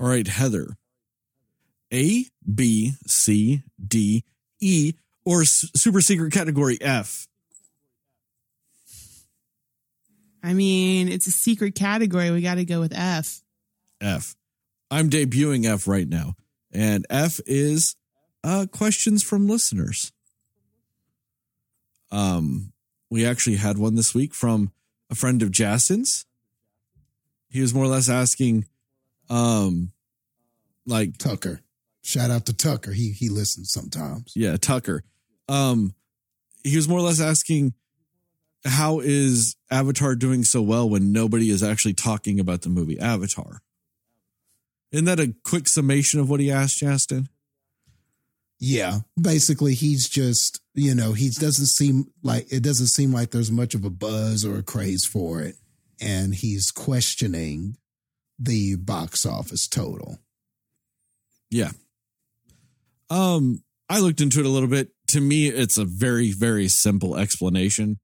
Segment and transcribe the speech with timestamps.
[0.00, 0.76] All right, Heather.
[1.92, 4.24] A, B, C, D,
[4.60, 4.94] E,
[5.26, 7.26] or super secret category F?
[10.42, 12.30] I mean, it's a secret category.
[12.30, 13.42] We got to go with F.
[14.00, 14.36] F.
[14.90, 16.34] I'm debuting F right now.
[16.72, 17.94] And F is
[18.42, 20.12] uh, questions from listeners.
[22.10, 22.72] Um,
[23.10, 24.72] we actually had one this week from
[25.10, 26.24] a friend of Justin's.
[27.50, 28.64] He was more or less asking,
[29.30, 29.92] um,
[30.86, 31.60] like Tucker.
[32.02, 32.92] Shout out to Tucker.
[32.92, 34.32] He he listens sometimes.
[34.34, 35.04] Yeah, Tucker.
[35.48, 35.94] Um,
[36.62, 37.74] he was more or less asking,
[38.64, 43.60] how is Avatar doing so well when nobody is actually talking about the movie Avatar?
[44.92, 47.28] Isn't that a quick summation of what he asked, Justin?
[48.58, 53.50] Yeah, basically he's just, you know, he doesn't seem like it doesn't seem like there's
[53.50, 55.56] much of a buzz or a craze for it
[56.00, 57.76] and he's questioning
[58.40, 60.18] the box office total.
[61.50, 61.70] Yeah.
[63.10, 64.90] Um, I looked into it a little bit.
[65.08, 67.98] To me, it's a very, very simple explanation.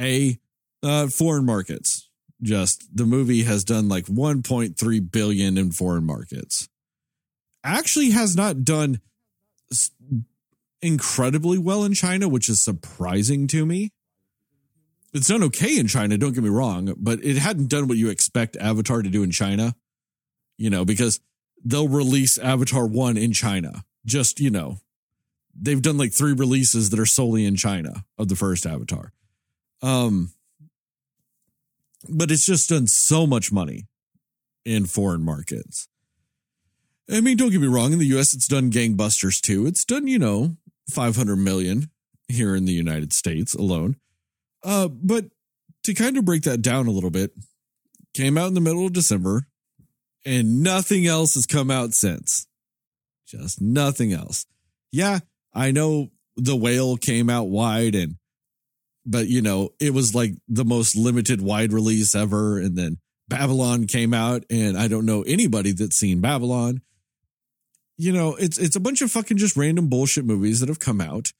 [0.00, 0.38] A,
[0.82, 2.08] uh, foreign markets.
[2.42, 6.68] Just the movie has done like 1.3 billion in foreign markets.
[7.62, 9.00] Actually, has not done
[10.80, 13.92] incredibly well in China, which is surprising to me.
[15.12, 18.10] It's done okay in China, don't get me wrong, but it hadn't done what you
[18.10, 19.74] expect Avatar to do in China,
[20.56, 21.20] you know, because
[21.64, 23.84] they'll release Avatar 1 in China.
[24.06, 24.78] Just, you know,
[25.54, 29.12] they've done like three releases that are solely in China of the first Avatar.
[29.82, 30.30] Um
[32.08, 33.86] but it's just done so much money
[34.64, 35.88] in foreign markets.
[37.10, 39.66] I mean, don't get me wrong, in the US it's done gangbusters too.
[39.66, 40.56] It's done, you know,
[40.88, 41.90] 500 million
[42.28, 43.96] here in the United States alone.
[44.62, 45.26] Uh but
[45.84, 47.32] to kind of break that down a little bit,
[48.14, 49.46] came out in the middle of December
[50.24, 52.46] and nothing else has come out since.
[53.26, 54.44] Just nothing else.
[54.92, 55.20] Yeah,
[55.54, 58.16] I know the whale came out wide and
[59.06, 62.98] but you know, it was like the most limited wide release ever and then
[63.28, 66.82] Babylon came out and I don't know anybody that's seen Babylon.
[67.96, 71.00] You know, it's it's a bunch of fucking just random bullshit movies that have come
[71.00, 71.32] out.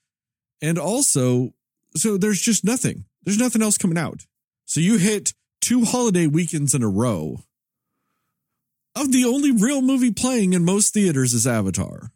[0.63, 1.51] And also,
[1.97, 3.07] so there's just nothing.
[3.25, 4.27] There's nothing else coming out.
[4.65, 7.41] So you hit two holiday weekends in a row
[8.97, 12.11] of the only real movie playing in most theaters is Avatar.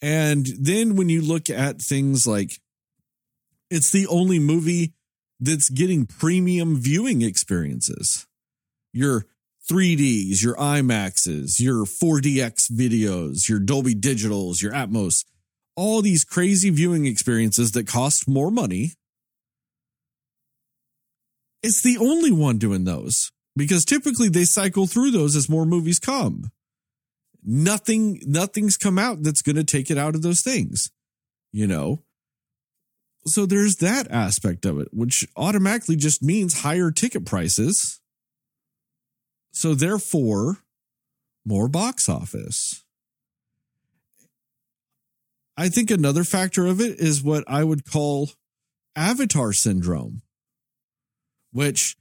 [0.00, 2.60] And then when you look at things like
[3.70, 4.94] it's the only movie
[5.40, 8.26] that's getting premium viewing experiences.
[8.92, 9.26] Your
[9.70, 15.24] 3Ds, your IMAXs, your 4DX videos, your Dolby Digitals, your Atmos,
[15.78, 18.94] all these crazy viewing experiences that cost more money.
[21.62, 26.00] It's the only one doing those because typically they cycle through those as more movies
[26.00, 26.50] come.
[27.44, 30.90] Nothing, nothing's come out that's going to take it out of those things,
[31.52, 32.02] you know?
[33.26, 38.00] So there's that aspect of it, which automatically just means higher ticket prices.
[39.52, 40.58] So therefore,
[41.44, 42.82] more box office.
[45.58, 48.30] I think another factor of it is what I would call
[48.94, 50.22] avatar syndrome,
[51.50, 51.96] which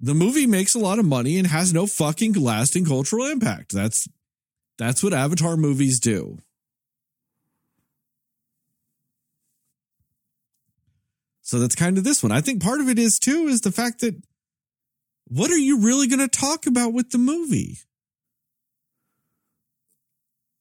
[0.00, 3.74] the movie makes a lot of money and has no fucking lasting cultural impact.
[3.74, 4.08] That's
[4.78, 6.38] that's what avatar movies do.
[11.42, 12.32] So that's kind of this one.
[12.32, 14.14] I think part of it is too is the fact that
[15.28, 17.76] what are you really going to talk about with the movie?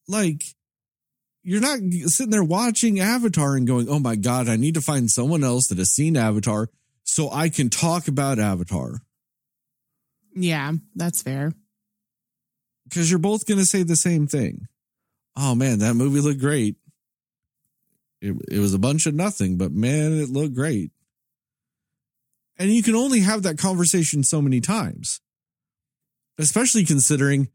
[0.06, 0.44] Like
[1.44, 5.10] you're not sitting there watching Avatar and going, "Oh my god, I need to find
[5.10, 6.70] someone else that has seen Avatar
[7.04, 9.02] so I can talk about Avatar."
[10.36, 11.54] Yeah, that's fair.
[12.90, 14.68] Cuz you're both going to say the same thing.
[15.36, 16.76] Oh man, that movie looked great.
[18.22, 20.92] It, it was a bunch of nothing, but man, it looked great.
[22.58, 25.20] And you can only have that conversation so many times,
[26.38, 27.50] especially considering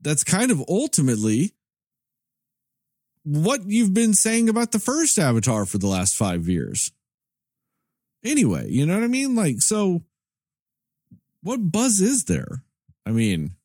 [0.00, 1.54] that's kind of ultimately
[3.24, 6.90] what you've been saying about the first Avatar for the last five years.
[8.24, 9.34] Anyway, you know what I mean?
[9.34, 10.02] Like, so
[11.42, 12.62] what buzz is there?
[13.06, 13.56] I mean,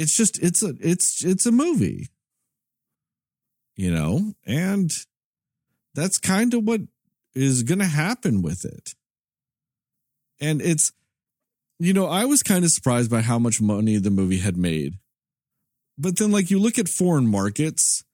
[0.00, 2.08] it's just it's a it's it's a movie
[3.76, 4.90] you know and
[5.94, 6.80] that's kind of what
[7.34, 8.94] is going to happen with it
[10.40, 10.92] and it's
[11.78, 14.94] you know i was kind of surprised by how much money the movie had made
[16.00, 18.04] but then like you look at foreign markets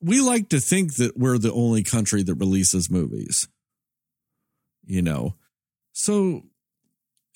[0.00, 3.48] we like to think that we're the only country that releases movies
[4.84, 5.34] you know
[5.92, 6.42] so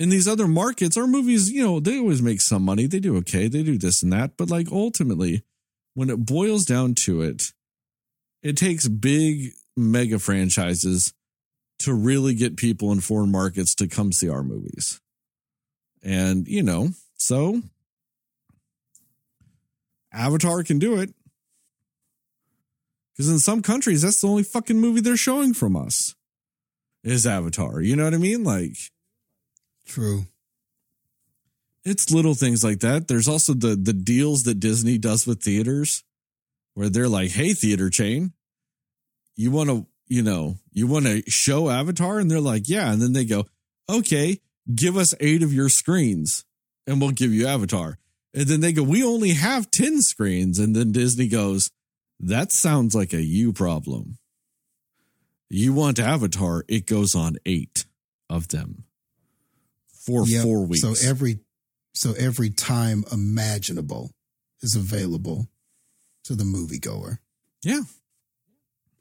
[0.00, 2.87] in these other markets, our movies, you know, they always make some money.
[2.87, 3.49] They do okay.
[3.49, 4.38] They do this and that.
[4.38, 5.44] But like ultimately,
[5.93, 7.52] when it boils down to it,
[8.43, 11.12] it takes big mega franchises
[11.81, 15.02] to really get people in foreign markets to come see our movies.
[16.02, 17.61] And, you know, so
[20.12, 21.15] Avatar can do it.
[23.12, 26.15] Because in some countries, that's the only fucking movie they're showing from us
[27.05, 27.81] is Avatar.
[27.81, 28.45] You know what I mean?
[28.45, 28.77] Like,
[29.87, 30.25] True.
[31.85, 33.09] it's little things like that.
[33.09, 36.03] There's also the the deals that Disney does with theaters
[36.75, 38.33] where they're like, "Hey theater chain,
[39.37, 43.03] you want to, you know, you want to show Avatar?" And they're like, "Yeah." And
[43.03, 43.47] then they go,
[43.89, 44.41] "Okay,
[44.75, 46.45] give us 8 of your screens
[46.87, 47.99] and we'll give you Avatar."
[48.32, 51.71] And then they go, "We only have 10 screens." And then Disney goes,
[52.21, 54.19] "That sounds like a you problem.
[55.49, 57.87] You want Avatar, it goes on 8
[58.29, 58.85] of them."
[60.06, 60.44] For Yep.
[60.44, 60.82] 4 weeks.
[60.82, 61.41] So every
[61.93, 64.12] so every time imaginable
[64.62, 65.49] is available
[66.25, 67.19] to the moviegoer.
[67.62, 67.83] yeah.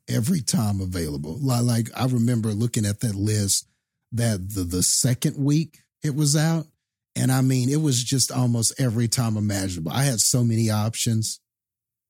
[0.07, 1.37] Every time available.
[1.37, 3.67] Like I remember looking at that list
[4.11, 6.65] that the the second week it was out.
[7.15, 9.91] And I mean, it was just almost every time imaginable.
[9.91, 11.39] I had so many options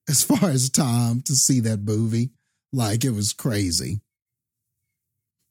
[0.08, 2.32] as far as time to see that movie.
[2.72, 4.02] Like it was crazy.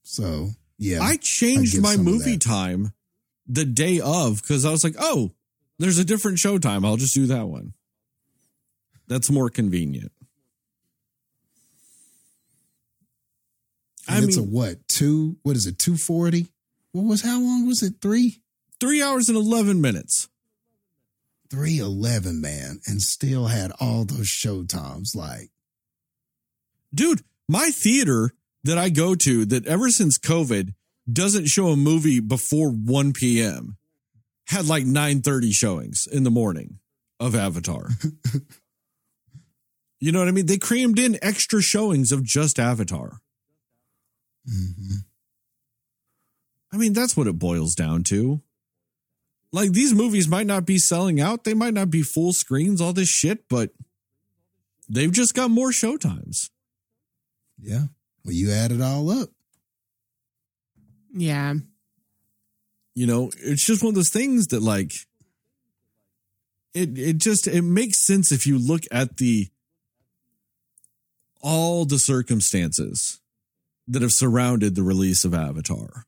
[0.03, 1.00] So yeah.
[1.03, 2.93] I changed get my movie time
[3.47, 5.33] the day of because I was like, oh,
[5.79, 6.85] there's a different show time.
[6.85, 7.73] I'll just do that one.
[9.09, 10.12] That's more convenient.
[14.09, 14.87] I and it's a what?
[14.89, 15.79] Two what is it?
[15.79, 16.49] Two forty?
[16.93, 17.95] What was how long was it?
[18.00, 18.41] Three?
[18.80, 20.28] Three hours and 11 minutes.
[21.50, 25.50] 311 man and still had all those show times like
[26.94, 28.32] Dude, my theater
[28.64, 30.75] that I go to that ever since COVID
[31.10, 33.76] doesn't show a movie before 1 p.m.
[34.46, 36.78] had like 9:30 showings in the morning
[37.20, 37.88] of Avatar.
[40.00, 40.46] you know what I mean?
[40.46, 43.20] They crammed in extra showings of just Avatar.
[44.48, 45.04] mhm.
[46.72, 48.42] I mean, that's what it boils down to.
[49.53, 52.93] Like these movies might not be selling out, they might not be full screens, all
[52.93, 53.71] this shit, but
[54.89, 56.50] they've just got more showtimes.
[57.61, 57.87] yeah
[58.25, 59.31] well you add it all up
[61.15, 61.55] Yeah.
[62.95, 64.93] You know, it's just one of those things that like
[66.75, 69.49] it it just it makes sense if you look at the
[71.41, 73.21] all the circumstances
[73.87, 76.05] that have surrounded the release of Avatar.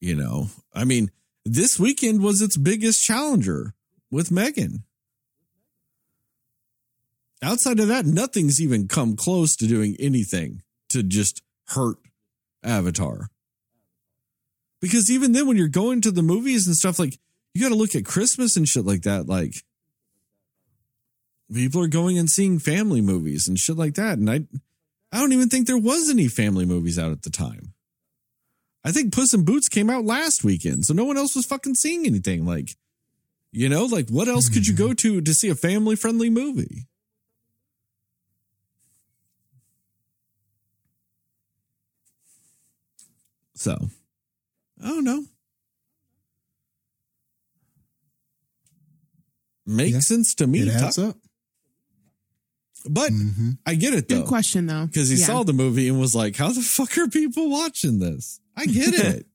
[0.00, 1.10] You know, I mean,
[1.54, 3.74] this weekend was its biggest challenger
[4.10, 4.84] with Megan.
[7.42, 11.98] Outside of that, nothing's even come close to doing anything to just hurt
[12.64, 13.28] Avatar.
[14.80, 17.18] Because even then, when you're going to the movies and stuff, like
[17.54, 19.26] you got to look at Christmas and shit like that.
[19.26, 19.54] Like
[21.52, 24.18] people are going and seeing family movies and shit like that.
[24.18, 24.40] And I,
[25.12, 27.74] I don't even think there was any family movies out at the time.
[28.88, 31.74] I think Puss in Boots came out last weekend, so no one else was fucking
[31.74, 32.46] seeing anything.
[32.46, 32.74] Like,
[33.52, 36.86] you know, like what else could you go to to see a family friendly movie?
[43.54, 43.90] So,
[44.82, 45.24] I don't know.
[49.66, 50.00] Makes Yeah.
[50.00, 50.60] sense to me.
[50.60, 51.18] it adds up
[52.88, 54.20] But hmm I get it though.
[54.20, 54.86] Good question though.
[54.86, 55.26] Because he Yeah.
[55.26, 58.40] saw the movie and was like, how the fuck are people watching this?
[58.56, 59.26] I get it.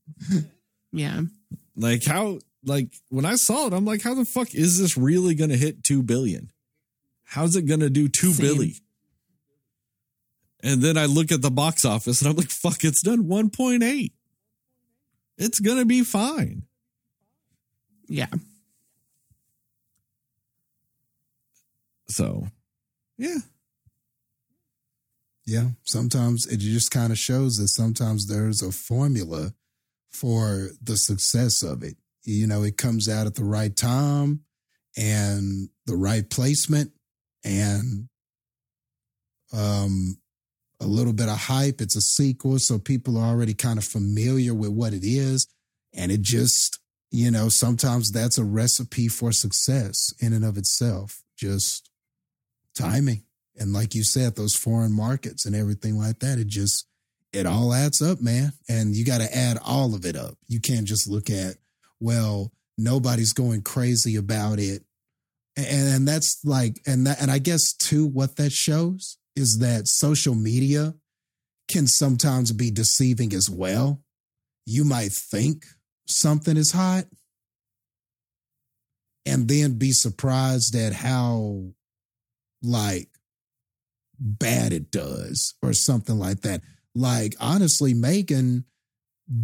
[0.91, 1.21] Yeah.
[1.75, 5.33] like, how, like, when I saw it, I'm like, how the fuck is this really
[5.35, 6.51] going to hit 2 billion?
[7.23, 8.45] How's it going to do two Same.
[8.45, 8.75] billy?
[10.61, 14.11] And then I look at the box office and I'm like, fuck, it's done 1.8.
[15.37, 16.63] It's going to be fine.
[18.07, 18.27] Yeah.
[22.07, 22.47] So,
[23.23, 23.39] yeah.
[25.45, 25.69] yeah.
[25.83, 29.53] Sometimes it just kind of shows that sometimes there's a formula
[30.11, 31.95] for the success of it.
[32.25, 34.41] You know it comes out at the right time
[34.97, 36.91] and the right placement
[37.43, 38.07] and
[39.53, 40.17] um
[40.79, 41.79] a little bit of hype.
[41.79, 45.47] It's a sequel so people are already kind of familiar with what it is.
[45.93, 51.23] And it just you know sometimes that's a recipe for success in and of itself.
[51.37, 51.89] Just
[52.75, 53.23] timing.
[53.57, 56.87] And like you said those foreign markets and everything like that it just
[57.31, 58.53] it all adds up man.
[58.69, 60.35] And you got to add all of it up.
[60.47, 61.55] You can't just look at
[61.99, 64.83] well nobody's going crazy about it.
[65.55, 69.87] And, and that's like and that and i guess too what that shows is that
[69.87, 70.95] social media
[71.69, 74.01] can sometimes be deceiving as well.
[74.65, 75.65] You might think
[76.07, 77.05] something is hot
[79.25, 81.63] and then be surprised at how
[82.63, 83.09] like
[84.19, 86.61] bad it does or something like that.
[86.95, 88.65] Like honestly, Megan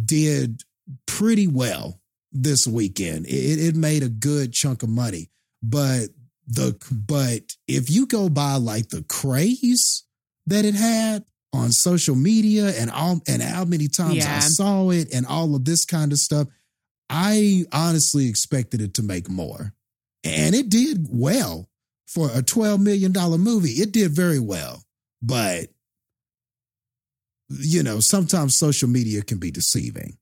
[0.04, 0.62] did
[1.06, 2.00] pretty well
[2.32, 3.26] this weekend.
[3.26, 5.30] It, it made a good chunk of money,
[5.62, 6.08] but
[6.46, 10.04] the but if you go by like the craze
[10.46, 14.36] that it had on social media and all and how many times Yeah.
[14.36, 16.48] I saw it and all of this kind of stuff,
[17.08, 19.74] I honestly expected it to make more.
[20.22, 21.69] And it did well
[22.12, 23.70] for a $12 million movie.
[23.70, 24.82] It did very well.
[25.22, 25.68] But
[27.48, 30.16] you know, sometimes social media can be deceiving.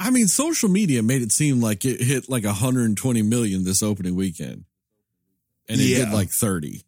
[0.00, 4.16] I mean, social media made it seem like it hit like 120 million this opening
[4.16, 4.64] weekend.
[5.68, 6.06] And it Yeah.
[6.06, 6.82] did like 30,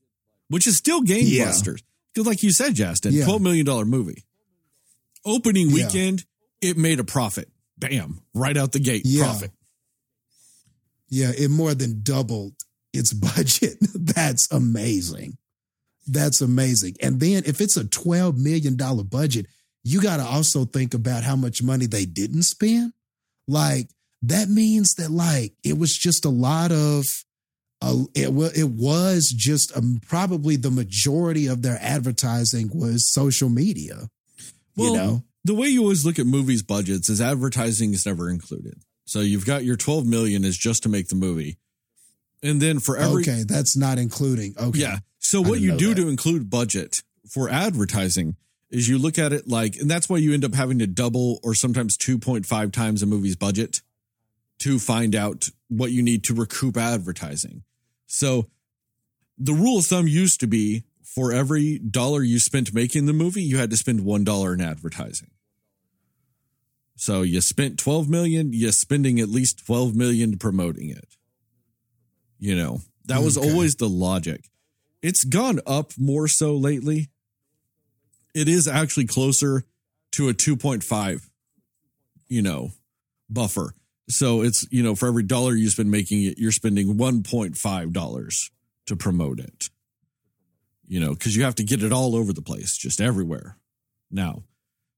[0.48, 1.82] which is still gangbusters.
[2.12, 3.26] Because, like you said, Justin, Yeah.
[3.26, 4.24] $12 million movie.
[5.24, 5.86] Opening Yeah.
[5.86, 6.24] weekend,
[6.60, 7.48] it made a profit.
[7.78, 9.24] Bam, right out the gate, Yeah.
[9.24, 9.52] profit.
[11.08, 12.54] Yeah, it more than doubled
[12.96, 13.78] its budget.
[13.94, 15.38] That's amazing.
[16.06, 16.96] That's amazing.
[17.02, 19.46] And then if it's a $12 million budget,
[19.82, 22.92] you got to also think about how much money they didn't spend.
[23.48, 23.88] Like
[24.22, 27.04] that means that like it was just a lot of
[27.82, 34.08] uh, it, it was just um, probably the majority of their advertising was social media.
[34.76, 38.28] Well, you know, the way you always look at movies budgets is advertising is never
[38.30, 38.80] included.
[39.04, 41.58] So you've got your 12 million is just to make the movie.
[42.46, 44.54] And then for every okay, that's not including.
[44.58, 44.98] Okay, Yeah.
[45.18, 46.02] So what you do that.
[46.02, 48.36] to include budget for advertising
[48.70, 51.40] is you look at it like, and that's why you end up having to double
[51.42, 53.80] or sometimes 2.5 times a movie's budget
[54.58, 57.62] to find out what you need to recoup advertising.
[58.06, 58.48] So
[59.38, 63.42] the rule of thumb used to be for every dollar you spent making the movie,
[63.42, 65.30] you had to spend $1 in advertising.
[66.96, 71.16] So you spent 12 million, you're spending at least 12 million promoting it.
[72.38, 73.50] You know, that was Okay.
[73.50, 74.50] always the logic.
[75.02, 77.08] It's gone up more so lately.
[78.34, 79.64] It is actually closer
[80.12, 81.30] to a 2.5,
[82.28, 82.72] you know,
[83.30, 83.74] buffer.
[84.08, 88.50] So it's, you know, for every dollar you spend making it, you're spending $1.5
[88.86, 89.70] to promote it.
[90.86, 93.58] You know, because you have to get it all over the place, just everywhere
[94.10, 94.44] now.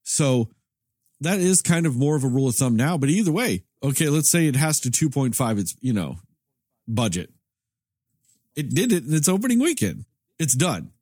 [0.02, 0.50] So
[1.20, 2.98] that is kind of more of a rule of thumb now.
[2.98, 6.18] But either way, okay, let's say it has to 2.5, it's, you know,
[6.88, 7.30] budget.
[8.56, 10.04] It did it in its opening weekend.
[10.38, 10.92] It's done.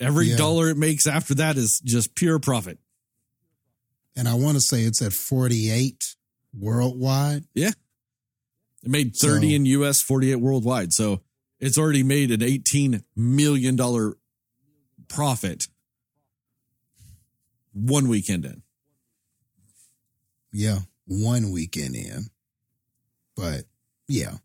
[0.00, 0.36] Every Yeah.
[0.36, 2.78] dollar it makes after that is just pure profit.
[4.16, 6.16] and I want to say it's at forty-eight
[6.52, 7.44] worldwide.
[7.54, 7.70] Yeah.
[8.82, 10.92] It made 30 So- in US, 48 worldwide.
[10.92, 11.22] So
[11.60, 13.76] it's already made an $18 million
[15.06, 15.68] profit
[17.72, 18.62] one weekend in.
[20.52, 22.30] Yeah, one weekend in.
[23.36, 23.66] But
[24.08, 24.38] yeah.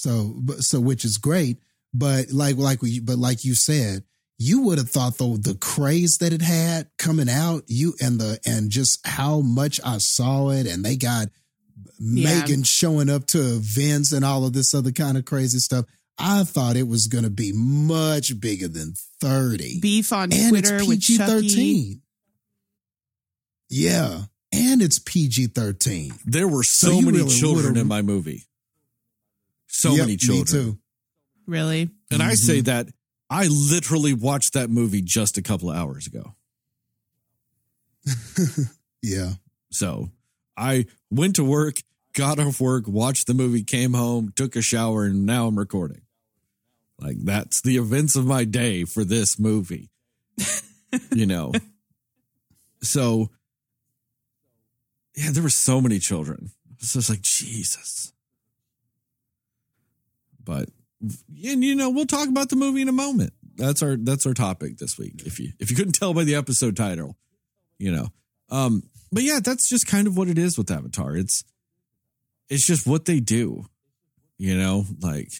[0.00, 1.58] So but so which is great,
[1.92, 4.04] but like like we but like you said,
[4.38, 8.38] you would have thought though the craze that it had coming out, you and the
[8.46, 11.28] and just how much I saw it and they got
[11.98, 12.40] Yeah.
[12.40, 15.84] Megan showing up to events and all of this other kind of crazy stuff.
[16.18, 20.76] I thought it was going to be much bigger than 30 Beef on and Twitter
[20.76, 22.02] it's with PG 13.
[23.68, 26.12] Yeah, and it's PG thirteen.
[26.24, 28.44] There were so, So many really children in my movie.
[29.72, 30.44] So Yep, many children.
[30.44, 30.78] Me too.
[31.46, 31.90] Really?
[32.10, 32.34] And I Mm-hmm.
[32.34, 32.88] say that
[33.30, 36.34] I literally watched that movie just a couple of hours ago.
[39.02, 39.34] Yeah,
[39.70, 40.10] So
[40.58, 41.76] I went to work,
[42.12, 46.02] got off work, watched the movie, came home, took a shower, and now I'm recording.
[46.98, 49.88] Like that's the events of my day for this movie.
[51.14, 51.52] you know.
[52.82, 53.30] So
[55.16, 56.50] yeah, there were so many children.
[56.78, 58.12] It's just like Jesus.
[60.50, 63.32] But and you know, we'll talk about the movie in a moment.
[63.54, 65.22] That's our that's our topic this week.
[65.24, 67.16] If you if you couldn't tell by the episode title,
[67.78, 68.08] you know.
[68.50, 71.14] Um, but yeah, that's just kind of what it is with Avatar.
[71.14, 71.44] It's
[72.48, 73.66] it's just what they do.
[74.38, 75.30] You know, like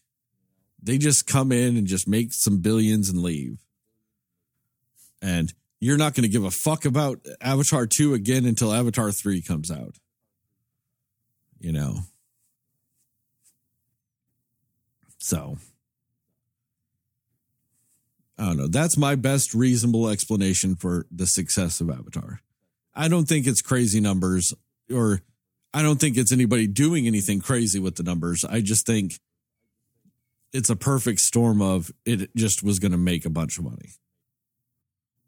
[0.81, 3.59] they just come in and just make some billions and leave.
[5.21, 9.43] And you're not going to give a fuck about Avatar 2 again until Avatar 3
[9.43, 9.97] comes out.
[11.59, 11.97] You know.
[15.21, 15.59] So
[18.37, 18.67] I don't know.
[18.67, 22.41] That's my best reasonable explanation for the success of Avatar.
[22.95, 24.53] I don't think it's crazy numbers
[24.93, 25.21] or
[25.73, 28.45] I don't think it's anybody doing anything crazy with the numbers.
[28.45, 29.21] I just think
[30.53, 33.91] it's a perfect storm of it just was going to make a bunch of money.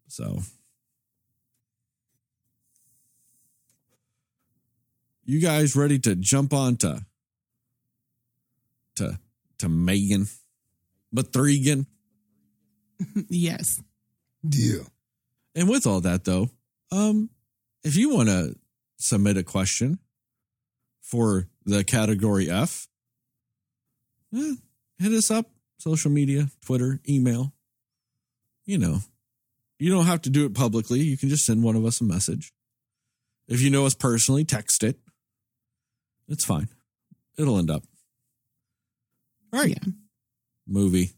[0.09, 0.41] So
[5.25, 7.05] You guys ready to jump on to
[8.95, 9.19] to
[9.63, 10.27] to Megan?
[11.13, 11.85] but Mathregan?
[13.29, 13.81] yes.
[14.43, 14.83] Yeah.
[15.55, 16.49] And with all that though,
[16.91, 17.29] um,
[17.83, 18.55] if you want to
[18.97, 19.99] submit a question
[21.01, 22.87] for the category F,
[24.35, 24.55] eh,
[24.97, 27.53] hit us up, social media, Twitter, email.
[28.65, 28.99] You know,
[29.77, 31.01] you don't have to do it publicly.
[31.01, 32.53] You can just send one of us a message.
[33.47, 34.97] If you know us personally, text it.
[36.29, 36.69] It's fine.
[37.37, 37.83] It'll end up.
[39.53, 39.69] All right.
[39.69, 39.91] Yeah.
[40.67, 41.11] Movie.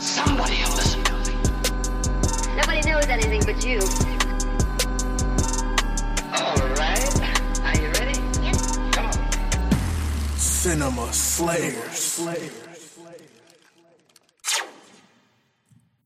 [0.00, 1.36] Somebody will listen to me.
[2.56, 3.78] Nobody knows anything but you.
[6.34, 7.20] All right.
[7.62, 8.18] Are you ready?
[8.42, 8.56] Yep.
[8.92, 10.36] Come on.
[10.36, 12.65] Cinema Slayers.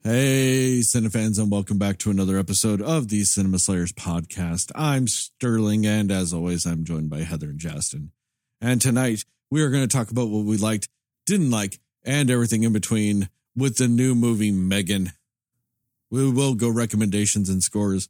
[0.03, 4.73] Hey, Cinefans, and welcome back to another episode of the Cinema Slayers podcast.
[4.75, 8.13] I'm Sterling, and as always, I'm joined by Heather and Justin.
[8.63, 10.89] And tonight, we are going to talk about what we liked,
[11.27, 15.13] didn't like, and everything in between with the new movie Megan.
[16.11, 18.09] We will go recommendations and scores.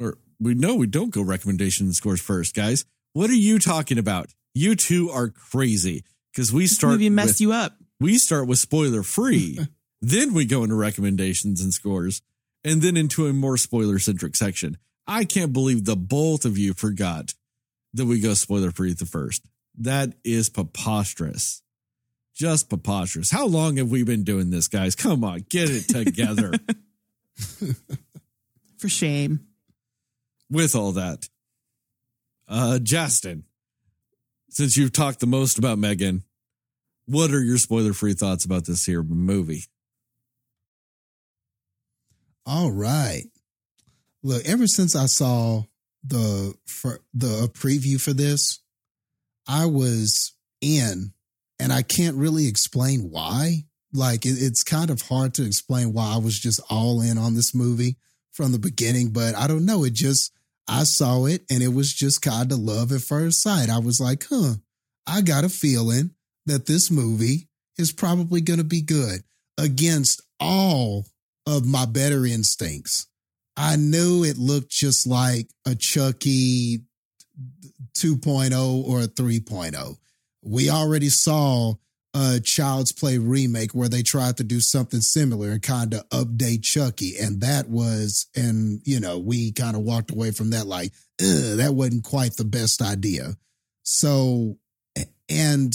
[0.00, 2.84] Or we know we don't go recommendations and scores first, guys.
[3.12, 4.34] What are you talking about?
[4.54, 7.76] You two are crazy because we This start movie messed with- you up.
[8.00, 9.60] we start with spoiler free.
[10.00, 12.22] then we go into recommendations and scores,
[12.64, 14.76] and then into a more spoiler centric section.
[15.06, 17.34] I can't believe the both of you forgot
[17.94, 19.42] that we go spoiler free at the first.
[19.76, 21.62] That is preposterous.
[22.34, 23.30] Just preposterous.
[23.30, 24.94] How long have we been doing this, guys?
[24.94, 26.52] Come on, get it together
[28.78, 29.46] For shame.
[30.50, 31.28] with all that.
[32.46, 33.44] Uh, Justin,
[34.50, 36.22] since you've talked the most about Megan,
[37.06, 39.64] what are your spoiler free thoughts about this here movie?
[42.48, 43.24] All right.
[44.22, 45.64] Look, ever since I saw
[46.02, 48.60] the for the uh, preview for this,
[49.46, 50.32] I was
[50.62, 51.12] in,
[51.60, 53.64] and I can't really explain why.
[53.92, 57.34] Like it, it's kind of hard to explain why I was just all in on
[57.34, 57.98] this movie
[58.32, 59.84] from the beginning, but I don't know.
[59.84, 60.32] It just
[60.66, 63.68] I saw it and it was just kind of love at first sight.
[63.68, 64.54] I was like, huh,
[65.06, 66.12] I got a feeling
[66.46, 69.20] that this movie is probably going to be good
[69.58, 71.04] against all
[71.48, 73.06] of my better instincts.
[73.56, 76.80] I knew it looked just like a Chucky
[77.98, 79.96] 2.0 or a 3.0.
[80.42, 81.74] We already saw
[82.14, 86.62] a Child's Play remake where they tried to do something similar and kind of update
[86.62, 87.16] Chucky.
[87.18, 91.72] And that was, and you know, we kind of walked away from that like, that
[91.74, 93.36] wasn't quite the best idea.
[93.84, 94.58] So,
[95.28, 95.72] and,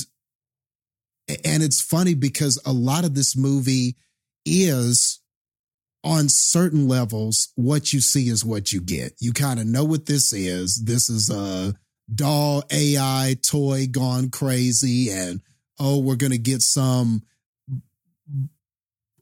[1.28, 3.96] and it's funny because a lot of this movie
[4.46, 5.13] is
[6.04, 9.14] on certain levels, what you see is what you get.
[9.20, 10.84] You kind of know what this is.
[10.86, 11.76] This is a
[12.14, 15.42] doll AI toy gone crazy, and
[15.80, 17.24] oh, we're gonna get some.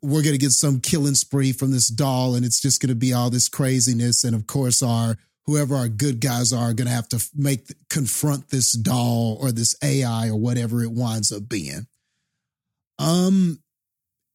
[0.02, 3.30] We're gonna get some killing spree from this doll, and it's just gonna be all
[3.30, 4.24] this craziness.
[4.24, 8.50] And of course, our whoever our good guys are, are gonna have to make confront
[8.50, 11.86] this doll or this AI or whatever it winds up being.
[12.98, 13.62] Um,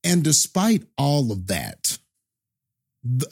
[0.05, 1.99] and despite all of that,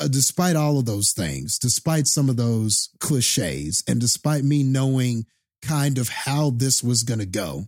[0.00, 5.26] uh, despite all of those things, despite some of those cliches, and despite me knowing
[5.62, 7.66] kind of how this was going to go,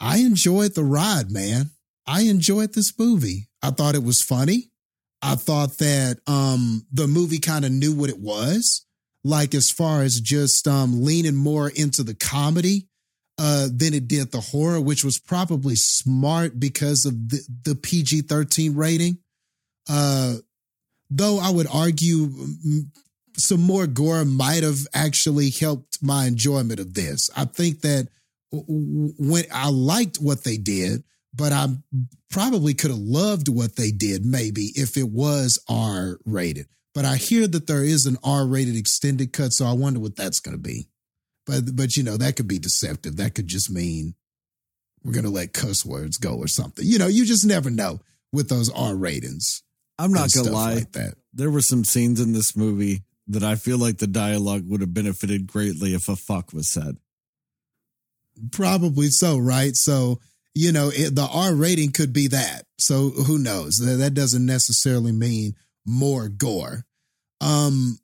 [0.00, 1.70] I enjoyed the ride, man.
[2.06, 3.48] I enjoyed this movie.
[3.62, 4.70] I thought it was funny.
[5.22, 8.84] I thought that um, the movie kind of knew what it was,
[9.22, 12.88] like as far as just um, leaning more into the comedy
[13.38, 18.22] uh, than it did the horror, which was probably smart because of the, the PG
[18.22, 19.18] 13 rating.
[19.88, 20.36] Uh,
[21.10, 22.82] though I would argue mm,
[23.36, 27.30] some more gore might have actually helped my enjoyment of this.
[27.36, 28.08] I think that
[28.52, 31.02] when I liked what they did,
[31.34, 31.68] but I
[32.30, 36.66] probably could have loved what they did maybe if it was R rated.
[36.94, 40.14] But I hear that there is an R rated extended cut, so I wonder what
[40.14, 40.86] that's going to be.
[41.44, 43.16] But but you know that could be deceptive.
[43.16, 44.14] That could just mean
[45.02, 46.84] we're going to let cuss words go or something.
[46.86, 48.00] You know, you just never know
[48.32, 49.62] with those R ratings.
[49.98, 50.74] I'm not gonna lie.
[50.74, 51.14] like that.
[51.32, 54.94] there were some scenes in this movie that I feel like the dialogue would have
[54.94, 56.96] benefited greatly if a fuck was said.
[58.52, 59.74] Probably so, right?
[59.74, 60.20] So,
[60.54, 62.64] you know, it, the R rating could be that.
[62.78, 63.76] So who knows?
[63.76, 65.54] That, that doesn't necessarily mean
[65.86, 66.84] more gore.
[67.40, 67.98] Um,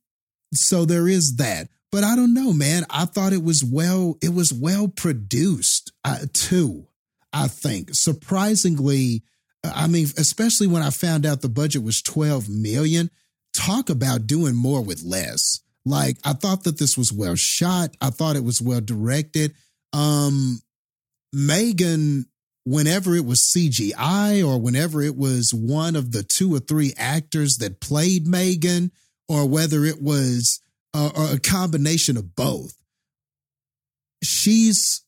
[0.54, 1.68] so there is that.
[1.92, 2.84] But I don't know, man.
[2.88, 6.86] I thought it was well, it was well produced uh, too.
[7.32, 9.22] I think surprisingly,
[9.64, 13.10] I mean, especially when I found out the budget was 12 million,
[13.52, 15.60] talk about doing more with less.
[15.84, 17.96] Like I thought that this was well shot.
[18.00, 19.54] I thought it was well directed.
[19.92, 20.60] Um
[21.32, 22.26] Megan
[22.64, 27.56] whenever it was CGI or whenever it was one of the two or three actors
[27.60, 28.92] that played Megan
[29.28, 30.60] or whether it was
[30.94, 32.74] a, a combination of both
[34.22, 35.04] she's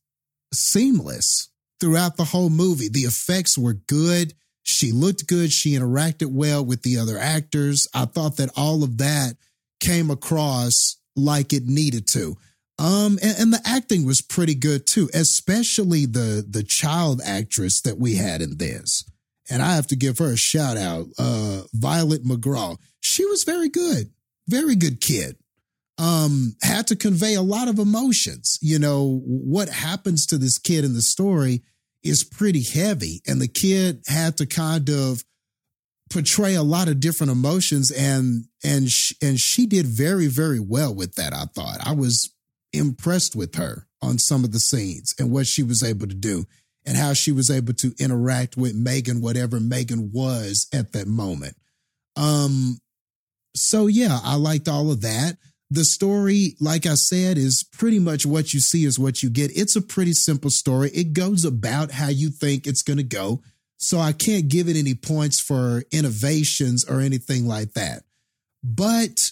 [0.52, 2.88] seamless throughout the whole movie.
[2.88, 4.34] The effects were good.
[4.62, 5.52] She looked good.
[5.52, 7.88] She interacted well with the other actors.
[7.94, 9.34] I thought that all of that
[9.80, 12.36] came across like it needed to.
[12.78, 17.98] Um, and, and the acting was pretty good too, especially the the child actress that
[17.98, 19.04] we had in this.
[19.50, 22.78] And I have to give her a shout out, uh, Violet McGraw.
[23.00, 24.10] She was very good,
[24.48, 25.36] very good kid
[25.98, 28.58] um, had to convey a lot of emotions.
[28.60, 31.62] You know, what happens to this kid in the story
[32.02, 35.22] is pretty heavy, and the kid had to kind of
[36.10, 40.94] portray a lot of different emotions, and and sh- and she did very very well
[40.94, 41.32] with that.
[41.32, 42.32] I thought I was
[42.72, 46.46] impressed with her on some of the scenes and what she was able to do
[46.84, 51.56] and how she was able to interact with Megan, whatever Megan was at that moment.
[52.16, 52.78] Um,
[53.54, 55.36] so yeah, I liked all of that.
[55.72, 59.56] The story, like I said, is pretty much what you see is what you get.
[59.56, 60.90] It's a pretty simple story.
[60.90, 63.40] It goes about how you think it's going to go.
[63.78, 68.02] So I can't give it any points for innovations or anything like that.
[68.62, 69.30] But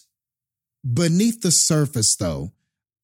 [0.83, 2.53] beneath the surface, though,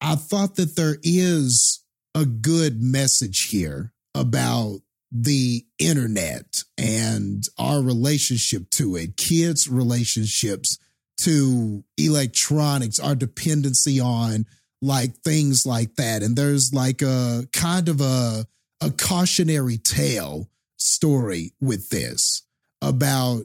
[0.00, 4.78] I thought that there is a good message here about
[5.12, 10.78] the internet and our relationship to it, kids' relationships
[11.18, 14.46] to electronics, our dependency on
[14.82, 16.22] like things like that.
[16.22, 18.46] And there's like a kind of a,
[18.80, 22.42] a cautionary tale story with this
[22.82, 23.44] about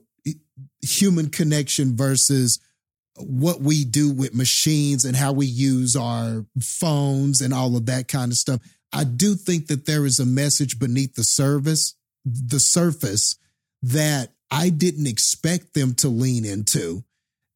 [0.82, 2.60] human connection versus
[3.18, 8.08] what we do with machines and how we use our phones and all of that
[8.08, 8.62] kind of stuff.
[8.94, 13.38] I do think that there is a message beneath the service, the surface
[13.82, 17.04] that I didn't expect them to lean into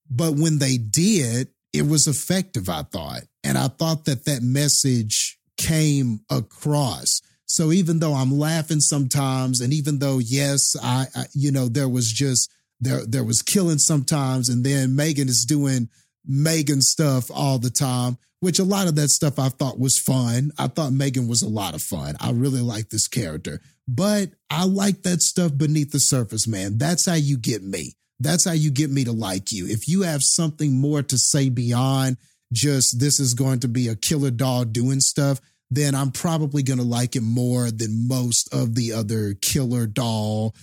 [0.10, 3.22] but when they did, it was effective, I thought.
[3.44, 7.22] And I thought that that message came across.
[7.48, 11.90] So even though I'm laughing sometimes, and even though, yes, I, I you know, there
[11.90, 15.90] was just, there, there was killing sometimes, and then Megan is doing
[16.26, 20.52] Megan stuff all the time, which a lot of that stuff I thought was fun.
[20.58, 22.16] I thought Megan was a lot of fun.
[22.20, 26.78] I really like this character, but I like that stuff beneath the surface, man.
[26.78, 27.94] That's how you get me.
[28.20, 29.68] That's how you get me to like you.
[29.68, 32.18] If you have something more to say beyond
[32.54, 36.80] just this is going to be a killer doll doing stuff, then I'm probably going
[36.80, 40.56] to like it more than most of the other killer doll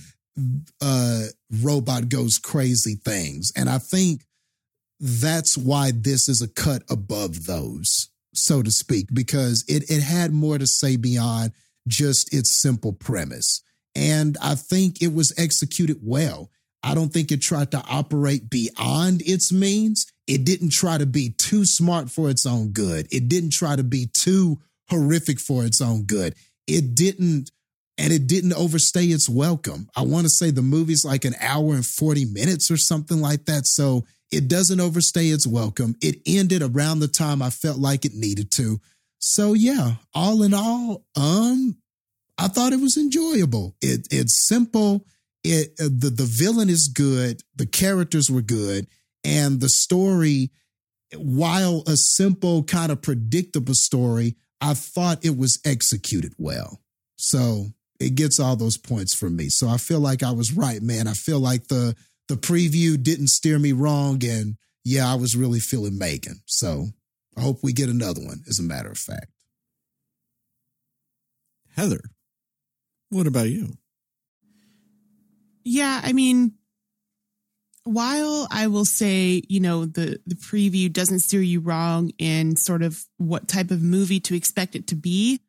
[0.80, 1.24] uh
[1.60, 3.52] robot goes crazy things.
[3.54, 4.22] And I think
[4.98, 10.32] that's why this is a cut above those, so to speak, because it it had
[10.32, 11.52] more to say beyond
[11.88, 13.62] just its simple premise.
[13.94, 16.50] And I think it was executed well.
[16.82, 20.06] I don't think it tried to operate beyond its means.
[20.26, 23.06] It didn't try to be too smart for its own good.
[23.12, 24.58] It didn't try to be too
[24.90, 26.34] horrific for its own good.
[26.66, 27.50] It didn't,
[27.98, 29.88] and it didn't overstay its welcome.
[29.96, 33.44] I want to say the movie's like an hour and 40 minutes or something like
[33.46, 33.66] that.
[33.66, 35.94] So it doesn't overstay its welcome.
[36.00, 38.80] It ended around the time I felt like it needed to.
[39.18, 41.76] So yeah, all in all, um,
[42.38, 43.76] I thought it was enjoyable.
[43.80, 45.06] It it's simple
[45.44, 48.86] it uh, the the villain is good, the characters were good,
[49.24, 50.50] and the story,
[51.16, 56.80] while a simple kind of predictable story, I thought it was executed well.
[57.16, 57.66] So
[58.00, 59.48] it gets all those points from me.
[59.48, 61.06] So I feel like I was right, man.
[61.06, 61.94] I feel like the
[62.28, 66.42] the preview didn't steer me wrong, and yeah, I was really feeling Megan.
[66.46, 66.86] So
[67.36, 68.42] I hope we get another one.
[68.48, 69.32] As a matter of fact,
[71.74, 72.00] Heather,
[73.08, 73.74] what about you?
[75.64, 76.54] Yeah, I mean,
[77.84, 82.82] while I will say, you know, the the preview doesn't steer you wrong in sort
[82.82, 85.40] of what type of movie to expect it to be,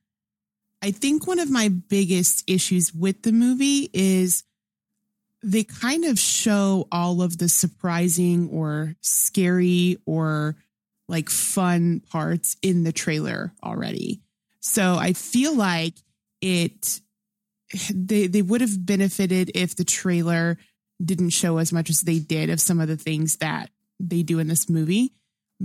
[0.82, 4.43] I think one of my biggest issues with the movie is
[5.41, 10.56] they kind of show all of the surprising or scary or
[11.08, 14.21] like fun parts in the trailer already.
[14.60, 15.93] So I feel like
[16.41, 16.99] it
[17.94, 20.58] they they would have benefited if the trailer
[21.04, 24.40] didn't show as much as they did of some of the things that they do
[24.40, 25.14] in this movie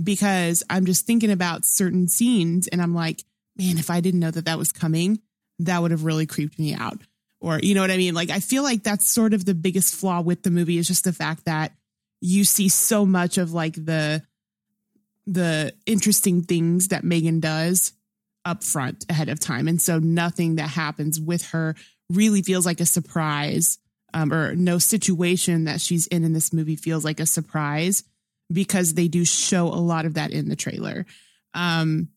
[0.01, 3.23] because I'm just thinking about certain scenes and I'm like,
[3.57, 5.19] man, if I didn't know that that was coming,
[5.59, 6.99] that would have really creeped me out.
[7.41, 8.13] Or, you know what I mean?
[8.13, 11.03] Like, I feel like that's sort of the biggest flaw with the movie is just
[11.03, 11.73] the fact that
[12.21, 14.23] you see so much of like the,
[15.25, 17.93] the interesting things that Megan does
[18.43, 19.67] up front ahead of time.
[19.67, 21.75] And so nothing that happens with her
[22.09, 23.77] really feels like a surprise
[24.13, 28.03] um, or no situation that she's in in this movie feels like a surprise
[28.51, 31.05] because they do show a lot of that in the trailer.
[31.53, 32.09] Um,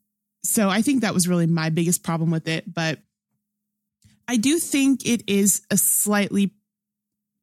[0.45, 2.73] so I think that was really my biggest problem with it.
[2.73, 2.99] But
[4.27, 6.53] I do think it is a slightly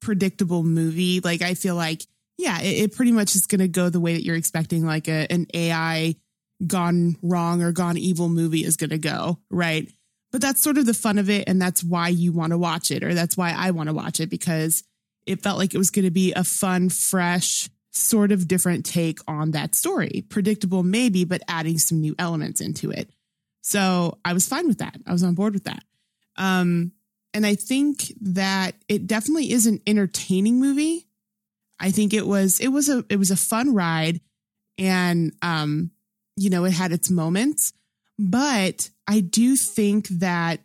[0.01, 1.19] predictable movie.
[1.19, 2.03] Like I feel like,
[2.37, 5.07] yeah, it, it pretty much is going to go the way that you're expecting, like
[5.07, 6.15] a, an AI
[6.65, 9.89] gone wrong or gone evil movie is going to go, right?
[10.31, 11.47] But that's sort of the fun of it.
[11.47, 14.19] And that's why you want to watch it, or that's why I want to watch
[14.19, 14.83] it because
[15.25, 19.19] it felt like it was going to be a fun, fresh, sort of different take
[19.27, 20.25] on that story.
[20.29, 23.09] Predictable, maybe, but adding some new elements into it.
[23.61, 24.97] So I was fine with that.
[25.05, 25.83] I was on board with that.
[26.37, 26.93] Um,
[27.33, 31.07] and I think that it definitely is an entertaining movie.
[31.79, 34.19] I think it was it was a it was a fun ride,
[34.77, 35.91] and um,
[36.35, 37.73] you know, it had its moments,
[38.17, 40.59] but I do think that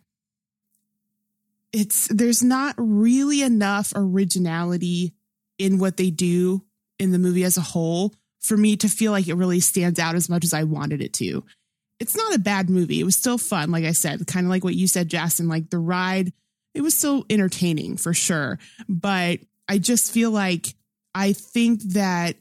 [1.73, 5.15] it's there's not really enough originality
[5.57, 6.63] in what they do
[6.99, 10.13] in the movie as a whole for me to feel like it really stands out
[10.13, 11.43] as much as I wanted it to.
[11.99, 12.99] It's not a bad movie.
[12.99, 15.47] It was still fun, like I said, kind of like what you said, Justin.
[15.47, 16.31] Like the ride,
[16.75, 18.59] it was still entertaining for sure.
[18.87, 20.67] But I just feel like
[21.15, 22.35] I think that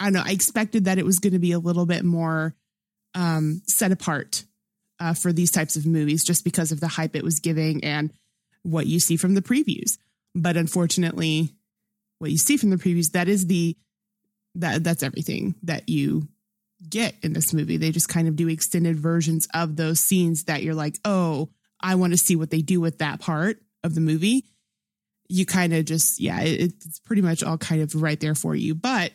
[0.00, 0.24] I don't know.
[0.26, 2.56] I expected that it was going to be a little bit more
[3.14, 4.44] um, set apart
[5.04, 8.10] uh, for these types of movies, just because of the hype it was giving and
[8.62, 9.98] what you see from the previews.
[10.34, 11.50] But unfortunately,
[12.20, 13.76] what you see from the previews that is the
[14.54, 16.28] that that's everything that you
[16.88, 17.76] get in this movie.
[17.76, 21.96] They just kind of do extended versions of those scenes that you're like, oh, I
[21.96, 24.46] want to see what they do with that part of the movie.
[25.28, 28.54] You kind of just, yeah, it, it's pretty much all kind of right there for
[28.54, 28.74] you.
[28.74, 29.12] But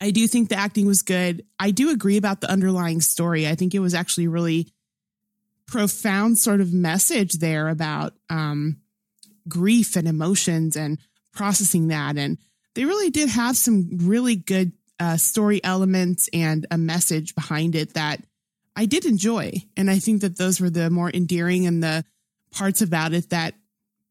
[0.00, 1.44] I do think the acting was good.
[1.58, 3.46] I do agree about the underlying story.
[3.46, 4.72] I think it was actually really
[5.66, 8.78] profound sort of message there about um,
[9.48, 10.98] grief and emotions and
[11.32, 12.16] processing that.
[12.16, 12.38] And
[12.74, 17.94] they really did have some really good uh, story elements and a message behind it
[17.94, 18.20] that
[18.74, 19.52] I did enjoy.
[19.76, 22.04] And I think that those were the more endearing and the
[22.50, 23.54] parts about it that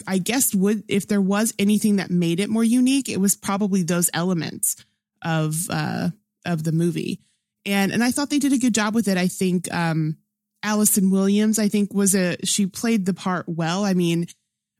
[0.08, 3.84] I guess would, if there was anything that made it more unique, it was probably
[3.84, 4.78] those elements
[5.24, 6.10] of uh,
[6.46, 7.22] of the movie,
[7.66, 9.18] and and I thought they did a good job with it.
[9.18, 10.18] I think um,
[10.64, 13.86] Allison Williams, I think, was a she played the part well.
[13.86, 14.28] I mean,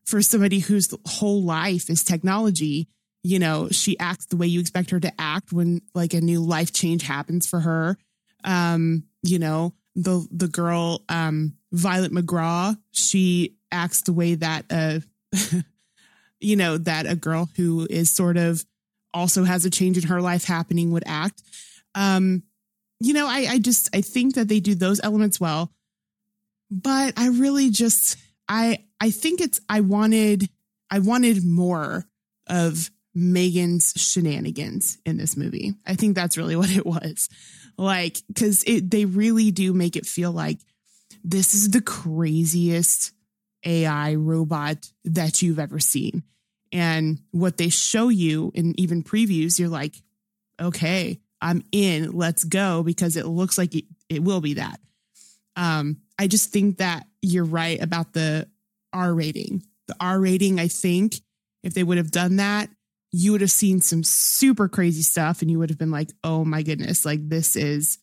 [0.06, 2.88] for somebody whose whole life is technology,
[3.22, 6.40] you know, she acts the way you expect her to act when like a new
[6.40, 7.96] life change happens for her.
[8.44, 15.00] Um, you know, the the girl um Violet McGraw, she acts the way that uh
[16.40, 18.64] you know, that a girl who is sort of
[19.12, 21.42] also has a change in her life happening would act.
[21.94, 22.42] Um,
[23.00, 25.72] you know, I, I just I think that they do those elements well,
[26.70, 28.16] but I really just
[28.48, 30.48] I I think it's I wanted
[30.90, 32.04] I wanted more
[32.46, 35.74] of Megan's shenanigans in this movie.
[35.86, 37.28] I think that's really what it was.
[37.78, 40.58] Like, because it they really do make it feel like
[41.24, 43.12] this is the craziest
[43.64, 46.22] AI robot that you've ever seen.
[46.72, 49.94] And what they show you in even previews, you're like,
[50.60, 54.78] okay, I'm in, let's go, because it looks like it, it will be that.
[55.56, 58.48] Um, I just think that you're right about the
[58.92, 59.64] R rating.
[59.88, 61.14] The R rating, I think,
[61.62, 62.70] if they would have done that,
[63.12, 66.44] you would have seen some super crazy stuff and you would have been like, oh
[66.44, 67.98] my goodness, like this is,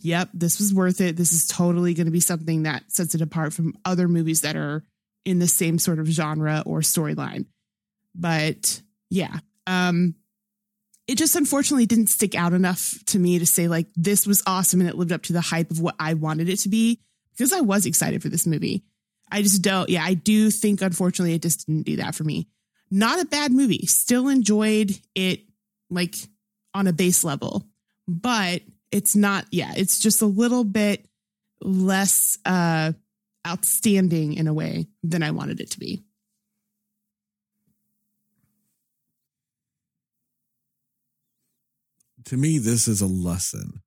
[0.00, 1.16] yep, this was worth it.
[1.16, 4.56] This is totally going to be something that sets it apart from other movies that
[4.56, 4.82] are
[5.24, 7.46] in the same sort of genre or storyline.
[8.14, 10.14] But yeah, um,
[11.06, 14.80] it just unfortunately didn't stick out enough to me to say like this was awesome
[14.80, 17.00] and it lived up to the hype of what I wanted it to be
[17.32, 18.84] because I was excited for this movie.
[19.30, 22.48] I just don't, yeah, I do think unfortunately it just didn't do that for me.
[22.90, 23.86] Not a bad movie.
[23.86, 25.40] Still enjoyed it
[25.90, 26.14] like
[26.72, 27.66] on a base level,
[28.06, 31.06] but it's not, yeah, it's just a little bit
[31.60, 32.92] less uh
[33.46, 36.02] outstanding in a way than I wanted it to be.
[42.26, 43.82] To me, this is a lesson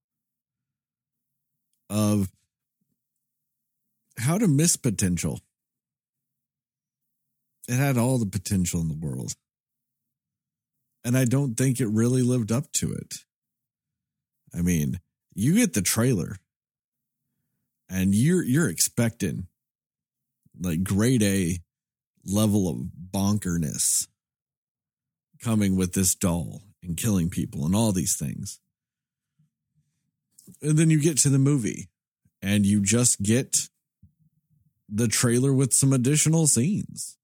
[1.90, 2.30] of
[4.20, 5.40] how to miss potential.
[7.68, 9.34] It had all the potential in the world.
[11.04, 13.14] And I don't think it really lived up to it.
[14.54, 15.00] I mean,
[15.34, 16.38] you get the trailer
[17.90, 19.48] and you're you're expecting
[20.60, 21.60] like grade A
[22.26, 22.78] level of
[23.12, 24.08] bonkerness
[25.42, 28.60] coming with this doll and killing people and all these things.
[30.62, 31.90] And then you get to the movie
[32.42, 33.56] and you just get
[34.90, 37.18] the trailer with some additional scenes.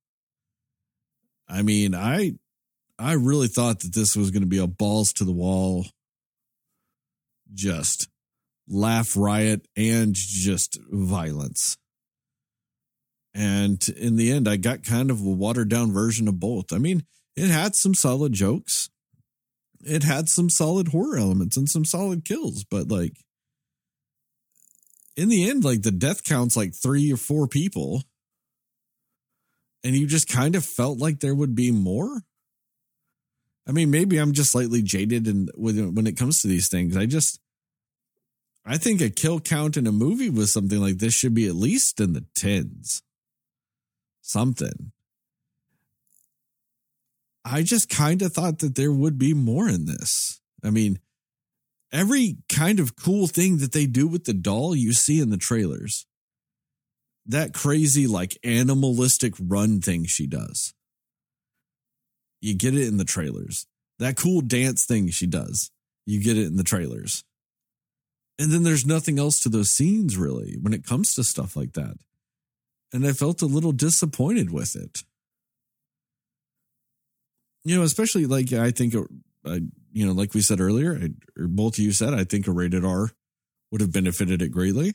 [1.48, 2.34] I mean, I
[3.00, 5.86] I really thought that this was going to be a balls to the wall
[7.54, 8.08] just
[8.68, 11.78] laugh riot and just violence.
[13.34, 16.72] And in the end, I got kind of a watered down version of both.
[16.72, 17.04] I mean,
[17.36, 18.90] it had some solid jokes,
[19.86, 23.14] it had some solid horror elements and some solid kills, but like
[25.16, 28.04] in the end, like the death counts like three or four people.
[29.84, 32.22] And you just kind of felt like there would be more.
[33.68, 36.96] I mean, maybe I'm just slightly jaded and when when it comes to these things.
[36.98, 37.40] I just
[38.66, 41.56] I think a kill count in a movie with something like this should be at
[41.56, 43.02] least in the tens.
[44.22, 44.94] Something.
[47.46, 50.40] I just kind of thought that there would be more in this.
[50.64, 51.00] I mean,
[51.92, 55.38] every kind of cool thing that they do with the doll you see in the
[55.38, 56.06] trailers.
[57.26, 60.74] That crazy, like animalistic run thing she does.
[62.42, 63.66] You get it in the trailers.
[64.00, 65.72] That cool dance thing she does.
[66.06, 67.24] You get it in the trailers.
[68.38, 71.74] And then there's nothing else to those scenes really when it comes to stuff like
[71.74, 71.96] that.
[72.92, 75.04] And I felt a little disappointed with it.
[77.64, 79.60] You know, especially like I think, uh,
[79.92, 81.10] you know, like we said earlier, I,
[81.42, 83.12] or both of you said, I think a rated R
[83.72, 84.94] would have benefited it greatly.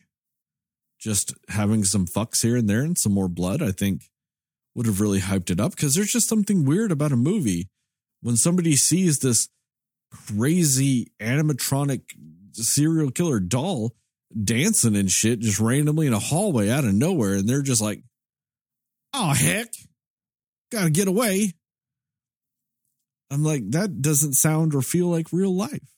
[1.01, 4.03] Just having some fucks here and there and some more blood, I think
[4.75, 7.69] would have really hyped it up because there's just something weird about a movie
[8.21, 9.49] when somebody sees this
[10.11, 12.03] crazy animatronic
[12.53, 13.95] serial killer doll
[14.45, 17.35] dancing and shit just randomly in a hallway out of nowhere.
[17.35, 18.03] And they're just like,
[19.15, 19.69] oh, heck,
[20.71, 21.53] gotta get away.
[23.31, 25.95] I'm like, that doesn't sound or feel like real life.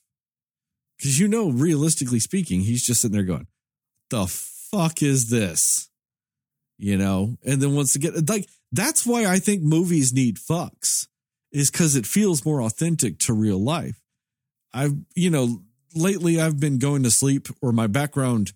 [0.97, 3.47] Because you know, realistically speaking, he's just sitting there going,
[4.09, 5.89] the fuck is this?
[6.77, 7.37] You know?
[7.45, 11.07] And then once again, like, that's why I think movies need fucks,
[11.51, 13.99] is because it feels more authentic to real life.
[14.73, 15.63] I've, you know,
[15.95, 18.53] lately I've been going to sleep, or my background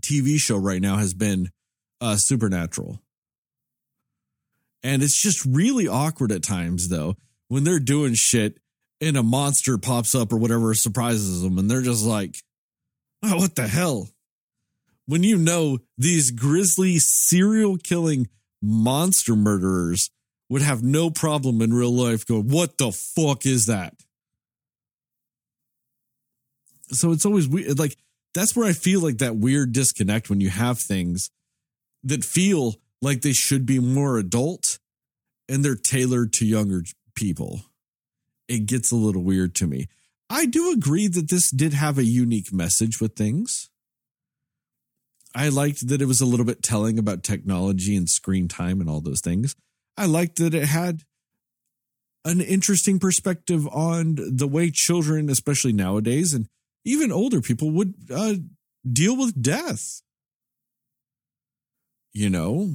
[0.00, 1.50] TV show right now has been
[2.00, 3.00] uh, Supernatural.
[4.82, 7.16] And it's just really awkward at times, though,
[7.48, 8.58] when they're doing shit
[9.00, 12.36] and a monster pops up or whatever surprises them, and they're just like,
[13.22, 14.08] oh, what the hell?
[15.06, 18.28] When you know these grisly serial killing
[18.60, 20.10] monster murderers
[20.48, 23.94] would have no problem in real life going, what the fuck is that?
[26.90, 27.78] so it's always weird.
[27.78, 27.96] Like
[28.34, 31.30] that's where I feel like that weird disconnect when you have things
[32.04, 34.78] that feel like they should be more adult
[35.48, 36.82] and they're tailored to younger
[37.16, 37.62] people.
[38.48, 39.88] It gets a little weird to me.
[40.30, 43.70] I do agree that this did have a unique message with things.
[45.34, 48.88] I liked that it was a little bit telling about technology and screen time and
[48.88, 49.54] all those things.
[49.96, 51.02] I liked that it had
[52.24, 56.48] an interesting perspective on the way children, especially nowadays, and
[56.84, 58.34] even older people would uh,
[58.90, 60.00] deal with death.
[62.12, 62.70] You know,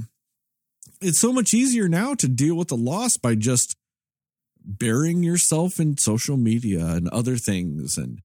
[1.01, 3.75] it's so much easier now to deal with the loss by just
[4.65, 8.21] burying yourself in social media and other things and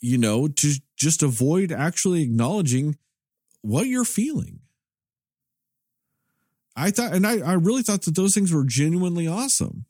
[0.00, 2.96] you know to just avoid actually acknowledging
[3.62, 4.60] what you're feeling.
[6.74, 9.86] I thought and I, I really thought that those things were genuinely awesome.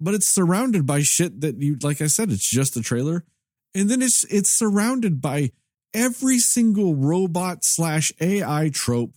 [0.00, 3.24] But it's surrounded by shit that you like i said it's just a trailer.
[3.74, 5.50] And then it's it's surrounded by
[5.92, 9.14] every single robot slash AI trope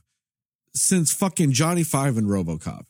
[0.74, 2.86] since fucking Johnny Five and RoboCop.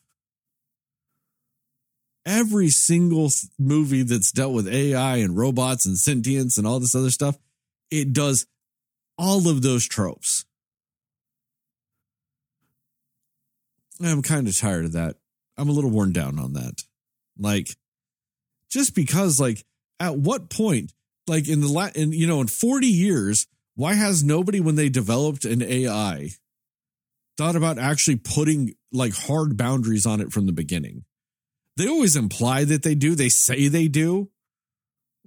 [2.28, 7.10] Every single movie that's dealt with AI and robots and sentience and all this other
[7.10, 7.38] stuff,
[7.90, 8.46] it does
[9.18, 10.46] all of those tropes.
[14.04, 15.16] I'm kind of tired of that.
[15.58, 16.84] I'm a little worn down on that.
[17.40, 17.68] Like,
[18.70, 19.64] just because, like,
[20.00, 20.92] at what point
[21.28, 24.90] like in the la- in you know in 40 years why has nobody when they
[24.90, 26.30] developed an ai
[27.38, 31.04] thought about actually putting like hard boundaries on it from the beginning
[31.78, 33.14] they always imply that they do.
[33.16, 34.30] They say they do.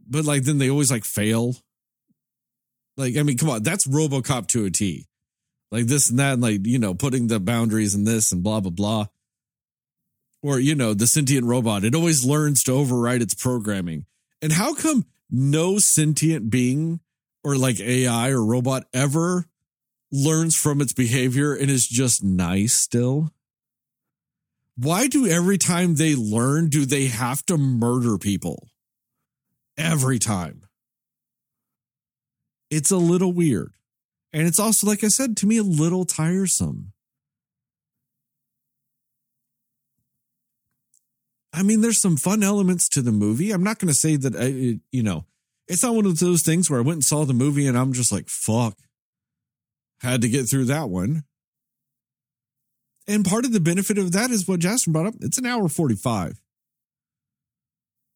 [0.07, 1.55] But like then they always like fail.
[2.97, 3.63] Like i mean come on.
[3.63, 5.07] That's robocop to a t.
[5.71, 8.61] Like this and that and like you know putting the boundaries in this and blah
[8.61, 9.07] blah blah.
[10.43, 11.85] Or you know the sentient robot.
[11.85, 14.07] It always learns to override its programming.
[14.43, 16.99] And how come no sentient being
[17.45, 19.47] or like AI or robot ever
[20.11, 23.31] learns from its behavior and is just nice still?
[24.83, 28.68] Why do every time they learn, do they have to murder people?
[29.76, 30.62] Every time.
[32.70, 33.74] It's a little weird.
[34.33, 36.93] And it's also, like I said, to me, a little tiresome.
[41.53, 43.51] I mean, there's some fun elements to the movie.
[43.51, 45.26] I'm not going to say that, I, it, you know,
[45.68, 47.93] it's not one of those things where I went and saw the movie and I'm
[47.93, 48.78] just like, fuck,
[50.01, 51.24] had to get through that one.
[53.11, 55.15] And part of the benefit of that is what Jasper brought up.
[55.21, 56.41] It's an hour 45.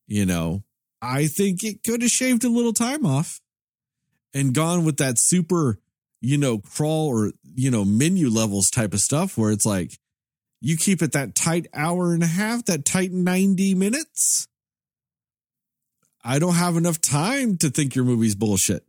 [0.06, 0.62] You know,
[1.02, 3.40] I think it could have shaved a little time off
[4.32, 5.80] and gone with that super,
[6.20, 9.98] you know, crawl or, you know, menu levels type of stuff where it's like,
[10.60, 14.46] you keep it that tight hour and a half, that tight 90 minutes.
[16.22, 18.86] I don't have enough time to think your movie's bullshit.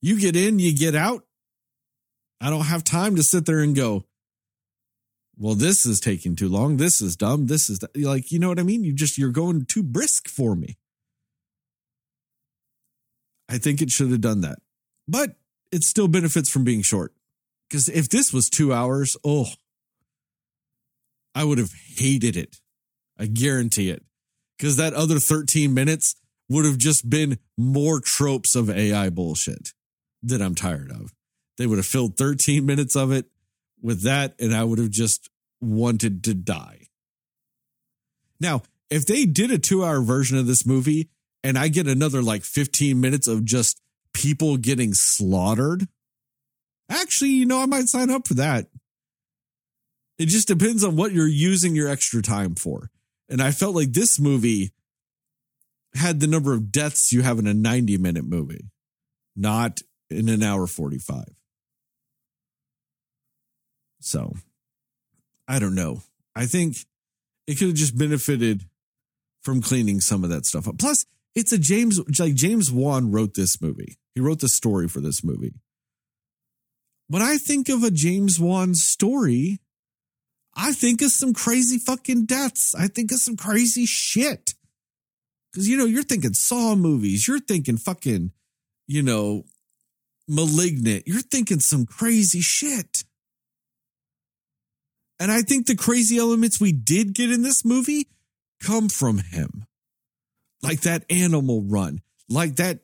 [0.00, 1.26] You get in, you get out.
[2.40, 4.06] I don't have time to sit there and go,
[5.38, 6.76] well, this is taking too long.
[6.76, 7.46] This is dumb.
[7.46, 8.82] This is like, you know what I mean?
[8.82, 10.76] You just, you're going too brisk for me.
[13.48, 14.58] I think it should have done that,
[15.06, 15.36] but
[15.72, 17.12] it still benefits from being short.
[17.68, 19.46] Because if this was two hours, oh,
[21.34, 22.56] I would have hated it.
[23.18, 24.04] I guarantee it.
[24.58, 26.16] Because that other 13 minutes
[26.48, 29.72] would have just been more tropes of AI bullshit
[30.22, 31.12] that I'm tired of.
[31.58, 33.26] They would have filled 13 minutes of it
[33.82, 35.28] with that, and I would have just
[35.60, 36.86] wanted to die.
[38.40, 41.10] Now, if they did a two hour version of this movie
[41.42, 43.80] and I get another like 15 minutes of just
[44.12, 45.88] people getting slaughtered,
[46.90, 48.66] actually, you know, I might sign up for that.
[50.18, 52.90] It just depends on what you're using your extra time for.
[53.28, 54.72] And I felt like this movie
[55.94, 58.70] had the number of deaths you have in a 90 minute movie,
[59.36, 61.37] not in an hour 45.
[64.00, 64.34] So
[65.46, 66.02] I don't know.
[66.36, 66.76] I think
[67.46, 68.64] it could have just benefited
[69.42, 70.78] from cleaning some of that stuff up.
[70.78, 73.98] Plus, it's a James like James Wan wrote this movie.
[74.14, 75.54] He wrote the story for this movie.
[77.08, 79.60] When I think of a James Wan story,
[80.54, 82.74] I think of some crazy fucking deaths.
[82.78, 84.54] I think of some crazy shit.
[85.54, 88.32] Cause you know, you're thinking Saw movies, you're thinking fucking,
[88.86, 89.44] you know,
[90.28, 93.04] malignant, you're thinking some crazy shit.
[95.20, 98.08] And I think the crazy elements we did get in this movie
[98.62, 99.64] come from him.
[100.62, 102.80] Like that animal run, like that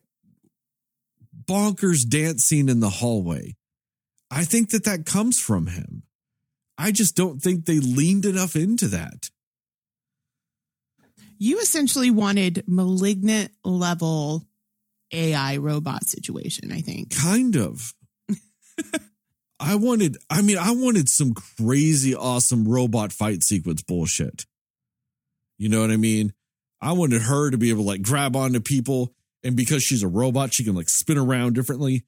[1.45, 3.57] bonkers dance scene in the hallway.
[4.31, 6.05] I think that that comes from him.
[6.79, 9.31] I just don't think they leaned enough into that.
[11.39, 14.45] You essentially wanted malignant level
[15.13, 17.15] AI robot situation, I think.
[17.17, 17.95] Kind of.
[19.61, 24.47] I wanted, I mean, I wanted some crazy awesome robot fight sequence bullshit.
[25.59, 26.33] You know what I mean?
[26.81, 29.15] I wanted her to be able to like grab onto people.
[29.43, 32.05] And because she's a robot, she can like spin around differently,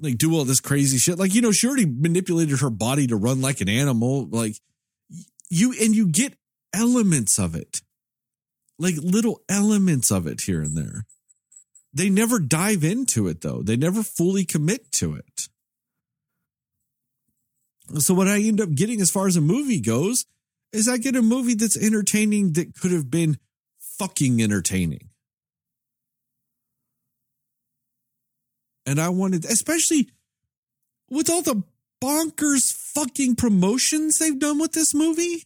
[0.00, 1.18] like do all this crazy shit.
[1.18, 4.28] Like, you know, she already manipulated her body to run like an animal.
[4.28, 4.56] Like,
[5.48, 6.36] you, and you get
[6.74, 7.80] elements of it,
[8.78, 11.06] like little elements of it here and there.
[11.94, 15.48] They never dive into it though, they never fully commit to it.
[17.98, 20.24] So what I end up getting as far as a movie goes
[20.72, 23.38] is I get a movie that's entertaining that could have been
[23.98, 25.10] fucking entertaining.
[28.86, 30.08] And I wanted, especially
[31.10, 31.62] with all the
[32.02, 35.44] bonkers fucking promotions they've done with this movie.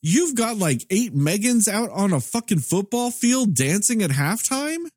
[0.00, 4.88] You've got like eight Megans out on a fucking football field dancing at halftime.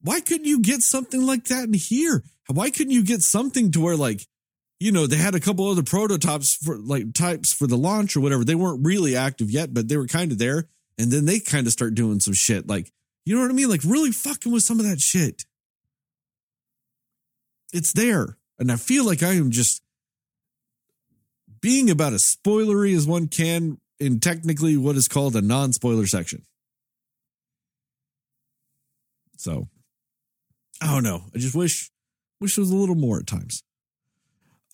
[0.00, 2.22] Why couldn't you get something like that in here?
[2.48, 4.26] Why couldn't you get something to where like,
[4.80, 8.20] you know, they had a couple other prototypes for like types for the launch or
[8.20, 8.44] whatever.
[8.44, 10.68] They weren't really active yet, but they were kind of there.
[10.98, 12.68] And then they kind of start doing some shit.
[12.68, 12.92] Like,
[13.24, 13.70] you know what I mean?
[13.70, 15.44] Like really fucking with some of that shit.
[17.72, 18.36] It's there.
[18.58, 19.82] And I feel like I am just
[21.60, 26.44] being about as spoilery as one can in technically what is called a non-spoiler section.
[29.38, 29.68] So
[30.82, 31.24] I don't know.
[31.34, 31.90] I just wish
[32.40, 33.62] wish there was a little more at times.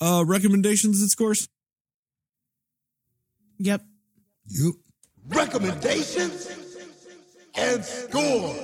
[0.00, 1.48] Uh recommendations and scores?
[3.58, 3.82] Yep.
[4.46, 4.80] You
[5.28, 6.48] Recommendations
[7.54, 8.54] and score.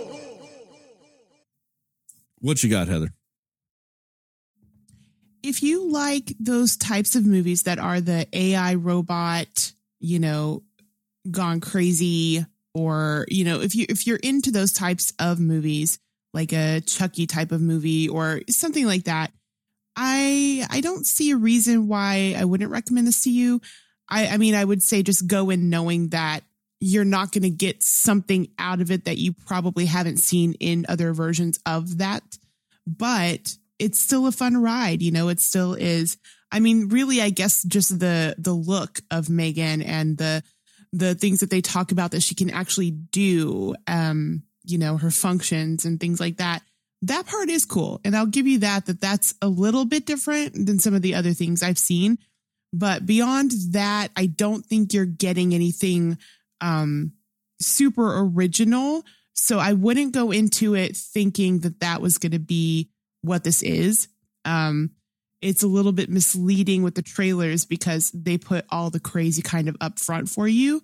[2.40, 3.12] What you got, Heather?
[5.42, 10.62] If you like those types of movies that are the AI robot, you know,
[11.30, 12.44] gone crazy,
[12.74, 15.99] or, you know, if you if you're into those types of movies,
[16.37, 19.32] like a Chucky type of movie or something like that,
[19.97, 23.61] I I don't see a reason why I wouldn't recommend this to you.
[24.09, 26.45] I I mean I would say just go in knowing that
[26.78, 30.84] you're not going to get something out of it that you probably haven't seen in
[30.89, 32.22] other versions of that.
[32.87, 36.18] But it's still a fun ride, you know, it still is.
[36.53, 40.43] I mean, really I guess just the the look of Megan and the
[40.93, 45.10] the things that they talk about that she can actually do um you know her
[45.10, 46.62] functions and things like that.
[47.02, 48.00] That part is cool.
[48.04, 51.14] And i'll give you that that that's a little bit different than some of the
[51.14, 52.18] other things i've seen.
[52.72, 56.18] But beyond that i don't think you're getting anything
[56.60, 57.12] um
[57.60, 59.04] super original.
[59.34, 62.90] So i wouldn't go into it thinking that that was going to be
[63.22, 64.08] what this is.
[64.44, 64.90] Um
[65.42, 69.68] it's a little bit misleading with the trailers because they put all the crazy kind
[69.68, 70.82] of up front for you.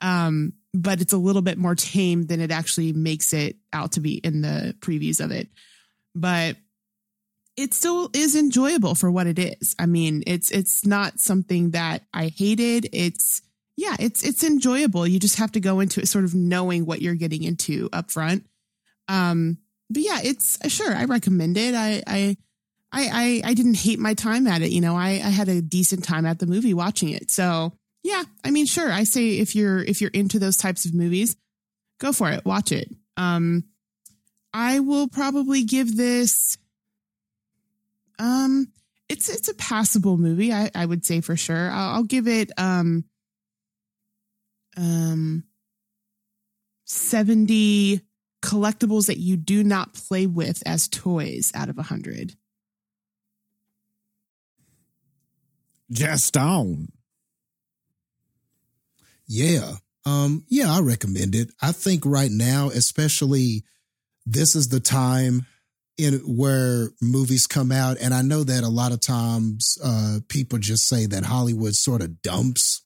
[0.00, 4.00] Um but it's a little bit more tame than it actually makes it out to
[4.00, 5.48] be in the previews of it.
[6.16, 6.56] But
[7.56, 9.76] it still is enjoyable for what it is.
[9.78, 12.88] I mean, it's it's not something that I hated.
[12.92, 13.40] It's
[13.76, 15.06] yeah, it's it's enjoyable.
[15.06, 18.10] You just have to go into it sort of knowing what you're getting into up
[18.10, 18.44] front.
[19.06, 19.58] Um,
[19.88, 21.76] but yeah, it's sure I recommend it.
[21.76, 22.36] I I
[22.92, 24.72] I I, I didn't hate my time at it.
[24.72, 27.30] You know, I I had a decent time at the movie watching it.
[27.30, 27.74] So
[28.04, 28.92] yeah, I mean, sure.
[28.92, 31.36] I say if you're if you're into those types of movies,
[31.98, 32.44] go for it.
[32.44, 32.94] Watch it.
[33.16, 33.64] Um,
[34.52, 36.58] I will probably give this.
[38.18, 38.70] Um,
[39.08, 40.52] it's it's a passable movie.
[40.52, 41.70] I I would say for sure.
[41.70, 43.04] I'll, I'll give it um.
[44.76, 45.44] Um.
[46.84, 48.02] Seventy
[48.42, 52.36] collectibles that you do not play with as toys out of a hundred.
[55.90, 56.88] Just on.
[59.26, 59.74] Yeah.
[60.06, 61.50] Um, yeah, I recommend it.
[61.62, 63.64] I think right now, especially
[64.26, 65.46] this is the time
[65.96, 67.98] in where movies come out.
[68.00, 72.02] And I know that a lot of times uh people just say that Hollywood sort
[72.02, 72.82] of dumps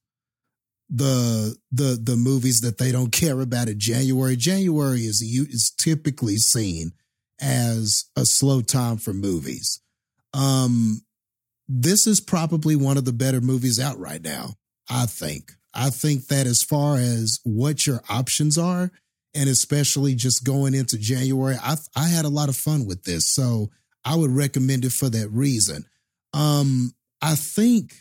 [0.91, 4.37] the the the movies that they don't care about in January.
[4.37, 6.93] January is is typically seen
[7.41, 9.81] as a slow time for movies.
[10.35, 11.03] Um
[11.67, 14.55] this is probably one of the better movies out right now,
[14.89, 15.53] I think.
[15.75, 18.91] I think that as far as what your options are,
[19.35, 23.33] and especially just going into January, I I had a lot of fun with this,
[23.33, 23.71] so
[24.05, 25.85] I would recommend it for that reason.
[26.33, 27.95] Um, I think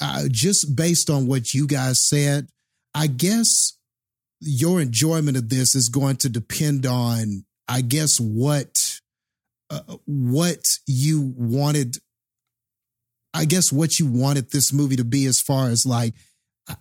[0.00, 2.48] uh, just based on what you guys said,
[2.94, 3.76] I guess
[4.40, 9.00] your enjoyment of this is going to depend on, I guess, what
[9.70, 11.98] uh, what you wanted.
[13.32, 16.14] I guess what you wanted this movie to be, as far as like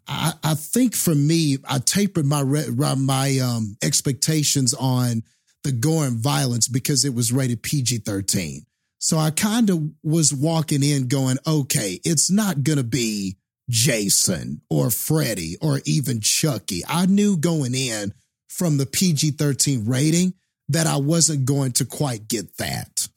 [0.08, 5.24] I, I think for me, I tapered my my um, expectations on
[5.64, 8.66] the gore and violence because it was rated PG thirteen.
[9.00, 13.38] So I kind of was walking in going, okay, it's not gonna be
[13.70, 16.82] Jason or Freddy or even Chucky.
[16.88, 18.14] I knew going in
[18.50, 20.34] from the PG thirteen rating
[20.70, 23.08] that I wasn't going to quite get that.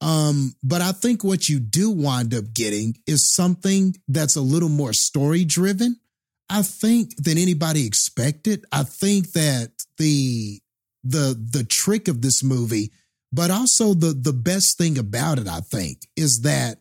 [0.00, 4.68] Um, but I think what you do wind up getting is something that's a little
[4.68, 5.96] more story driven.
[6.48, 8.64] I think than anybody expected.
[8.72, 10.60] I think that the
[11.04, 12.92] the the trick of this movie,
[13.32, 16.78] but also the the best thing about it, I think, is that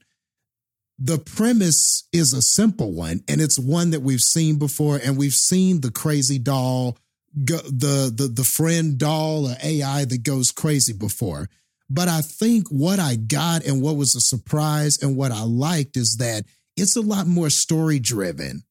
[1.00, 5.34] the premise is a simple one and it's one that we've seen before and we've
[5.34, 6.98] seen the crazy doll
[7.44, 11.50] go, the the the friend doll or AI that goes crazy before
[11.90, 15.96] but I think what I got and what was a surprise and what I liked
[15.96, 16.44] is that
[16.76, 18.64] it's a lot more story driven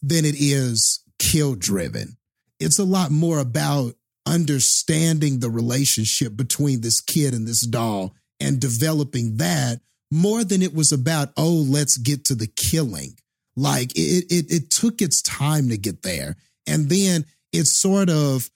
[0.00, 2.16] than it is kill driven.
[2.60, 3.94] It's a lot more about
[4.26, 10.74] understanding the relationship between this kid and this doll and developing that more than it
[10.74, 13.16] was about, oh, let's get to the killing.
[13.56, 16.36] Like it, it, it took its time to get there.
[16.66, 18.48] And then it sort of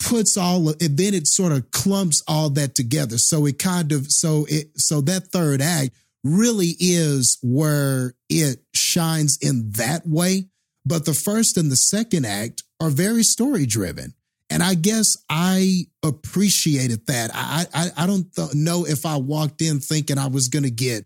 [0.00, 3.16] puts all of and then it sort of clumps all that together.
[3.18, 5.90] So it kind of so it so that third act
[6.24, 10.46] really is where it shines in that way.
[10.84, 14.14] But the first and the second act are very story driven.
[14.48, 17.30] And I guess I appreciated that.
[17.32, 20.70] I I, I don't th- know if I walked in thinking I was going to
[20.70, 21.04] get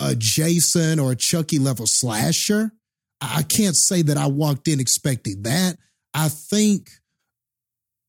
[0.00, 2.72] a Jason or a Chucky level slasher.
[3.20, 5.78] I can't say that I walked in expecting that.
[6.12, 6.90] I think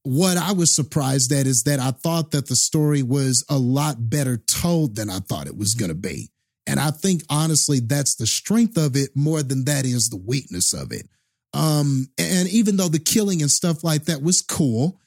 [0.04, 4.10] what I was surprised at is that I thought that the story was a lot
[4.10, 6.30] better told than I thought it was going to be.
[6.68, 10.74] And I think honestly, that's the strength of it more than that is the weakness
[10.74, 11.08] of it.
[11.54, 15.00] Um, and even though the killing and stuff like that was cool,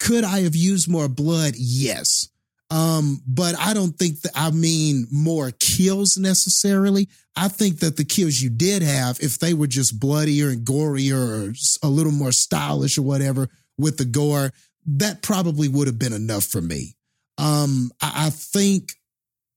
[0.00, 1.54] could I have used more blood?
[1.56, 2.28] Yes.
[2.70, 7.08] Um, but I don't think that I mean more kills necessarily.
[7.36, 11.48] I think that the kills you did have, if they were just bloodier and gorier
[11.48, 13.48] or a little more stylish or whatever
[13.78, 14.52] with the gore,
[14.86, 16.96] that probably would have been enough for me.
[17.38, 18.90] Um, I, I think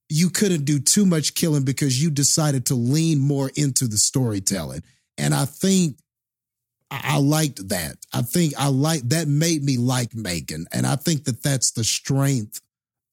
[0.08, 4.82] you couldn't do too much killing because you decided to lean more into the storytelling.
[5.18, 5.98] And I think
[6.90, 7.96] I, liked that.
[8.14, 10.66] I think I like that made me like Megan.
[10.72, 12.60] And I think that that's the strength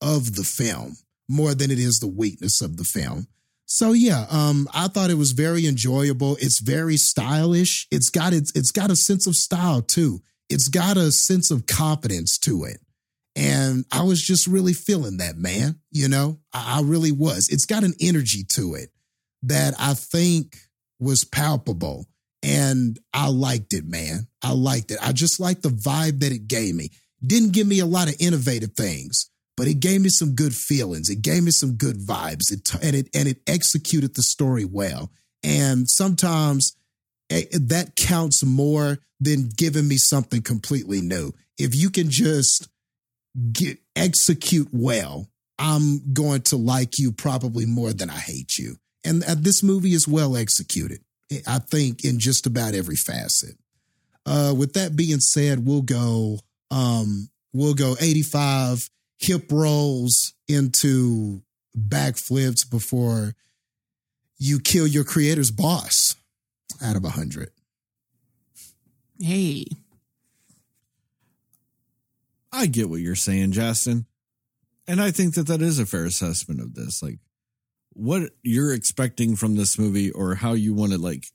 [0.01, 0.95] of the film
[1.28, 3.28] more than it is the weakness of the film.
[3.66, 6.38] So yeah, um, I thought it was very enjoyable.
[6.39, 7.88] It's very stylish.
[7.91, 10.22] It's got its it's got a sense of style too.
[10.50, 12.80] It's got a sense of confidence to it.
[13.36, 15.80] And I was just really feeling that, man.
[15.91, 17.50] You know, I, I really was.
[17.50, 18.89] It's got an energy to it
[19.43, 20.58] that I think
[21.00, 22.06] was palpable.
[22.41, 24.28] And I liked it, man.
[24.43, 25.00] I liked it.
[25.02, 26.91] I just liked the vibe that it gave me.
[27.26, 31.10] Didn't give me a lot of innovative things, but it gave me some good feelings.
[31.10, 32.52] It gave me some good vibes.
[32.52, 35.12] It, and it and it executed the story well.
[35.43, 36.76] And sometimes
[37.30, 41.34] that counts more than giving me something completely new.
[41.57, 42.67] If you can just
[43.51, 48.78] get execute well, I'm going to like you probably more than I hate you.
[49.05, 50.99] And uh, this movie is well executed.
[51.47, 53.57] I think in just about every facet.
[54.26, 56.39] Uh, with that being said, we'll go
[56.71, 61.41] um, we'll go 85 hip rolls into
[61.78, 63.36] backflips before
[64.38, 66.15] you kill your creator's boss
[66.82, 67.49] out of 100.
[69.19, 69.65] Hey,
[72.51, 74.05] I get what you're saying, Justin.
[74.88, 77.01] And I think that that is a fair assessment of this.
[77.01, 77.19] Like,
[77.93, 81.26] what you're expecting from this movie or how you want to, like,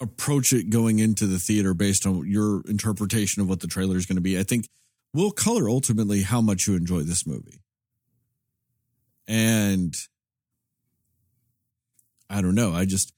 [0.00, 4.06] approach it going into the theater based on your interpretation of what the trailer is
[4.06, 4.68] going to be, I think
[5.14, 7.62] will color ultimately how much you enjoy this movie.
[9.28, 9.94] And
[12.28, 12.72] I don't know.
[12.72, 13.12] I just,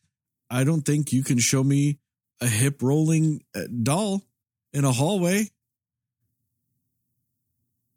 [0.54, 1.98] I don't think you can show me
[2.40, 4.22] a hip rolling uh, doll
[4.72, 5.50] in a hallway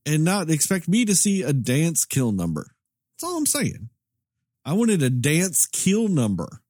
[0.08, 2.72] and not expect me to see a dance kill number.
[3.14, 3.90] That's all I'm saying.
[4.66, 6.64] I wanted a dance kill number.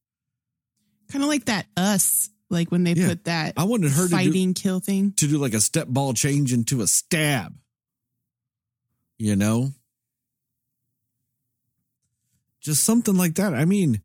[1.09, 3.07] kind of like that us, like when they Yeah.
[3.07, 5.13] put that I wanted her to do, fighting kill thing.
[5.13, 7.55] to do like a step ball change into a stab.
[9.17, 9.71] You know?
[12.59, 13.53] Just something like that.
[13.53, 14.01] I mean,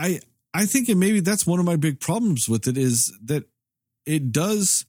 [0.00, 0.20] I
[0.54, 3.44] I think and maybe that's one of my big problems with it is that
[4.06, 4.86] it does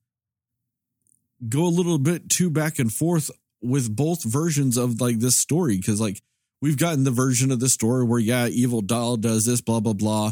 [1.48, 3.30] go a little bit too back and forth
[3.62, 5.78] with both versions of like this story.
[5.78, 6.22] Because like
[6.62, 9.94] we've gotten the version of the story where yeah evil doll does this blah blah
[9.94, 10.32] blah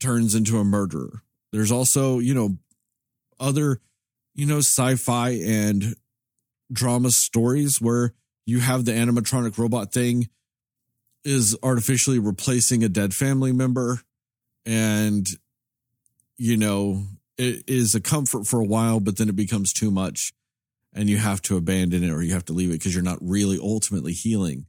[0.00, 1.22] turns into a murderer.
[1.50, 2.58] There's also you know
[3.40, 3.80] other
[4.34, 5.96] you know sci-fi and
[6.70, 8.12] drama stories where
[8.44, 10.28] you have the animatronic robot thing
[11.24, 14.00] is artificially replacing a dead family member.
[14.64, 15.26] And
[16.38, 17.04] you know
[17.36, 20.32] it is a comfort for a while but then it becomes too much
[20.94, 23.18] and you have to abandon it or you have to leave it because you're not
[23.20, 24.66] really ultimately healing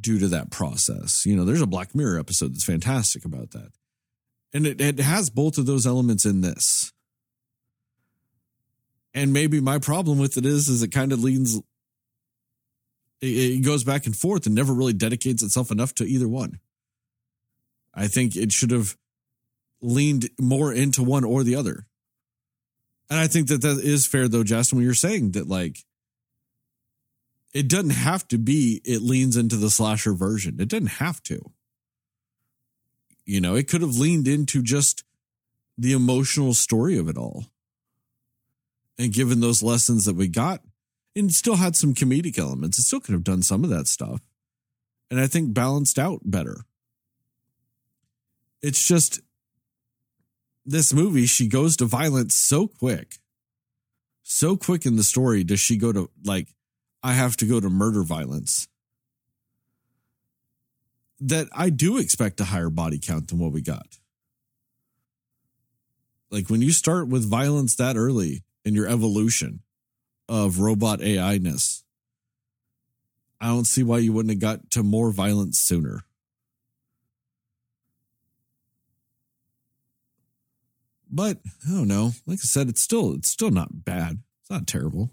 [0.00, 1.24] due to that process.
[1.24, 3.70] You know there's a black mirror episode that's fantastic about that.
[4.52, 6.92] And it, it has both of those elements in this.
[9.14, 11.60] And maybe my problem with it is is it kind of leans
[13.20, 16.60] it, it goes back and forth and never really dedicates itself enough to either one.
[17.94, 18.96] I think it should have
[19.80, 21.86] leaned more into one or the other.
[23.08, 25.78] And i think that that is fair though justin when you're saying that like
[27.52, 30.60] it doesn't have to be it leans into the slasher version.
[30.60, 31.50] It doesn't have to.
[33.24, 35.04] You know it could have leaned into just
[35.78, 37.46] the emotional story of it all
[38.98, 40.60] and given those lessons that we got
[41.16, 44.20] and still had some comedic elements it still could have done some of that stuff.
[45.10, 46.62] And i think balanced out better.
[48.62, 49.20] It's just
[50.66, 53.16] this movie she goes to violence so quick
[54.22, 56.54] so quick in the story does she go to like
[57.02, 58.68] i have to go to murder violence
[61.18, 63.98] that i do expect a higher body count than what we got.
[66.30, 69.60] Like when you start with violence that early in your evolution
[70.30, 71.82] of robot AI ness,
[73.40, 76.04] I don't see why you wouldn't have got to more violence sooner.
[81.10, 82.12] But I don't know.
[82.26, 84.20] Like I said, it's still it's still not bad.
[84.40, 85.10] It's not terrible.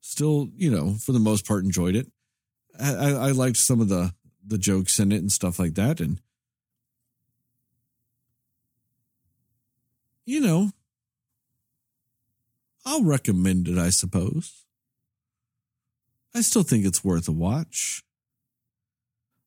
[0.00, 2.06] Still, you know, for the most part, enjoyed it.
[2.78, 4.14] I, I, liked some of the
[4.46, 6.20] the jokes in it and stuff like that, and
[10.24, 10.70] you know,
[12.84, 14.64] I'll recommend it, I suppose.
[16.34, 18.02] I still think it's worth a watch.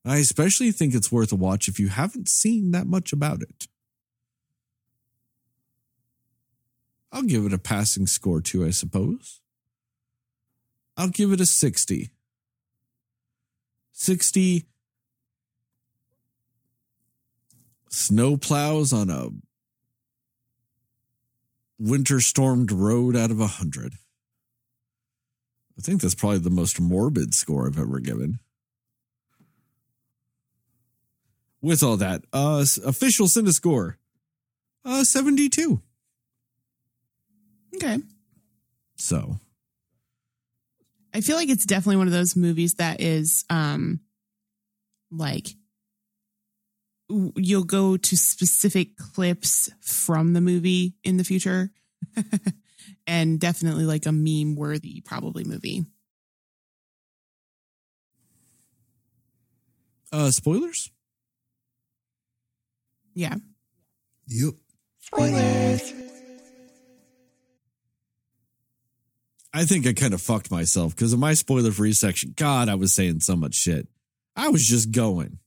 [0.05, 3.67] I especially think it's worth a watch if you haven't seen that much about it.
[7.11, 9.39] I'll give it a passing score too, I suppose.
[10.97, 12.09] I'll give it a 60.
[13.93, 14.65] 60
[17.89, 19.29] snow plows on a
[21.83, 23.93] winter stormed road out of a 100.
[25.77, 28.39] I think that's probably the most morbid score I've ever given.
[31.61, 33.97] With all that, uh, official score
[34.85, 35.81] uh, 72.
[37.75, 37.99] Okay.
[38.95, 39.39] So,
[41.13, 44.01] I feel like it's definitely one of those movies that is um
[45.11, 45.47] like
[47.35, 51.71] you'll go to specific clips from the movie in the future
[53.07, 55.85] and definitely like a meme worthy probably movie.
[60.13, 60.91] uh, spoilers?
[63.15, 63.35] Yeah.
[64.27, 64.53] Yep.
[64.99, 65.93] Spoilers.
[69.55, 72.33] I think I kind of fucked myself because of my spoiler free section.
[72.35, 73.87] God, I was saying so much shit.
[74.35, 75.39] I was just going.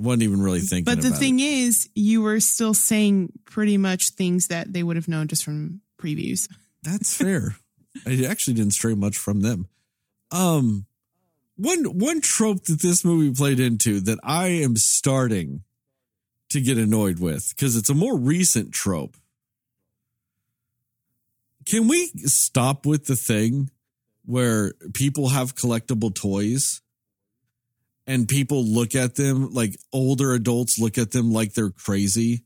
[0.00, 1.44] Wasn't even really thinking But the thing it.
[1.44, 5.80] is, you were still saying pretty much things that they would have known just from
[5.98, 6.48] previews.
[6.82, 7.56] That's fair.
[8.06, 9.68] I actually didn't stray much from them.
[10.30, 10.86] Um,
[11.56, 15.62] one one trope that this movie played into that I am starting
[16.50, 19.16] to get annoyed with because it's a more recent trope.
[21.66, 23.70] Can we stop with the thing
[24.24, 26.80] where people have collectible toys
[28.10, 32.42] and people look at them like older adults look at them like they're crazy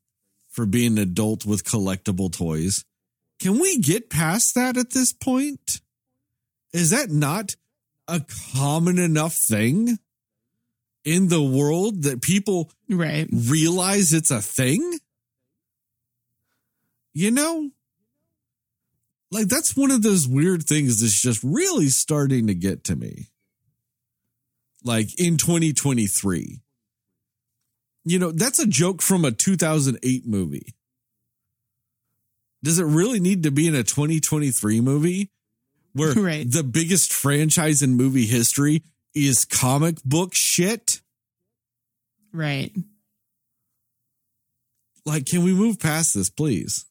[0.50, 2.84] for being an adult with collectible toys?
[3.40, 5.80] Can we get past that at this point?
[6.74, 7.52] Is that not
[8.06, 8.20] a
[8.54, 9.98] common enough thing
[11.02, 13.26] in the world that people Right.
[13.32, 14.98] realize it's a thing?
[17.14, 17.70] You know?
[19.30, 23.28] Like, that's one of those weird things that's just really starting to get to me.
[24.84, 26.60] Like in 2023.
[28.04, 30.74] You know, that's a joke from a 2008 movie.
[32.62, 35.30] Does it really need to be in a 2023 movie
[35.94, 36.50] where Right.
[36.50, 38.82] the biggest franchise in movie history
[39.14, 41.00] is comic book shit?
[42.32, 42.72] Right.
[45.06, 46.84] like can we move past this please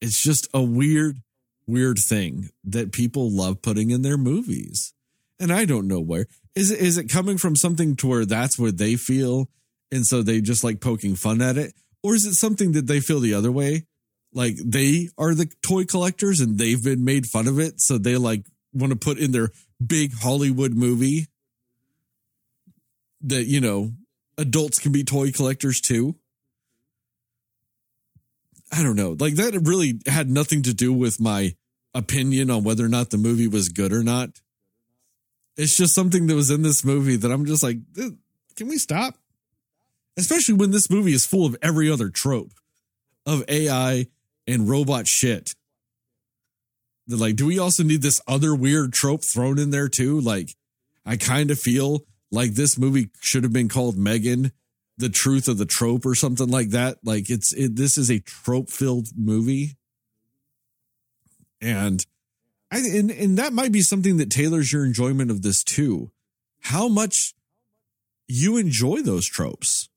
[0.00, 1.16] it's just a weird
[1.66, 4.92] weird thing that people love putting in their movies
[5.40, 8.58] and i don't know where is it is it coming from something to where that's
[8.58, 9.48] where they feel
[9.90, 13.00] and so they just like poking fun at it or is it something that they
[13.00, 13.86] feel the other way
[14.32, 18.16] like they are the toy collectors and they've been made fun of it so they
[18.16, 19.50] like want to put in their
[19.84, 21.26] big hollywood movie
[23.20, 23.92] that you know
[24.38, 26.16] adults can be toy collectors too.
[28.72, 29.16] I don't know.
[29.18, 31.54] Like that really had nothing to do with my
[31.94, 34.40] opinion on whether or not the movie was good or not.
[35.56, 38.10] It's just something that was in this movie that I'm just like, "Eh,
[38.56, 39.16] can we stop?
[40.16, 42.52] Especially when this movie is full of every other trope
[43.24, 44.06] of AI
[44.46, 45.54] and robot shit.
[47.08, 50.20] Like, do we also need this other weird trope thrown in there too?
[50.20, 50.56] Like,
[51.04, 52.00] I kind of feel
[52.30, 54.52] like this movie should have been called Megan,
[54.98, 56.98] the truth of the trope or something like that.
[57.04, 59.76] Like it's it, this is a trope filled movie,
[61.60, 62.04] and
[62.76, 66.10] I and, and that might be something that tailors your enjoyment of this too.
[66.60, 67.34] How much
[68.28, 69.88] you enjoy those tropes,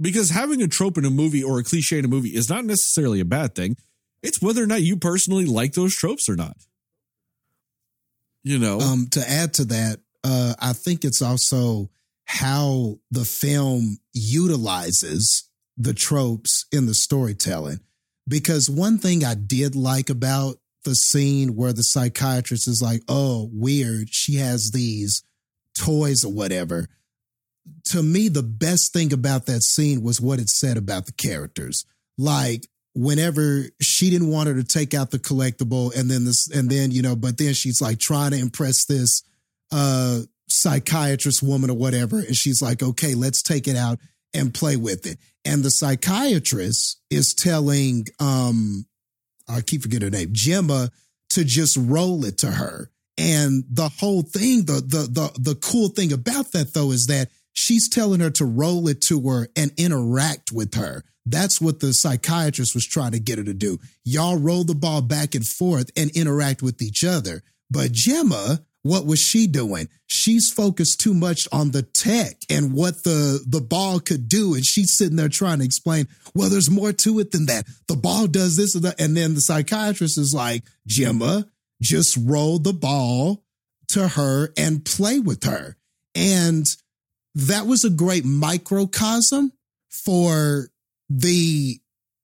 [0.00, 2.64] because having a trope in a movie or a cliche in a movie is not
[2.64, 3.76] necessarily a bad thing.
[4.22, 6.56] It's whether or not you personally like those tropes or not.
[8.44, 11.90] You know, Um, to add to that, uh, I think it's also
[12.24, 17.80] how the film utilizes the tropes in the storytelling.
[18.26, 23.48] Because one thing I did like about the scene where the psychiatrist is like, oh,
[23.52, 25.22] weird, she has these
[25.78, 26.88] toys or whatever.
[27.90, 31.84] To me, the best thing about that scene was what it said about the characters.
[32.18, 36.68] Like, whenever she didn't want her to take out the collectible and then this and
[36.68, 39.22] then you know but then she's like trying to impress this
[39.70, 43.98] uh psychiatrist woman or whatever and she's like okay let's take it out
[44.34, 48.84] and play with it and the psychiatrist is telling um
[49.48, 50.90] i keep forgetting her name gemma
[51.30, 55.88] to just roll it to her and the whole thing the the the, the cool
[55.88, 59.72] thing about that though is that she's telling her to roll it to her and
[59.76, 63.78] interact with her That's what the psychiatrist was trying to get her to do.
[64.04, 67.42] Y'all roll the ball back and forth and interact with each other.
[67.70, 69.88] But Gemma, what was she doing?
[70.06, 74.54] She's focused too much on the tech and what the, the ball could do.
[74.54, 77.66] And she's sitting there trying to explain, well, there's more to it than that.
[77.86, 78.94] The ball does this and.
[78.98, 81.46] And then the psychiatrist is like, Gemma,
[81.80, 83.44] just roll the ball
[83.90, 85.76] to her and play with her.
[86.14, 86.66] And
[87.34, 89.52] that was a great microcosm
[90.04, 90.68] for
[91.08, 91.78] the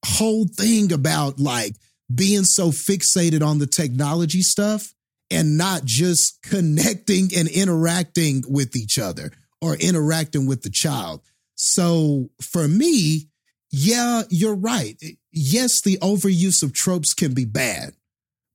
[0.04, 1.76] whole thing about like
[2.12, 4.94] being so fixated on the technology stuff
[5.30, 11.20] and not just connecting and interacting with each other or interacting with the child.
[11.54, 13.28] So for me,
[13.70, 15.00] yeah, you're right.
[15.32, 17.94] Yes, the overuse of tropes can be bad,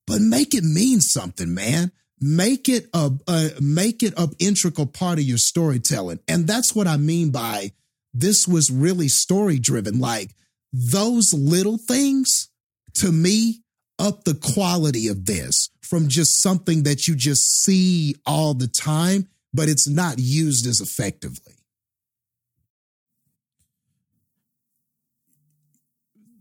[0.07, 1.91] but make it mean something, man.
[2.19, 6.87] Make it a, a make it a integral part of your storytelling, and that's what
[6.87, 7.73] I mean by
[8.13, 9.99] this was really story driven.
[9.99, 10.33] Like
[10.71, 12.49] those little things
[12.95, 13.63] to me
[13.99, 19.27] up the quality of this from just something that you just see all the time,
[19.53, 21.53] but it's not used as effectively.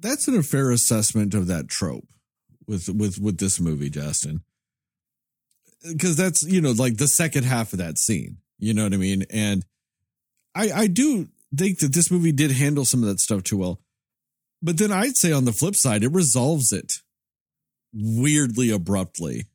[0.01, 2.07] That's an fair assessment of that trope
[2.67, 4.43] with with with this movie, Justin.
[5.87, 8.97] Because that's you know like the second half of that scene, you know what I
[8.97, 9.65] mean, and
[10.55, 13.81] I I do think that this movie did handle some of that stuff too well.
[14.61, 16.95] But then I'd say on the flip side, it resolves it
[17.93, 19.47] weirdly abruptly.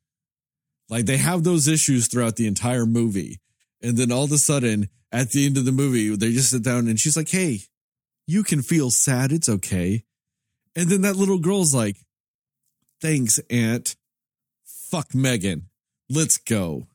[0.88, 3.40] Like they have those issues throughout the entire movie.
[3.82, 6.62] And then all of a sudden, at the end of the movie, they just sit
[6.62, 7.60] down and she's like, Hey,
[8.26, 9.32] you can feel sad.
[9.32, 10.04] It's okay.
[10.74, 11.96] And then that little girl's like,
[13.00, 13.96] Thanks, Aunt.
[14.90, 15.68] Fuck Megan.
[16.08, 16.86] Let's go.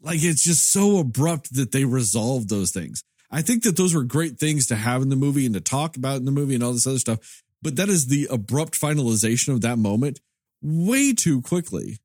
[0.00, 3.02] Like it's just so abrupt that they resolve those things.
[3.30, 5.96] I think that those were great things to have in the movie and to talk
[5.96, 7.42] about in the movie and all this other stuff.
[7.64, 10.20] But that is the abrupt finalization of that moment
[10.62, 11.98] way too quickly.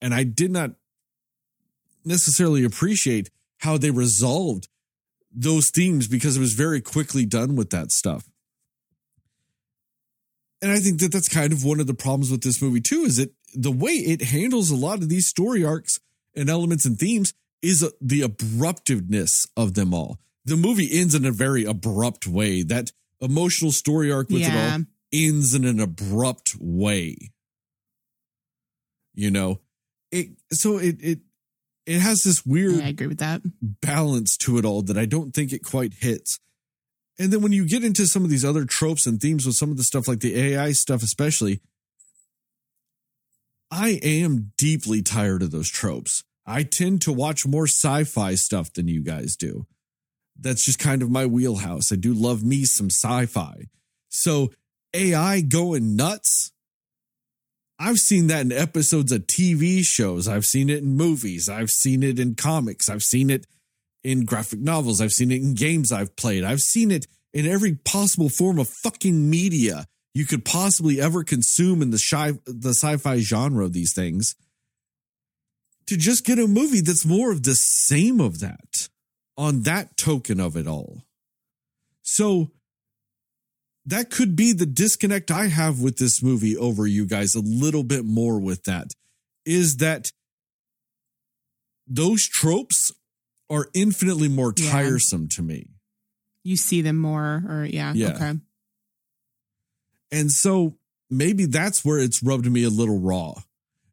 [0.00, 0.72] And I did not
[2.04, 4.68] necessarily appreciate how they resolved
[5.30, 8.24] those themes because it was very quickly done with that stuff.
[10.62, 13.02] And I think that that's kind of one of the problems with this movie too
[13.02, 16.00] is that the way it handles a lot of these story arcs
[16.34, 21.30] and elements and themes is the abruptiveness of them all the movie ends in a
[21.30, 22.62] very abrupt way.
[22.62, 24.48] That emotional story arc with Yeah.
[24.48, 27.16] it all ends in an abrupt way.
[29.14, 29.60] You know,
[30.10, 31.20] it so it it
[31.86, 33.42] it has this weird I agree with that.
[33.62, 36.40] balance to it all that I don't think it quite hits.
[37.18, 39.70] And then when you get into some of these other tropes and themes with some
[39.70, 41.60] of the stuff like the AI stuff, especially,
[43.70, 46.24] I am deeply tired of those tropes.
[46.44, 49.66] I tend to watch more sci fi stuff than you guys do.
[50.38, 51.92] That's just kind of my wheelhouse.
[51.92, 53.68] I do love me some sci fi.
[54.08, 54.50] So
[54.94, 56.52] AI going nuts.
[57.78, 60.28] I've seen that in episodes of TV shows.
[60.28, 61.48] I've seen it in movies.
[61.48, 62.88] I've seen it in comics.
[62.88, 63.46] I've seen it
[64.04, 65.00] in graphic novels.
[65.00, 66.44] I've seen it in games I've played.
[66.44, 71.82] I've seen it in every possible form of fucking media you could possibly ever consume
[71.82, 74.36] in the sci the sci-fi genre of these things.
[75.86, 78.88] To just get a movie that's more of the same of that
[79.36, 81.02] on that token of it all.
[82.02, 82.52] So
[83.86, 87.82] that could be the disconnect I have with this movie over you guys a little
[87.84, 88.92] bit more with that
[89.44, 90.10] is that
[91.86, 92.90] those tropes
[93.50, 94.70] are infinitely more Yeah.
[94.70, 95.68] tiresome to me.
[96.42, 98.14] You see them more, or yeah, Yeah.
[98.14, 98.40] okay.
[100.10, 100.78] And so
[101.10, 103.34] maybe that's where it's rubbed me a little raw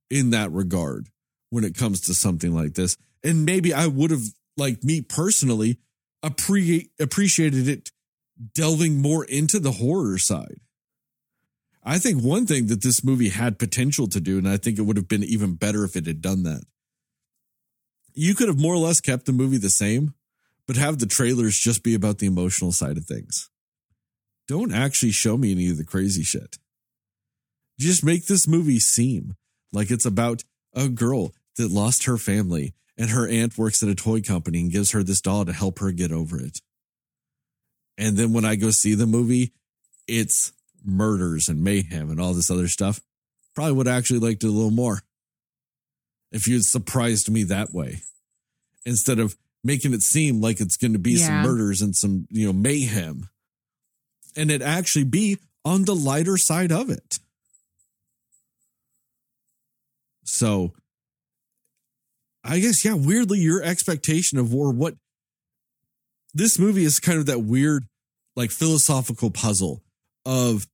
[0.09, 1.09] in that regard
[1.49, 2.95] when it comes to something like this.
[3.23, 4.23] And maybe I would have,
[4.57, 5.79] like me personally,
[6.23, 7.91] appre- appreciated it
[8.53, 10.59] delving more into the horror side.
[11.83, 14.83] I think one thing that this movie had potential to do, and I think it
[14.83, 16.63] would have been even better if it had done that.
[18.13, 20.13] You could have more or less kept the movie the same,
[20.67, 23.49] but have the trailers just be about the emotional side of things
[24.51, 26.57] don't actually show me any of the crazy shit.
[27.79, 29.35] Just make this movie seem
[29.71, 30.43] like it's about
[30.75, 34.69] a girl that lost her family and her aunt works at a toy company and
[34.69, 36.59] gives her this doll to help her get over it.
[38.01, 39.53] And then when I go see the movie,
[40.07, 42.99] it's murders and mayhem and all this other stuff.
[43.53, 45.03] Probably would actually liked it a little more
[46.31, 48.01] if you had surprised me that way
[48.87, 52.47] instead of making it seem like it's going to be some murders and some, you
[52.47, 53.29] know, mayhem
[54.35, 57.19] and it actually be on the lighter side of it.
[60.23, 60.73] So
[62.43, 64.95] I guess, yeah, weirdly, your expectation of war, what
[66.33, 67.85] this movie is kind of that weird
[68.36, 69.84] like philosophical puzzle
[70.25, 70.67] of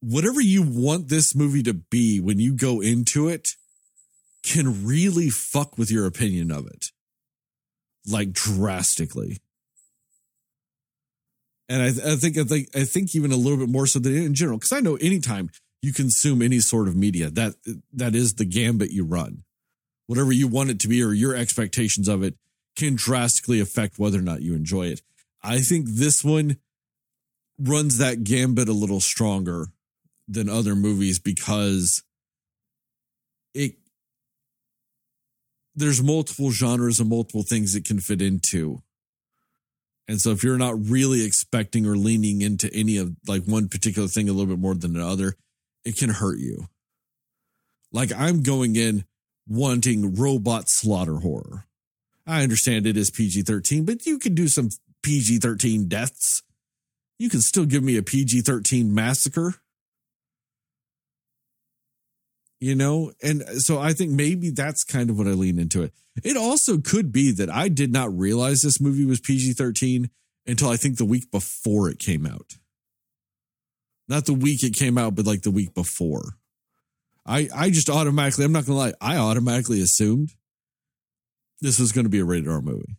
[0.00, 3.50] whatever you want this movie to be when you go into it
[4.42, 6.86] can really fuck with your opinion of it
[8.06, 9.38] like drastically.
[11.68, 14.14] And I, I think I think I think even a little bit more so than
[14.14, 17.54] in general because I know anytime you consume any sort of media that
[17.94, 19.44] that is the gambit you run.
[20.06, 22.34] Whatever you want it to be or your expectations of it
[22.76, 25.00] can drastically affect whether or not you enjoy it
[25.44, 26.56] I think this one
[27.58, 29.66] runs that gambit a little stronger
[30.26, 32.02] than other movies because
[33.52, 33.74] it
[35.76, 38.82] there's multiple genres and multiple things it can fit into.
[40.08, 44.08] And so if you're not really expecting or leaning into any of like one particular
[44.08, 45.34] thing a little bit more than another,
[45.84, 46.68] it can hurt you.
[47.92, 49.04] Like I'm going in
[49.46, 51.66] wanting robot slaughter horror.
[52.26, 54.70] I understand it is PG 13, but you can do some
[55.04, 56.42] PG 13 deaths.
[57.18, 59.54] You can still give me a PG 13 massacre.
[62.58, 65.92] You know, and so I think maybe that's kind of what I lean into it.
[66.24, 70.08] It also could be that I did not realize this movie was PG 13
[70.46, 72.56] until I think the week before it came out.
[74.08, 76.36] Not the week it came out, but like the week before.
[77.26, 80.30] I, I just automatically, I'm not going to lie, I automatically assumed
[81.60, 82.96] this was going to be a rated R movie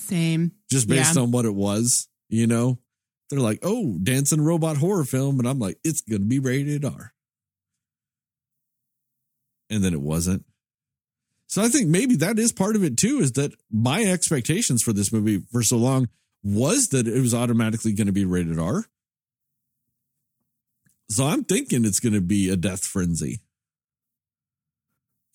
[0.00, 0.52] Same.
[0.70, 1.22] just based Yeah.
[1.22, 2.78] on what it was, you know?
[3.28, 5.38] They're like, oh, dancing robot horror film.
[5.38, 7.12] And I'm like, it's going to be rated R.
[9.68, 10.44] And then it wasn't.
[11.46, 14.92] So I think maybe that is part of it too, is that my expectations for
[14.92, 16.08] this movie for so long
[16.42, 18.86] was that it was automatically going to be rated R.
[21.08, 23.40] So I'm thinking it's going to be a death frenzy.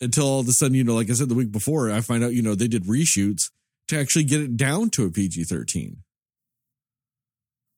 [0.01, 2.23] Until all of a sudden, you know, like I said the week before, I find
[2.23, 3.51] out, you know, they did reshoots
[3.87, 5.97] to actually get it down to a PG 13.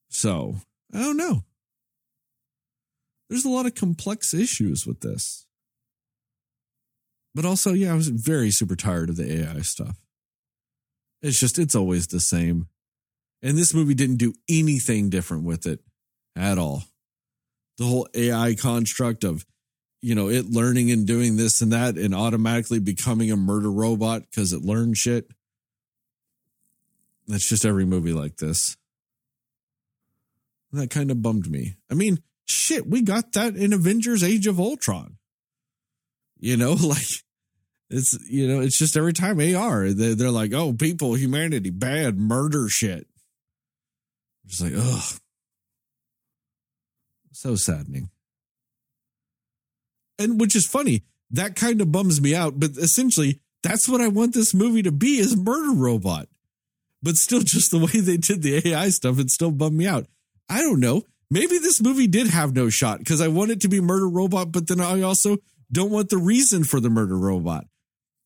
[0.09, 0.55] So
[0.93, 1.43] I don't know.
[3.29, 5.45] There's a lot of complex issues with this.
[7.35, 9.97] But also, yeah, I was very super tired of the AI stuff.
[11.21, 12.67] It's just, it's always the same.
[13.43, 15.81] And this movie didn't do anything different with it
[16.35, 16.83] at all.
[17.77, 19.45] The whole AI construct of,
[20.01, 24.23] you know, it learning and doing this and that and automatically becoming a murder robot
[24.29, 25.29] because it learned shit.
[27.27, 28.77] That's just every movie like this.
[30.71, 31.75] That kind of bummed me.
[31.89, 35.17] I mean, shit, we got that in Avengers Age of Ultron.
[36.39, 37.05] You know, like
[37.89, 42.17] it's you know, it's just every time AR, they they're like, oh, people, humanity, bad,
[42.17, 43.07] murder shit.
[44.45, 45.19] Just like, ugh.
[47.31, 48.09] So saddening.
[50.17, 54.07] And which is funny, that kind of bums me out, but essentially that's what I
[54.07, 56.27] want this movie to be is murder robot.
[57.07, 60.07] But still just the way they did the AI stuff, it still bummed me out.
[60.49, 61.03] I don't know.
[61.31, 64.51] Maybe this movie did have no shot because I want it to be murder robot,
[64.51, 65.37] but then I also
[65.71, 67.65] don't want the reason for the murder robot.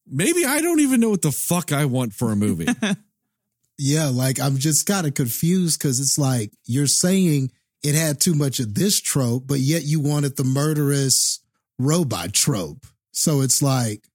[0.08, 2.68] Maybe I don't even know what the fuck I want for a movie.
[3.84, 7.50] Yeah, like I'm just kind of confused because it's like you're saying
[7.82, 11.40] it had too much of this trope, but yet you wanted the murderous
[11.80, 12.86] robot trope.
[13.12, 14.08] So it's like,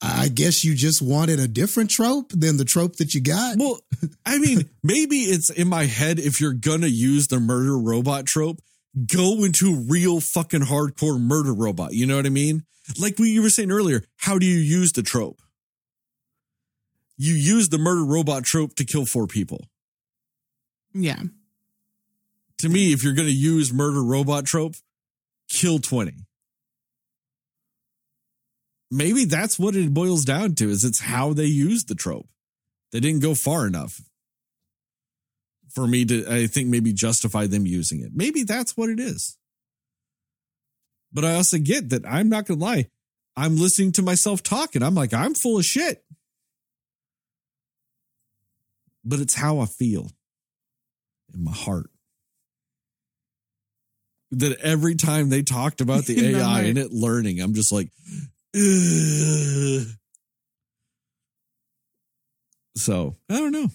[0.00, 3.56] I guess you just wanted a different trope than the trope that you got.
[3.58, 3.80] well,
[4.24, 8.60] I mean, maybe it's in my head if you're gonna use the murder robot trope,
[9.12, 11.94] go into a real fucking hardcore murder robot.
[11.94, 12.64] You know what I mean?
[12.98, 15.42] Like we you were saying earlier, how do you use the trope?
[17.16, 19.66] You use the murder robot trope to kill four people.
[20.94, 21.22] Yeah.
[22.58, 24.74] To me, if you're gonna use murder robot trope,
[25.48, 26.12] kill 20.
[28.90, 32.28] Maybe that's what it boils down to, is it's how they use the trope.
[32.92, 34.00] They didn't go far enough
[35.68, 38.12] for me to, I think, maybe justify them using it.
[38.14, 39.36] Maybe that's what it is.
[41.12, 42.86] But I also get that I'm not going to lie.
[43.36, 46.02] I'm listening to myself talk and I'm like, I'm full of shit.
[49.04, 50.10] But it's how I feel
[51.32, 51.90] in my heart.
[54.30, 57.90] That every time they talked about the AI and it learning, I'm just like,
[58.54, 59.86] Ugh.
[62.76, 63.68] So I don't know.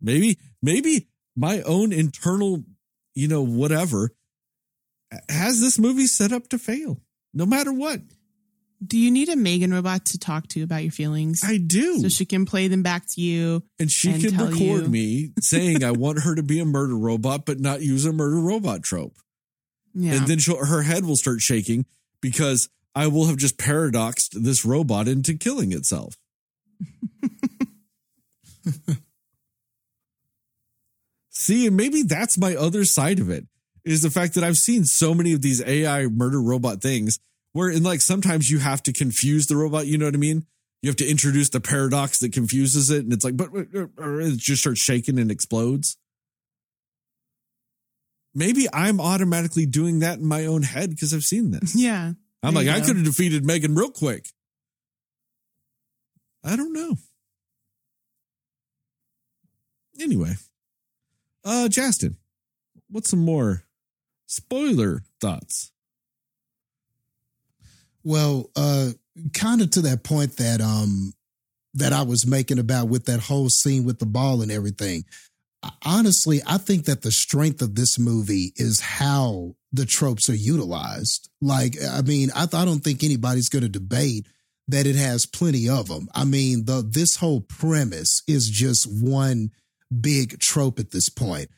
[0.00, 2.62] Maybe, maybe my own internal,
[3.14, 4.10] you know, whatever
[5.28, 7.00] has this movie set up to fail,
[7.34, 8.00] no matter what.
[8.86, 11.40] Do you need a Megan robot to talk to about your feelings?
[11.42, 11.98] I do.
[11.98, 13.64] so she can play them back to you.
[13.80, 16.96] and she and can record you- me saying I want her to be a murder
[16.96, 19.14] robot, but not use a murder robot trope.
[19.94, 20.12] Yeah.
[20.12, 21.84] And then she'll, her head will start shaking
[22.20, 26.16] because I will have just paradoxed this robot into killing itself.
[31.30, 33.46] See, and maybe that's my other side of it
[33.84, 37.18] is the fact that I've seen so many of these AI murder robot things
[37.52, 40.44] where in like sometimes you have to confuse the robot, you know what I mean?
[40.82, 44.62] You have to introduce the paradox that confuses it and it's like but it just
[44.62, 45.96] starts shaking and explodes.
[48.38, 51.74] Maybe I'm automatically doing that in my own head because I've seen this.
[51.74, 52.12] Yeah.
[52.40, 54.28] I'm like, I could have defeated Megan real quick.
[56.44, 56.94] I don't know.
[60.00, 60.34] Anyway,
[61.44, 62.16] uh, Justin,
[62.88, 63.64] what's some more
[64.26, 65.72] spoiler thoughts?
[68.04, 68.90] Well, uh,
[69.34, 71.12] kind of to that point that um
[71.74, 75.04] that I was making about with that whole scene with the ball and everything.
[75.84, 81.28] Honestly, I think that the strength of this movie is how the tropes are utilized.
[81.40, 84.26] Like, I mean, I, I don't think anybody's going to debate
[84.68, 86.08] that it has plenty of them.
[86.14, 89.50] I mean, the this whole premise is just one
[90.00, 91.48] big trope at this point.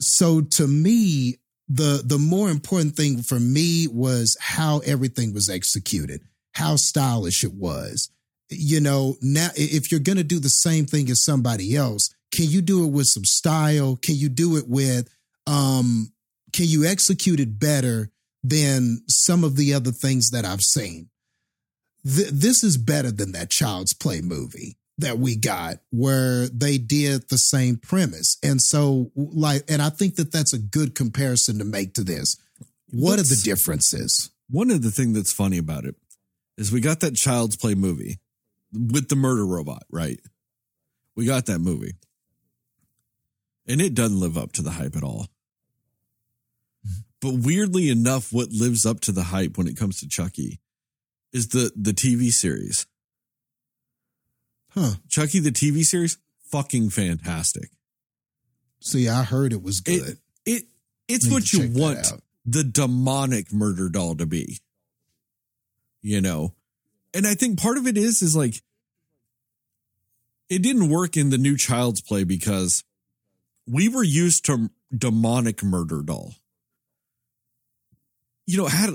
[0.00, 1.36] So to me,
[1.68, 6.22] the the more important thing for me was how everything was executed,
[6.54, 8.10] how stylish it was.
[8.50, 12.50] You know, now if you're going to do the same thing as somebody else, can
[12.50, 13.98] you do it with some style?
[14.02, 15.08] Can you do it with
[15.46, 16.12] um
[16.52, 18.10] can you execute it better
[18.42, 21.08] than some of the other things that I've seen?
[22.04, 27.28] Th- this is better than that Child's Play movie that we got where they did
[27.28, 28.36] the same premise.
[28.42, 32.36] And so like and I think that that's a good comparison to make to this.
[32.90, 34.30] What are the differences?
[34.48, 35.96] One of the thing that's funny about it
[36.56, 38.18] is we got that Child's Play movie
[38.72, 40.20] with the murder robot, right?
[41.16, 41.94] We got that movie.
[43.66, 45.28] And it doesn't live up to the hype at all.
[46.86, 47.00] Mm-hmm.
[47.20, 50.60] But weirdly enough, what lives up to the hype when it comes to Chucky
[51.32, 52.86] is the the TV series.
[54.70, 54.94] Huh.
[55.08, 56.18] Chucky the TV series,
[56.50, 57.70] fucking fantastic.
[58.80, 60.18] See, I heard it was good.
[60.44, 60.64] It
[61.08, 62.12] it's what you want
[62.44, 64.58] the demonic murder doll to be.
[66.02, 66.54] You know?
[67.14, 68.62] And I think part of it is is like
[70.50, 72.84] it didn't work in the new child's play because
[73.66, 76.34] we were used to demonic murder doll.
[78.46, 78.90] You know, had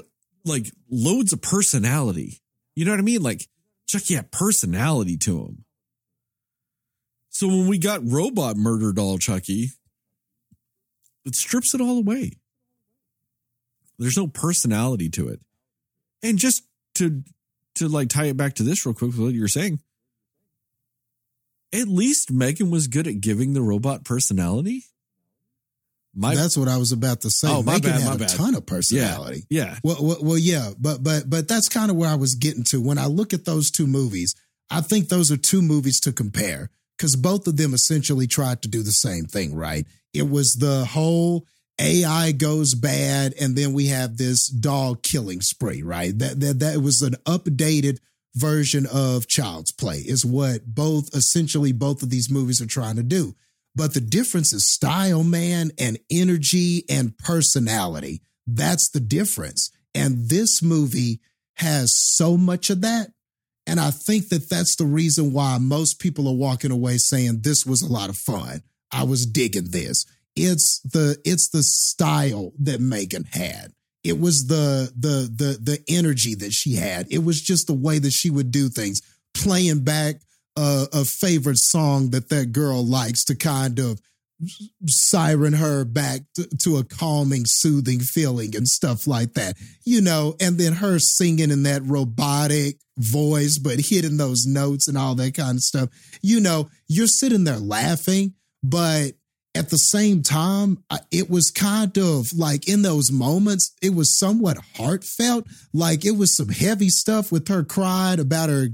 [0.46, 2.40] like loads of personality.
[2.76, 3.24] You know what I mean?
[3.24, 3.48] Like
[3.88, 5.66] Chucky had personality to him.
[7.30, 9.70] So when we got robot murder doll Chucky,
[11.26, 12.34] it strips it all away.
[13.98, 15.42] There's no personality to it.
[16.24, 16.64] And just
[16.96, 17.24] to
[17.76, 19.80] to like tie it back to this real quick what you're saying,
[21.74, 24.86] at least Megan was good at giving the robot personality.
[26.16, 27.48] My That's what I was about to say.
[27.50, 28.30] Oh, my Megan bad, had my a bad.
[28.30, 29.44] ton of personality.
[29.50, 29.78] yeah.
[29.84, 32.82] Well, well, well, yeah, but but but that's kind of where I was getting to
[32.82, 34.34] when I look at those two movies.
[34.72, 38.68] I think those are two movies to compare because both of them essentially tried to
[38.68, 39.86] do the same thing, right?
[40.14, 41.46] It was the whole
[41.80, 46.18] AI goes bad, and then we have this dog killing spree, right?
[46.18, 48.00] That that that was an updated
[48.36, 53.04] version of Child's Play, is what both essentially both of these movies are trying to
[53.04, 53.36] do.
[53.76, 58.22] But the difference is style, man, and energy and personality.
[58.48, 59.72] That's the difference.
[59.94, 61.22] And this movie
[61.56, 63.12] has so much of that.
[63.68, 67.66] And I think that that's the reason why most people are walking away saying this
[67.66, 68.64] was a lot of fun.
[68.92, 70.06] I was digging this.
[70.36, 73.74] It's the it's the style that Megan had.
[74.04, 77.08] It was the the the the energy that she had.
[77.12, 79.02] It was just the way that she would do things,
[79.34, 80.22] playing back
[80.56, 84.00] a, a favorite song that that girl likes to kind of
[84.88, 89.56] siren her back to, to a calming, soothing feeling and stuff like that,
[89.86, 94.98] you know, and then her singing in that robotic voice, but hitting those notes and
[94.98, 95.90] all that kind of stuff.
[96.22, 99.12] You know, you're sitting there laughing, but
[99.56, 104.58] at the same time, it was kind of like in those moments, it was somewhat
[104.76, 105.48] heartfelt.
[105.74, 108.68] Like it was some heavy stuff with her crying about her,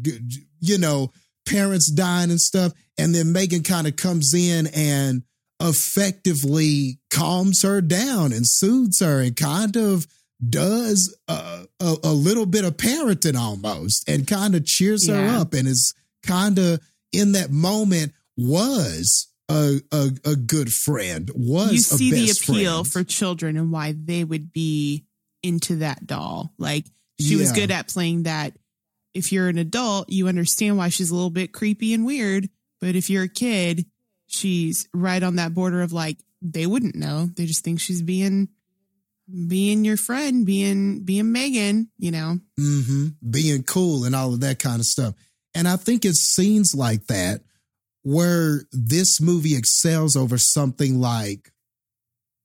[0.60, 1.12] you know,
[1.48, 2.74] parents dying and stuff.
[2.98, 5.24] And then Megan kind of comes in and
[5.62, 10.06] effectively calms her down and soothes her and kind of
[10.50, 15.54] does a, a, a little bit of parenting almost and kind of cheers her up
[15.54, 15.94] and is
[16.24, 16.82] kind of
[17.14, 22.92] in that moment was a, a, a good friend, was you see the appeal friend.
[22.92, 25.06] for children and why they would be
[25.44, 26.54] into that doll.
[26.58, 26.86] Like
[27.20, 28.58] she was good at playing that.
[29.14, 32.50] If you're an adult, you understand why she's a little bit creepy and weird.
[32.82, 33.86] But if you're a kid,
[34.28, 37.28] she's right on that border of like they wouldn't know.
[37.28, 38.50] They just think she's being
[39.48, 42.40] being your friend, being being Megan, you know.
[42.58, 45.16] hmm being cool and all of that kind of stuff.
[45.54, 47.42] And I think it's scenes like that
[48.06, 51.52] where this movie excels over something like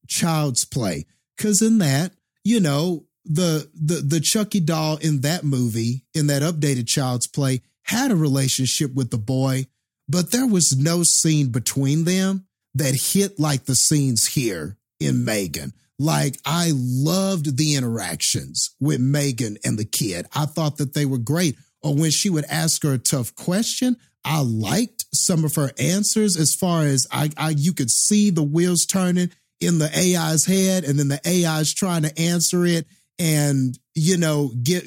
[0.07, 1.05] child's play.
[1.37, 2.13] Cause in that,
[2.43, 7.61] you know, the the the Chucky doll in that movie, in that updated child's play,
[7.83, 9.67] had a relationship with the boy,
[10.09, 15.73] but there was no scene between them that hit like the scenes here in Megan.
[15.99, 20.25] Like I loved the interactions with Megan and the kid.
[20.33, 21.55] I thought that they were great.
[21.83, 26.37] Or when she would ask her a tough question, I liked some of her answers
[26.37, 30.83] as far as I, I you could see the wheels turning in the AI's head
[30.83, 32.87] and then the AI's trying to answer it
[33.19, 34.85] and you know get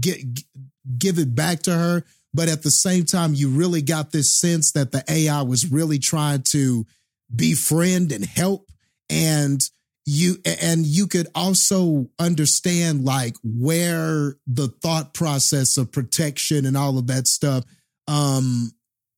[0.00, 0.20] get
[0.98, 2.04] give it back to her.
[2.32, 5.98] But at the same time you really got this sense that the AI was really
[5.98, 6.86] trying to
[7.34, 8.70] befriend and help.
[9.10, 9.60] And
[10.04, 16.96] you and you could also understand like where the thought process of protection and all
[16.96, 17.64] of that stuff
[18.06, 18.70] um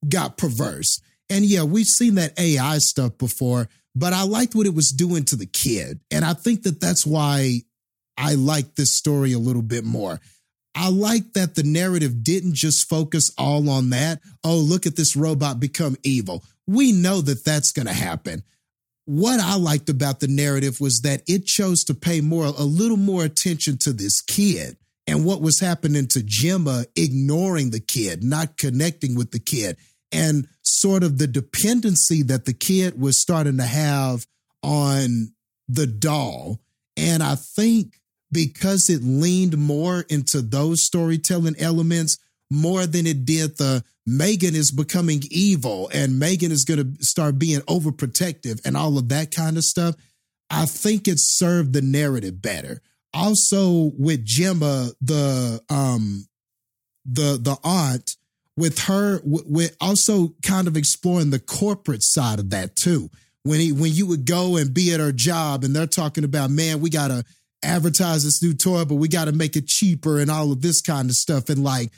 [0.07, 1.01] got perverse.
[1.31, 5.25] And yeah we've seen that ai stuff before but i liked what it was doing
[5.27, 6.01] to the kid.
[6.11, 7.63] And i think that that's why
[8.17, 10.21] i like this story a little bit more.
[10.75, 14.21] I like that the narrative didn't just focus all on that.
[14.45, 16.45] Oh, look at this robot become evil.
[16.69, 18.45] We know that that's going to happen.
[19.05, 22.97] What I liked about the narrative was that it chose to pay more, a little
[22.97, 24.77] more attention to this kid
[25.09, 29.79] and what was happening to Gemma, ignoring the kid, not connecting with the kid,
[30.13, 34.27] and sort of the dependency that the kid was starting to have
[34.63, 35.33] on
[35.67, 36.61] the doll.
[36.99, 37.99] And I think
[38.31, 42.19] because it leaned more into those storytelling elements
[42.51, 47.39] more than it did the Megan is becoming evil and Megan is going to start
[47.39, 49.95] being overprotective and all of that kind of stuff.
[50.51, 52.83] I think it served the narrative better.
[53.15, 56.27] Also with Gemma, the um
[57.05, 58.17] the the aunt
[58.57, 63.09] with her with also kind of exploring the corporate side of that too.
[63.45, 66.51] When he when you would go and be at her job and they're talking about,
[66.51, 67.25] man, we gotta
[67.65, 71.09] advertise this new toy, but we gotta make it cheaper and all of this kind
[71.09, 71.49] of stuff.
[71.49, 71.91] And like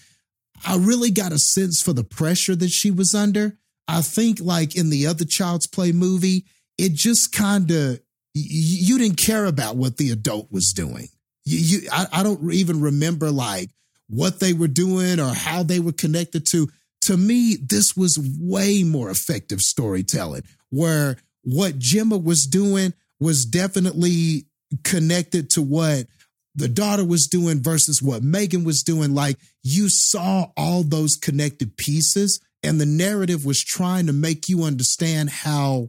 [0.67, 3.57] I really got a sense for the pressure that she was under.
[3.89, 6.45] I think, like in the other Child's Play movie,
[6.79, 8.01] it just kind of
[8.35, 11.09] you didn't care about what the adult was doing.
[11.45, 13.71] You, you I, I don't even remember like
[14.09, 16.69] what they were doing or how they were connected to.
[17.03, 24.47] To me, this was way more effective storytelling, where what Gemma was doing was definitely
[24.85, 26.07] connected to what
[26.55, 29.15] the daughter was doing versus what Megan was doing.
[29.15, 34.65] Like you saw all those connected pieces, and the narrative was trying to make you
[34.65, 35.89] understand how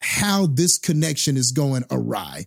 [0.00, 2.46] how this connection is going awry.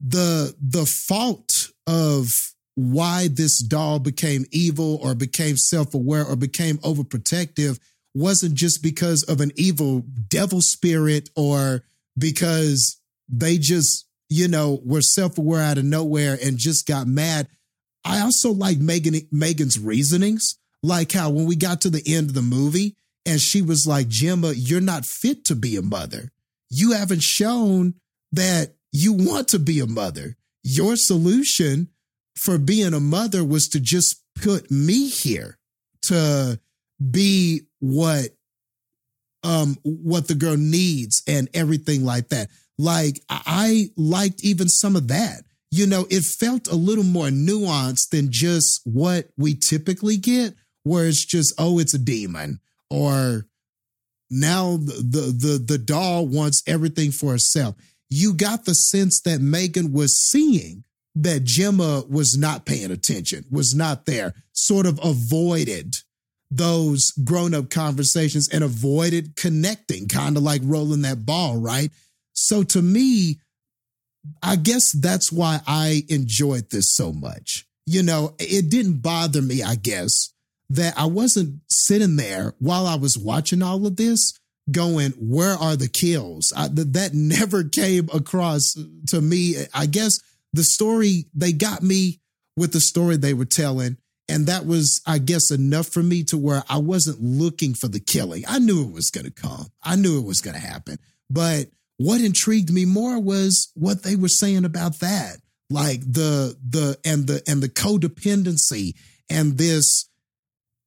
[0.00, 2.32] The the fault of
[2.74, 7.78] why this doll became evil or became self-aware or became overprotective
[8.14, 11.84] wasn't just because of an evil devil spirit or
[12.18, 17.48] because they just you know, were self-aware out of nowhere and just got mad.
[18.04, 22.34] I also like Megan Megan's reasonings, like how when we got to the end of
[22.34, 26.30] the movie and she was like, Gemma, you're not fit to be a mother.
[26.74, 27.94] You haven't shown
[28.32, 30.36] that you want to be a mother.
[30.64, 31.88] Your solution
[32.36, 35.56] for being a mother was to just put me here
[36.02, 36.58] to
[37.10, 38.30] be what
[39.44, 42.48] um what the girl needs and everything like that.
[42.76, 45.44] Like I liked even some of that.
[45.70, 51.06] You know, it felt a little more nuanced than just what we typically get, where
[51.06, 52.58] it's just, oh, it's a demon,
[52.90, 53.46] or
[54.30, 57.74] now the the the, doll wants everything for herself.
[58.10, 60.84] You got the sense that Megan was seeing
[61.14, 65.96] that Gemma was not paying attention, was not there, sort of avoided
[66.50, 71.90] those grown up conversations and avoided connecting, kind of like rolling that ball, right?
[72.32, 73.40] So to me,
[74.42, 77.66] I guess that's why I enjoyed this so much.
[77.86, 80.32] You know, it didn't bother me, I guess,
[80.70, 84.38] that I wasn't sitting there while I was watching all of this
[84.70, 86.52] going, where are the kills?
[86.56, 88.76] I, that never came across
[89.08, 89.56] to me.
[89.74, 90.18] I guess
[90.52, 92.20] the story, they got me
[92.56, 93.98] with the story they were telling.
[94.26, 98.00] And that was, I guess, enough for me to where I wasn't looking for the
[98.00, 98.44] killing.
[98.48, 99.66] I knew it was going to come.
[99.82, 100.98] I knew it was going to happen.
[101.28, 101.66] But
[101.98, 105.36] what intrigued me more was what they were saying about that
[105.70, 108.94] like the the and the and the codependency
[109.30, 110.08] and this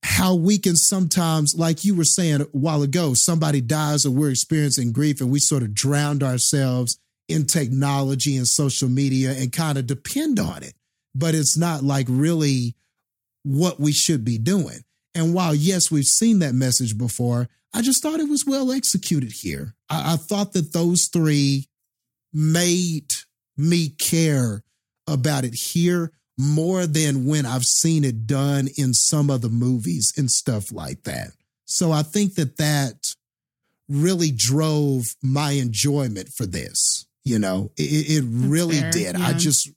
[0.08, 4.30] how we can sometimes like you were saying a while ago somebody dies or we're
[4.30, 6.98] experiencing grief and we sort of drowned ourselves
[7.28, 10.74] in technology and social media and kind of depend on it
[11.14, 12.76] but it's not like really
[13.44, 14.80] what we should be doing
[15.14, 19.32] and while yes we've seen that message before I just thought it was well executed
[19.32, 19.76] here.
[19.90, 21.68] I, I thought that those three
[22.34, 23.14] made
[23.56, 24.64] me care
[25.08, 30.30] about it here more than when I've seen it done in some other movies and
[30.30, 31.32] stuff like that.
[31.66, 33.16] So I think that that
[33.90, 37.06] really drove my enjoyment for this.
[37.24, 39.18] You know, it, it really fair, did.
[39.18, 39.28] yeah.
[39.28, 39.70] I just,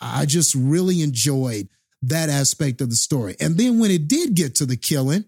[0.00, 1.68] I just really enjoyed
[2.02, 3.36] that aspect of the story.
[3.40, 5.24] And then when it did get to the killing,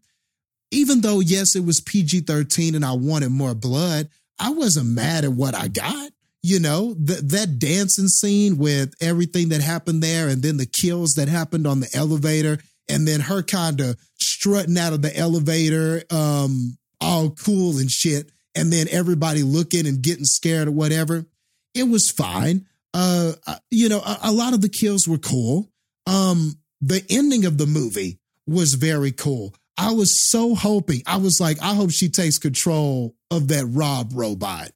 [0.71, 5.25] even though yes, it was PG thirteen and I wanted more blood, I wasn't mad
[5.25, 6.11] at what I got.
[6.43, 11.15] You know, th- that dancing scene with everything that happened there, and then the kills
[11.15, 12.59] that happened on the elevator,
[12.89, 18.31] and then her kind of strutting out of the elevator, um, all cool and shit,
[18.57, 21.27] and then everybody looking and getting scared or whatever.
[21.75, 22.67] It was fine.
[22.93, 23.33] Uh,
[23.71, 25.71] you know, a, a lot of the kills were cool.
[26.07, 29.55] Um, the ending of the movie was very cool.
[29.79, 34.11] I was so hoping, I was like, I hope she takes control of that Rob
[34.13, 34.73] robot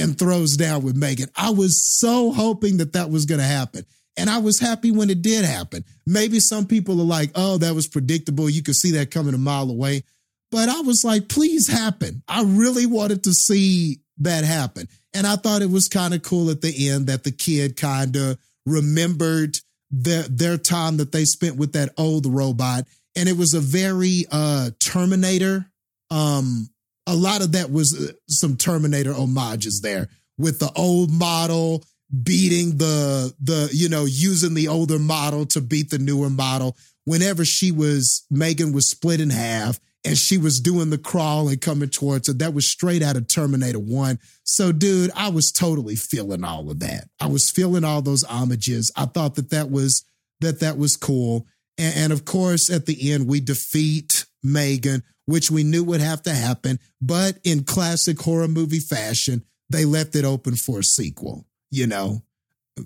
[0.00, 1.28] and throws down with Megan.
[1.36, 3.84] I was so hoping that that was going to happen.
[4.16, 5.84] And I was happy when it did happen.
[6.06, 8.50] Maybe some people are like, oh, that was predictable.
[8.50, 10.02] You could see that coming a mile away.
[10.50, 12.22] But I was like, please happen.
[12.26, 14.88] I really wanted to see that happen.
[15.14, 18.16] And I thought it was kind of cool at the end that the kid kind
[18.16, 19.58] of remembered
[19.90, 22.86] their, their time that they spent with that old robot.
[23.16, 25.66] And it was a very uh, Terminator.
[26.10, 26.68] Um,
[27.10, 30.08] a lot of that was uh, some Terminator homages there
[30.38, 31.84] with the old model
[32.22, 36.76] beating the the you know using the older model to beat the newer model.
[37.04, 41.60] Whenever she was megan was split in half and she was doing the crawl and
[41.60, 45.96] coming towards her that was straight out of terminator 1 so dude i was totally
[45.96, 47.08] feeling all of that.
[47.18, 48.92] I was feeling all those homages.
[48.96, 50.04] I thought that that was
[50.40, 51.46] that that was cool.
[51.78, 56.22] And, and of course at the end we defeat megan which we knew would have
[56.22, 61.46] to happen but in classic horror movie fashion they left it open for a sequel
[61.70, 62.22] you know?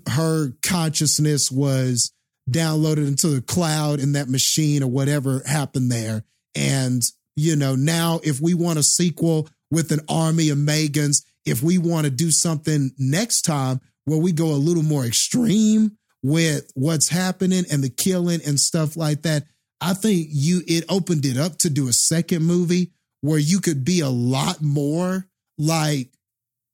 [0.09, 2.11] Her consciousness was
[2.49, 6.23] downloaded into the cloud in that machine or whatever happened there.
[6.53, 7.01] And
[7.35, 11.77] you know now if we want a sequel with an army of megans if we
[11.77, 17.09] want to do something next time where we go a little more extreme with what's
[17.09, 19.43] happening and the killing and stuff like that
[19.81, 22.91] i think you it opened it up to do a second movie
[23.25, 25.27] where you could be a lot more
[25.57, 26.09] like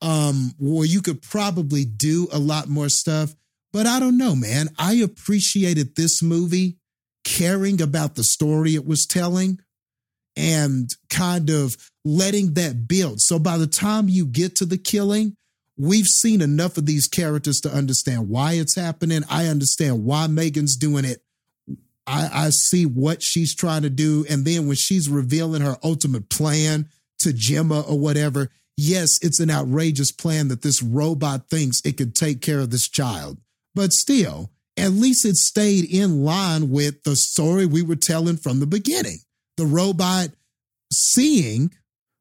[0.01, 3.33] um where you could probably do a lot more stuff.
[3.73, 4.69] But i don't know man.
[4.77, 6.77] I appreciated this movie
[7.23, 9.59] caring about the story it was telling
[10.35, 13.21] and kind of letting that build.
[13.21, 15.35] So by the time you get to the killing
[15.77, 19.23] we've seen enough of these characters to understand why it's happening.
[19.29, 21.23] I understand why megan's doing it
[22.07, 24.25] I, I see what she's trying to do.
[24.29, 29.51] And then when she's revealing her ultimate plan to Gemma or whatever, yes, it's an
[29.51, 33.39] outrageous plan that this robot thinks it could take care of this child.
[33.75, 38.59] But still, at least it stayed in line with the story we were telling from
[38.59, 39.19] the beginning.
[39.57, 40.29] The robot
[40.91, 41.71] seeing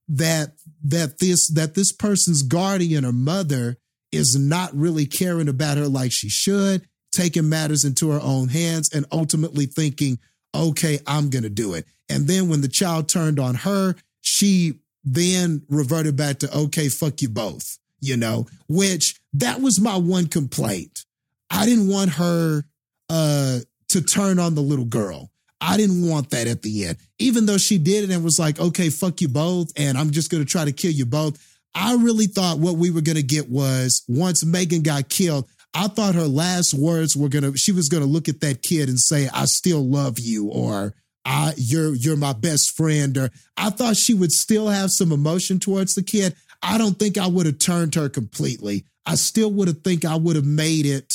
[0.09, 0.53] that
[0.85, 3.77] that this that this person's guardian or mother
[4.13, 8.91] is not really caring about her like she should, taking matters into her own hands
[8.93, 10.19] and ultimately thinking,
[10.55, 11.87] okay, I'm going to do it.
[12.09, 14.75] And then when the child turned on her, she
[15.05, 20.27] then reverted back to, okay, fuck you both, you know, which that was my one
[20.27, 21.05] complaint.
[21.51, 22.65] I didn't want her
[23.09, 23.59] uh,
[23.89, 25.31] to turn on the little girl.
[25.61, 28.59] I didn't want that at the end, even though she did it and was like,
[28.59, 29.71] okay, fuck you both.
[29.77, 31.39] And I'm just going to try to kill you both.
[31.75, 35.89] I really thought what we were going to get was once Megan got killed, I
[35.89, 39.29] thought her last words were gonna she was gonna look at that kid and say,
[39.33, 40.95] I still love you, or
[41.25, 45.61] I you're you're my best friend, or I thought she would still have some emotion
[45.61, 46.35] towards the kid.
[46.63, 48.85] I don't think I would have turned her completely.
[49.07, 51.13] I still would have think I would have made it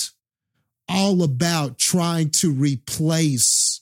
[0.87, 3.81] all about trying to replace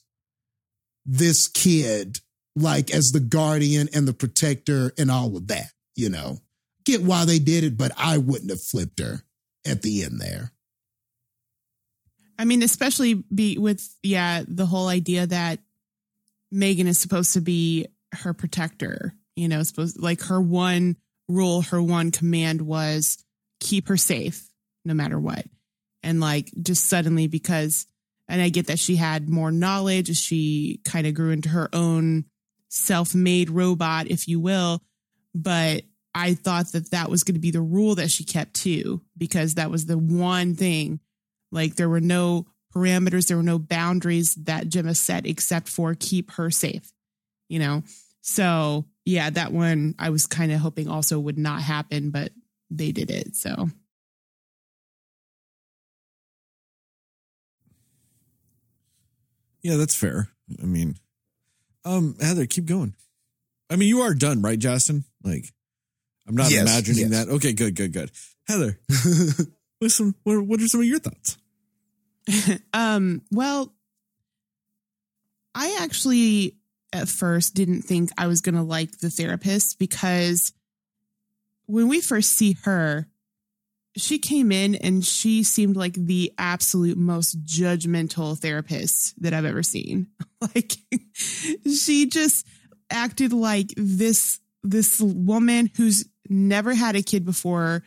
[1.06, 2.18] this kid
[2.56, 6.38] like as the guardian and the protector and all of that, you know.
[6.84, 9.22] Get why they did it, but I wouldn't have flipped her
[9.66, 10.52] at the end there.
[12.38, 15.60] I mean, especially be with yeah, the whole idea that
[16.50, 19.14] Megan is supposed to be her protector.
[19.36, 20.96] You know, supposed like her one
[21.28, 23.18] rule, her one command was
[23.60, 24.48] keep her safe
[24.84, 25.44] no matter what.
[26.02, 27.86] And like just suddenly because
[28.28, 31.68] and I get that she had more knowledge, as she kind of grew into her
[31.72, 32.24] own
[32.68, 34.82] self-made robot if you will,
[35.34, 35.82] but
[36.14, 39.54] I thought that that was going to be the rule that she kept too because
[39.54, 41.00] that was the one thing
[41.54, 46.32] like there were no parameters, there were no boundaries that Gemma set except for keep
[46.32, 46.92] her safe,
[47.48, 47.84] you know?
[48.20, 52.32] So yeah, that one I was kind of hoping also would not happen, but
[52.70, 53.36] they did it.
[53.36, 53.70] So.
[59.62, 60.28] Yeah, that's fair.
[60.62, 60.96] I mean,
[61.84, 62.94] um, Heather, keep going.
[63.70, 65.04] I mean, you are done, right, Justin?
[65.22, 65.46] Like,
[66.28, 67.24] I'm not yes, imagining yes.
[67.26, 67.32] that.
[67.32, 68.10] Okay, good, good, good.
[68.46, 68.78] Heather,
[69.78, 71.38] what's some, what, what are some of your thoughts?
[72.72, 73.72] Um, well,
[75.54, 76.56] I actually
[76.92, 80.52] at first didn't think I was going to like the therapist because
[81.66, 83.06] when we first see her,
[83.96, 89.62] she came in and she seemed like the absolute most judgmental therapist that I've ever
[89.62, 90.08] seen.
[90.54, 90.72] Like
[91.64, 92.46] she just
[92.90, 97.82] acted like this this woman who's never had a kid before,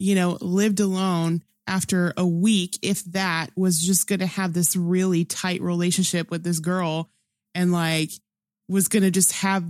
[0.00, 4.74] you know, lived alone after a week, if that, was just going to have this
[4.74, 7.08] really tight relationship with this girl
[7.54, 8.10] and like
[8.68, 9.64] was going to just have,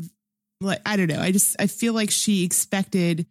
[0.62, 1.20] like, I don't know.
[1.20, 3.26] I just, I feel like she expected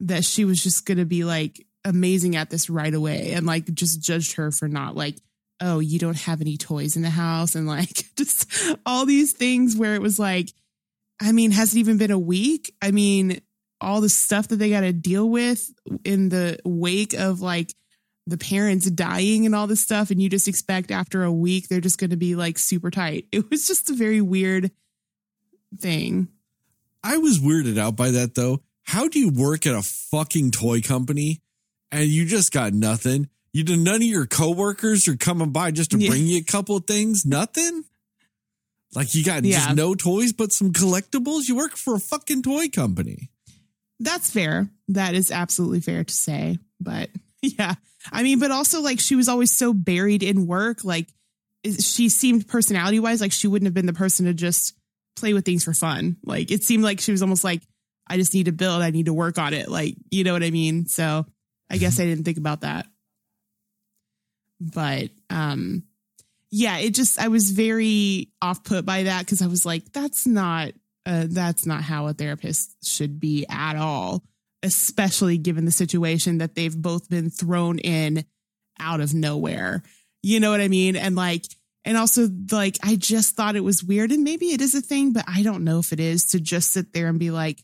[0.00, 3.72] that she was just going to be like amazing at this right away and like
[3.74, 5.16] just judged her for not like,
[5.60, 8.46] oh, you don't have any toys in the house and like just
[8.86, 10.48] all these things where it was like,
[11.20, 12.74] I mean, has it even been a week?
[12.80, 13.42] I mean,
[13.82, 15.68] all the stuff that they got to deal with
[16.04, 17.74] in the wake of like
[18.28, 20.10] the parents dying and all this stuff.
[20.10, 23.26] And you just expect after a week, they're just going to be like super tight.
[23.32, 24.70] It was just a very weird
[25.78, 26.28] thing.
[27.02, 28.60] I was weirded out by that though.
[28.84, 31.40] How do you work at a fucking toy company
[31.92, 33.28] and you just got nothing?
[33.52, 36.10] You did none of your coworkers are coming by just to Yeah.
[36.10, 37.24] bring you a couple of things?
[37.24, 37.84] Nothing?
[38.94, 39.58] Like you got Yeah.
[39.58, 41.48] just no toys but some collectibles?
[41.48, 43.30] You work for a fucking toy company.
[44.00, 44.70] That's fair.
[44.88, 46.58] That is absolutely fair to say.
[46.80, 47.10] But
[47.42, 47.74] yeah,
[48.12, 50.84] I mean, but also like she was always so buried in work.
[50.84, 51.08] Like
[51.80, 54.74] she seemed personality wise, like she wouldn't have been the person to just
[55.16, 56.16] play with things for fun.
[56.24, 57.62] Like it seemed like she was almost like,
[58.06, 59.68] I just need to build, I need to work on it.
[59.68, 60.86] Like, you know what I mean?
[60.86, 61.26] So
[61.70, 62.86] I guess I didn't think about that.
[64.60, 65.84] But um
[66.50, 70.26] yeah, it just I was very off put by that because I was like, that's
[70.26, 70.72] not
[71.04, 74.22] uh, that's not how a therapist should be at all,
[74.62, 78.24] especially given the situation that they've both been thrown in
[78.80, 79.82] out of nowhere.
[80.22, 80.96] You know what I mean?
[80.96, 81.44] And like,
[81.84, 85.12] and also like, I just thought it was weird, and maybe it is a thing,
[85.12, 87.62] but I don't know if it is to just sit there and be like,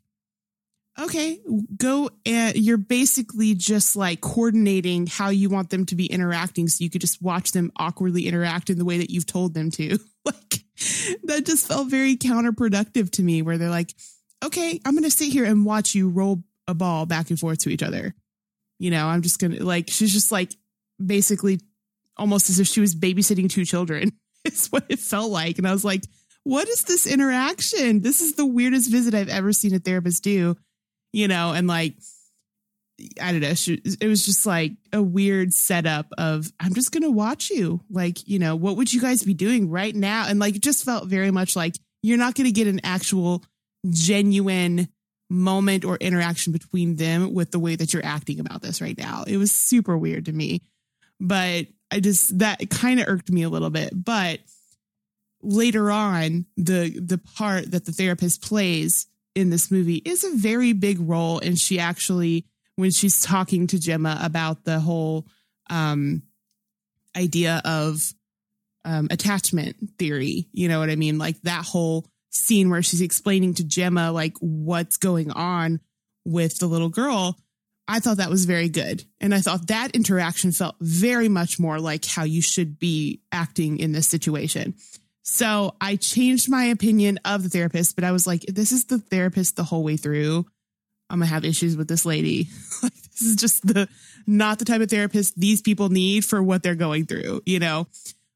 [0.98, 1.40] okay,
[1.76, 2.10] go.
[2.24, 6.90] And you're basically just like coordinating how you want them to be interacting, so you
[6.90, 9.98] could just watch them awkwardly interact in the way that you've told them to.
[10.24, 10.64] like,
[11.24, 13.92] that just felt very counterproductive to me, where they're like,
[14.44, 17.58] okay, I'm going to sit here and watch you roll a ball back and forth
[17.60, 18.14] to each other.
[18.78, 20.52] You know, I'm just to like, she's just like
[21.04, 21.60] basically
[22.16, 24.12] almost as if she was babysitting two children.
[24.46, 25.56] It's what it felt like.
[25.56, 26.02] And I was like,
[26.42, 28.02] what is this interaction?
[28.02, 30.54] This is the weirdest visit I've ever seen a therapist do,
[31.14, 31.94] you know, and like,
[33.20, 33.54] I don't know.
[33.54, 37.80] She, it was just like a weird setup of, I'm just going to watch you.
[37.90, 40.26] Like, you know, what would you guys be doing right now?
[40.28, 43.42] And like, it just felt very much like you're not going to get an actual
[43.88, 44.88] genuine
[45.30, 49.24] moment or interaction between them with the way that you're acting about this right now.
[49.26, 50.62] It was super weird to me.
[51.20, 53.90] But I just that kind of irked me a little bit.
[53.94, 54.40] But
[55.42, 60.72] later on, the the part that the therapist plays in this movie is a very
[60.72, 62.46] big role and she actually
[62.76, 65.26] when she's talking to Gemma about the whole
[65.70, 66.22] um
[67.16, 68.12] idea of
[68.84, 71.18] um attachment theory, you know what I mean?
[71.18, 75.80] Like that whole scene where she's explaining to Gemma like what's going on
[76.24, 77.38] with the little girl,
[77.86, 79.04] I thought that was very good.
[79.20, 83.78] And I thought that interaction felt very much more like how you should be acting
[83.78, 84.74] in this situation.
[85.22, 88.98] So I changed my opinion of the therapist, but I was like, this is the
[88.98, 90.46] therapist the whole way through.
[91.10, 92.48] I'm gonna have issues with this lady.
[92.82, 93.88] this is just the
[94.26, 97.86] not the type of therapist these people need for what they're going through, you know.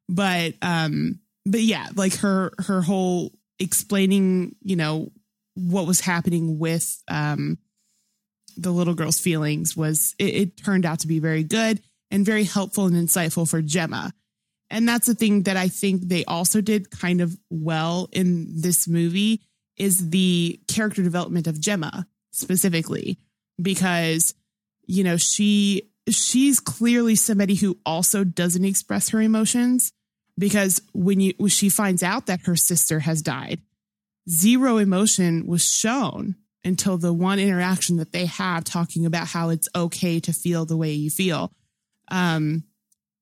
[0.08, 5.10] But um, but yeah, like her her whole explaining, you know,
[5.55, 7.59] what was happening with um
[8.56, 11.80] the little girl's feelings was it, it turned out to be very good
[12.10, 14.12] and very helpful and insightful for Gemma.
[14.70, 18.89] And that's the thing that I think they also did kind of well in this
[18.89, 19.43] movie
[19.76, 23.18] is the character development of Gemma specifically
[23.60, 24.35] because
[24.86, 29.93] you know she she's clearly somebody who also doesn't express her emotions
[30.39, 33.60] because when you when she finds out that her sister has died
[34.28, 39.69] zero emotion was shown until the one interaction that they have talking about how it's
[39.74, 41.52] okay to feel the way you feel.
[42.10, 42.65] Um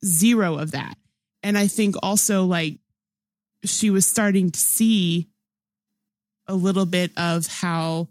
[0.04, 0.96] zero of that.
[1.42, 2.78] And i think also like
[3.64, 5.28] she was starting to see
[6.46, 8.08] a little bit of how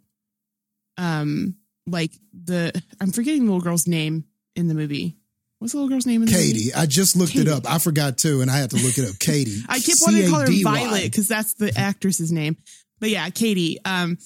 [0.97, 1.55] um
[1.87, 4.25] like the i'm forgetting the little girl's name
[4.55, 5.17] in the movie
[5.65, 6.21] What's the little girl's name?
[6.21, 6.53] In the movie?
[6.53, 6.73] Cady.
[6.75, 7.63] I just looked it up.
[7.67, 9.17] I forgot too, and I had to look it up.
[9.17, 9.63] Cady.
[9.67, 12.57] I kept wanting to call her Violet because that's the actress's name.
[12.99, 13.79] But yeah, Cady.
[13.83, 14.19] Um,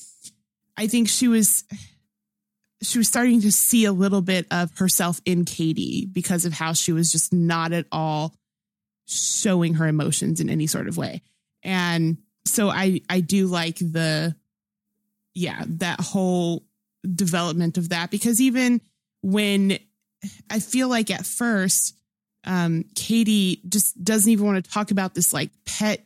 [0.75, 1.63] I think she was
[2.81, 6.73] she was starting to see a little bit of herself in Cady because of how
[6.73, 8.35] she was just not at all
[9.05, 11.21] showing her emotions in any sort of way.
[11.63, 14.35] And so I I do like the
[15.33, 16.65] yeah, that whole
[17.09, 18.81] development of that because even
[19.21, 19.79] when
[20.49, 21.95] I feel like at first
[22.45, 26.03] um Cady just doesn't even want to talk about this like pet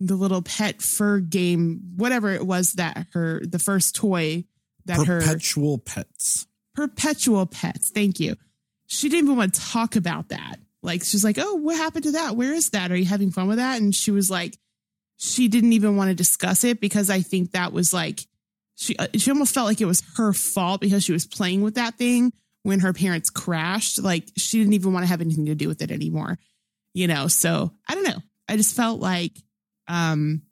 [0.00, 4.44] the little pet fur game whatever it was that her the first toy
[4.86, 6.46] that her Perpetual pets.
[6.74, 7.90] perpetual pets.
[7.90, 8.36] Thank you.
[8.86, 10.56] She didn't even want to talk about that.
[10.82, 12.36] Like she's like, "Oh, what happened to that?
[12.36, 12.92] Where is that?
[12.92, 14.58] Are you having fun with that?" And she was like,
[15.16, 18.20] she didn't even want to discuss it because I think that was like
[18.76, 21.76] she uh, she almost felt like it was her fault because she was playing with
[21.76, 22.32] that thing
[22.64, 24.02] when her parents crashed.
[24.02, 26.38] Like she didn't even want to have anything to do with it anymore.
[26.92, 28.22] You know, so I don't know.
[28.48, 29.38] I just felt like
[29.86, 30.42] um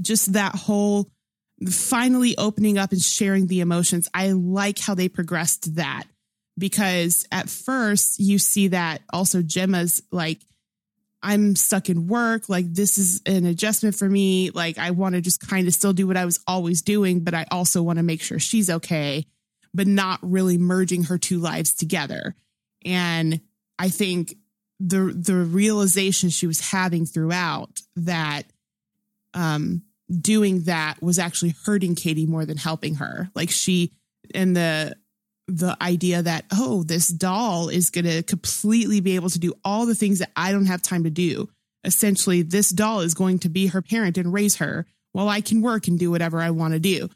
[0.00, 1.10] just that whole
[1.68, 4.08] finally opening up and sharing the emotions.
[4.12, 6.04] I like how they progressed that
[6.58, 10.40] because at first you see that also Gemma's like,
[11.22, 12.48] I'm stuck in work.
[12.48, 14.50] Like, this is an adjustment for me.
[14.50, 17.34] Like, I want to just kind of still do what I was always doing, but
[17.34, 19.26] I also want to make sure she's okay,
[19.72, 22.34] but not really merging her two lives together.
[22.84, 23.40] And
[23.78, 24.34] I think
[24.80, 28.44] the the realization she was having throughout that
[29.34, 29.82] um
[30.20, 33.30] doing that was actually hurting Cady more than helping her.
[33.34, 33.92] Like she
[34.34, 34.96] and the
[35.46, 39.84] the idea that oh this doll is going to completely be able to do all
[39.84, 41.48] the things that I don't have time to do.
[41.84, 45.60] Essentially this doll is going to be her parent and raise her while I can
[45.60, 47.08] work and do whatever I want to do.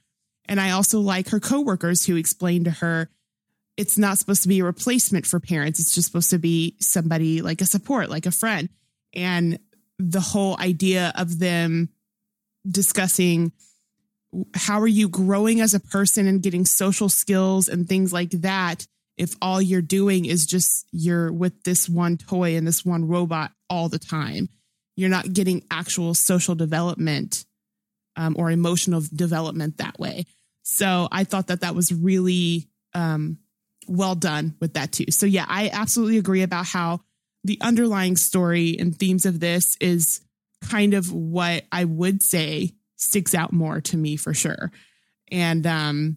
[0.46, 3.08] And I also like her coworkers who explained to her
[3.76, 5.80] it's not supposed to be a replacement for parents.
[5.80, 8.68] It's just supposed to be somebody like a support, like a friend.
[9.12, 9.58] And
[9.98, 11.88] the whole idea of them
[12.68, 13.52] discussing
[14.54, 18.86] how are you growing as a person and getting social skills and things like that
[19.16, 23.52] if all you're doing is just you're with this one toy and this one robot
[23.70, 24.48] all the time
[24.96, 27.44] you're not getting actual social development
[28.16, 30.26] um, or emotional development that way
[30.62, 33.38] so i thought that that was really um,
[33.88, 37.00] well done with that too so yeah i absolutely agree about how
[37.44, 40.22] the underlying story and themes of this is
[40.64, 44.72] kind of what I would say sticks out more to me for sure.
[45.30, 46.16] And um,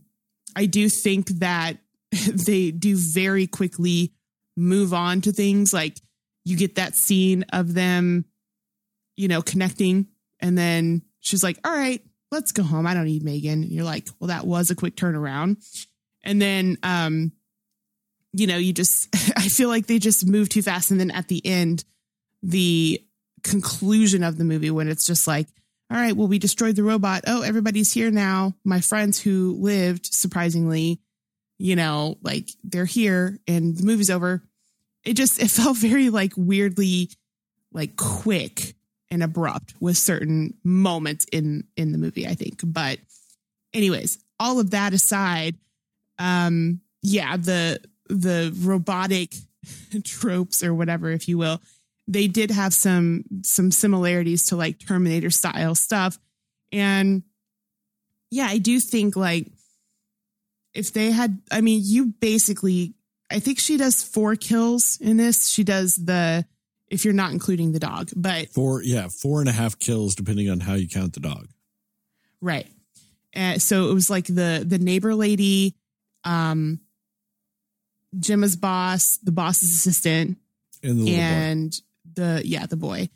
[0.56, 1.78] I do think that
[2.12, 4.14] they do very quickly
[4.56, 5.98] move on to things like
[6.46, 8.26] you get that scene of them,
[9.18, 10.08] you know, connecting,
[10.40, 12.02] and then she's like, All right,
[12.32, 12.88] let's go home.
[12.88, 13.64] I don't need Megan.
[13.64, 15.64] And you're like, Well, that was a quick turnaround.
[16.24, 17.32] And then um,
[18.34, 20.92] you know, you just I feel like they just move too fast.
[20.92, 21.84] And then at the end,
[22.44, 23.04] the
[23.44, 25.48] conclusion of the movie when it's just like,
[25.90, 27.24] all right, well, we destroyed the robot.
[27.28, 28.56] Oh, everybody's here now.
[28.66, 31.00] My friends who lived, surprisingly,
[31.58, 34.44] you know, like they're here and the movie's over.
[35.06, 37.10] It just it felt very like weirdly
[37.72, 38.76] like quick
[39.10, 42.62] and abrupt with certain moments in in the movie, I think.
[42.64, 43.00] But
[43.74, 45.56] anyways, all of that aside,
[46.20, 47.80] um yeah, the
[48.10, 49.36] the robotic
[50.04, 51.62] tropes or whatever if you will
[52.08, 56.18] they did have some some similarities to like terminator style stuff
[56.72, 57.24] and
[58.32, 59.48] yeah i do think like
[60.74, 62.94] if they had i mean you basically
[63.30, 66.46] i think she does four kills in this she does the
[66.90, 70.50] if you're not including the dog but Four, yeah, four and a half kills depending
[70.50, 71.48] on how you count the dog.
[72.42, 72.68] Right.
[73.36, 75.76] Uh, so it was like the the neighbor lady,
[76.24, 76.80] um,
[78.18, 80.38] Gemma's boss, the boss's assistant,
[80.84, 81.12] And the boy.
[81.18, 81.74] and
[82.16, 83.10] the yeah the boy.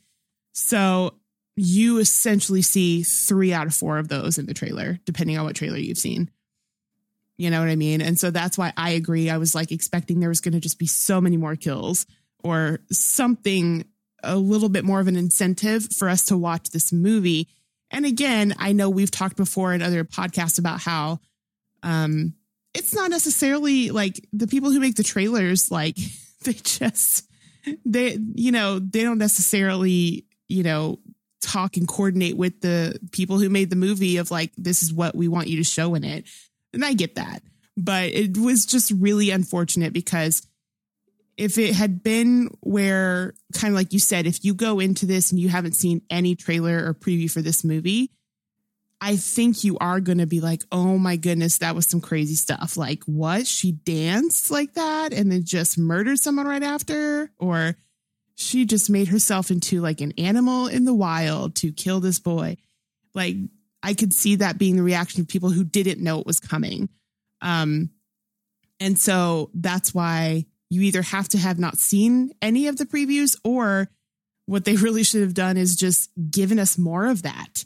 [0.53, 1.15] So
[1.55, 5.55] you essentially see three out of four of those in the trailer, depending on what
[5.55, 6.29] trailer you've seen.
[7.37, 8.01] You know what I mean?
[8.01, 9.29] And so that's why I agree.
[9.29, 12.05] I was like expecting there was going to just be so many more kills
[12.43, 13.85] or something
[14.23, 17.47] a little bit more of an incentive for us to watch this movie.
[17.89, 21.19] And again, I know we've talked before in other podcasts about how
[21.83, 22.33] um
[22.73, 25.97] it's not necessarily like the people who make the trailers like
[26.43, 27.27] they just
[27.85, 30.99] they you know, they don't necessarily, you know,
[31.41, 35.15] talk and coordinate with the people who made the movie of like this is what
[35.15, 36.25] we want you to show in it.
[36.73, 37.41] And I get that.
[37.77, 40.45] But it was just really unfortunate because
[41.41, 45.31] if it had been where kind of like you said if you go into this
[45.31, 48.11] and you haven't seen any trailer or preview for this movie
[49.03, 52.35] I think you are going to be like, oh my goodness, that was some crazy
[52.35, 52.77] stuff.
[52.77, 53.47] Like, what?
[53.47, 57.31] She danced like that and then just murdered someone right after?
[57.39, 57.75] Or
[58.35, 62.57] she just made herself into like an animal in the wild to kill this boy.
[63.15, 63.37] Like,
[63.81, 66.87] I could see that being the reaction of people who didn't know it was coming.
[67.41, 67.89] Um,
[68.79, 73.37] and so that's why you either have to have not seen any of the previews
[73.43, 73.89] or
[74.45, 77.65] what they really should have done is just given us more of that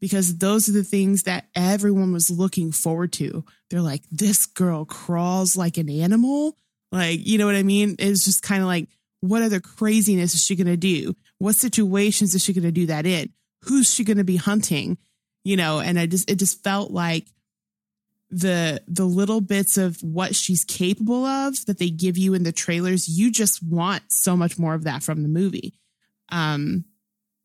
[0.00, 3.44] because those are the things that everyone was looking forward to.
[3.70, 6.56] They're like, this girl crawls like an animal.
[6.90, 7.96] Like, you know what I mean?
[7.98, 8.88] It's just kind of like,
[9.20, 11.14] what other craziness is she going to do?
[11.38, 13.32] What situations is she going to do that in?
[13.62, 14.98] Who's she going to be hunting?
[15.44, 17.26] You know, and I just, it just felt like
[18.32, 22.52] the, the little bits of what she's capable of that they give you in the
[22.52, 25.74] trailers, you just want so much more of that from the movie.
[26.30, 26.84] Um,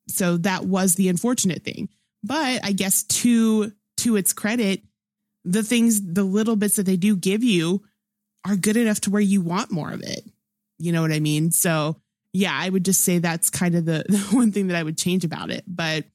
[0.08, 1.90] so that was the unfortunate thing
[2.24, 4.82] but I guess to to its credit,
[5.44, 7.84] the things, the little bits that they do give you
[8.46, 10.22] are good enough to where you want more of it.
[10.78, 11.52] You know what I mean?
[11.52, 12.00] So
[12.34, 14.98] yeah, I would just say that's kind of the, the one thing that I would
[14.98, 15.64] change about it.
[15.68, 16.06] But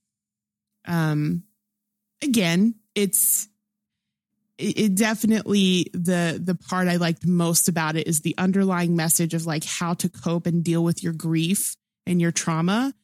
[0.86, 1.44] um
[2.22, 3.48] again, it's
[4.62, 9.34] it, it definitely the the part I liked most about it is the underlying message
[9.34, 11.76] of like how to cope and deal with your grief
[12.06, 12.94] and your trauma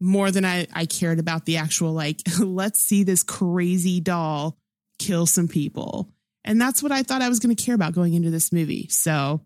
[0.00, 4.56] more than I, I cared about the actual, like, let's see this crazy doll
[4.98, 6.08] kill some people.
[6.44, 8.88] And that's what I thought I was going to care about going into this movie.
[8.90, 9.40] So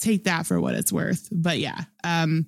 [0.00, 1.28] take that for what it's worth.
[1.30, 2.46] But yeah, um,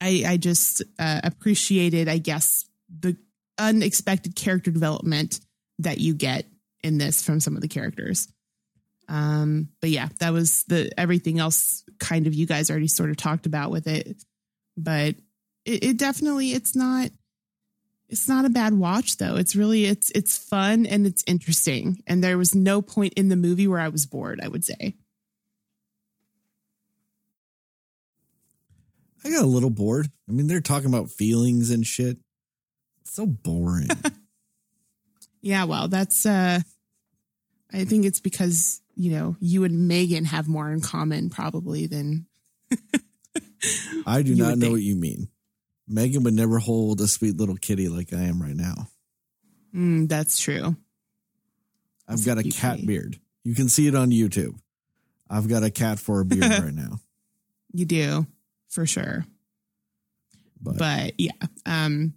[0.00, 2.46] I, I just uh, appreciated, I guess,
[2.88, 3.16] the
[3.58, 5.40] unexpected character development
[5.78, 6.46] that you get
[6.82, 8.28] in this from some of the characters.
[9.08, 13.16] Um, but yeah, that was the everything else kind of you guys already sort of
[13.16, 14.22] talked about with it.
[14.76, 15.16] But
[15.64, 17.10] it, it definitely it's not
[18.08, 19.36] it's not a bad watch though.
[19.36, 22.02] It's really it's it's fun and it's interesting.
[22.06, 24.94] And there was no point in the movie where I was bored, I would say.
[29.24, 30.10] I got a little bored.
[30.28, 32.16] I mean, they're talking about feelings and shit.
[33.02, 33.88] It's so boring.
[35.42, 36.60] yeah, well, that's uh
[37.72, 42.26] I think it's because, you know, you and Megan have more in common probably than
[44.06, 44.72] I do not know think.
[44.72, 45.28] what you mean.
[45.86, 48.88] Megan would never hold a sweet little kitty like I am right now.
[49.74, 50.76] Mm, that's true.
[52.08, 52.86] I've got a cat kitty.
[52.86, 53.20] beard.
[53.44, 54.58] You can see it on YouTube.
[55.28, 56.98] I've got a cat for a beard right now.
[57.72, 58.26] You do,
[58.68, 59.24] for sure.
[60.60, 61.32] But, but yeah,
[61.66, 62.14] um,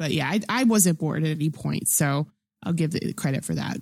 [0.00, 2.26] but yeah, I, I wasn't bored at any point, so
[2.62, 3.76] I'll give the credit for that.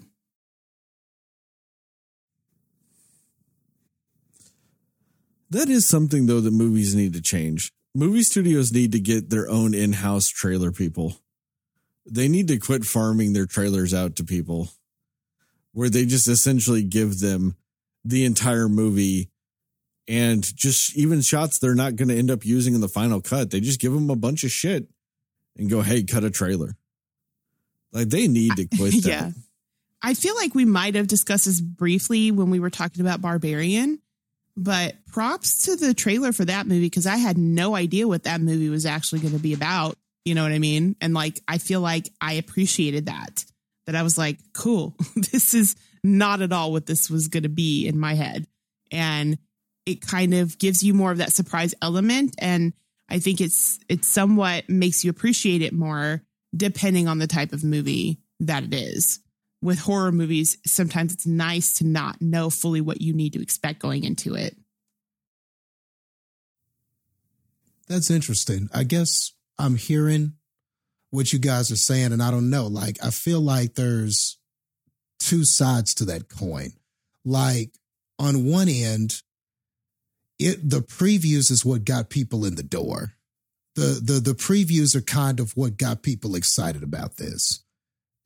[5.51, 9.49] That is something though that movies need to change movie studios need to get their
[9.49, 11.17] own in-house trailer people.
[12.05, 14.69] They need to quit farming their trailers out to people
[15.73, 17.57] where they just essentially give them
[18.05, 19.31] the entire movie
[20.09, 23.51] and just even shots they're not going to end up using in the final cut.
[23.51, 24.89] They just give them a bunch of shit
[25.59, 26.77] and go, "Hey, cut a trailer."
[27.93, 29.21] Like they need to quit yeah.
[29.21, 29.35] that.
[30.01, 34.01] I feel like we might have discussed this briefly when we were talking about Barbarian
[34.59, 38.41] but props to the trailer for that movie because I had no idea what that
[38.41, 39.97] movie was actually going to be about.
[40.25, 40.97] You know what I mean?
[41.01, 43.45] And like, I feel like I appreciated that.
[43.87, 47.49] That I was like, cool, this is not at all what this was going to
[47.49, 48.47] be in my head.
[48.91, 49.39] And
[49.87, 52.35] it kind of gives you more of that surprise element.
[52.39, 52.73] And
[53.09, 56.23] I think it's, it somewhat makes you appreciate it more
[56.57, 59.21] depending on the type of movie that it is
[59.61, 63.81] with horror movies, sometimes it's nice to not know fully what you need to expect
[63.81, 64.57] going into it.
[67.89, 68.69] That's interesting.
[68.73, 70.35] I guess I'm hearing
[71.11, 72.67] what you guys are saying, and I don't know.
[72.67, 74.39] Like, I feel like there's
[75.19, 76.73] two sides to that coin.
[77.25, 77.71] Like,
[78.19, 79.23] on one end,
[80.39, 83.15] it the previews is what got people in the door.
[83.75, 87.63] The the the previews are kind of what got people excited about this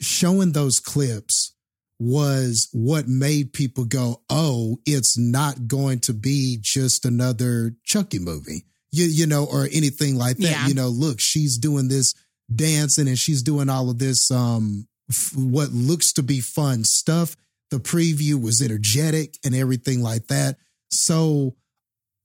[0.03, 1.55] showing those clips
[1.99, 8.65] was what made people go, oh, it's not going to be just another Chucky movie,
[8.91, 10.51] you, you know, or anything like that.
[10.51, 10.67] Yeah.
[10.67, 12.15] You know, look, she's doing this
[12.53, 17.37] dancing and she's doing all of this, um, f- what looks to be fun stuff.
[17.71, 20.57] The preview was energetic and everything like that.
[20.91, 21.55] So,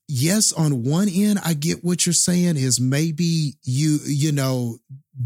[0.08, 4.78] yes, on one end, I get what you're saying is maybe you, you know,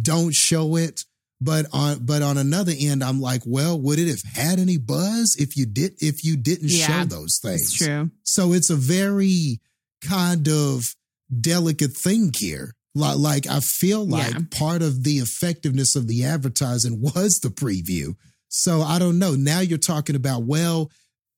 [0.01, 1.03] don't show it
[1.43, 5.35] but on but on another end, I'm like, well, would it have had any buzz
[5.39, 7.73] if you did if you didn't yeah, show those things?
[7.73, 8.11] True.
[8.23, 9.59] So it's a very
[10.07, 10.95] kind of
[11.39, 12.75] delicate thing here.
[12.93, 14.39] Like, like I feel like Yeah.
[14.51, 18.15] part of the effectiveness of the advertising was the preview.
[18.49, 19.33] So I don't know.
[19.33, 20.91] Now you're talking about, well,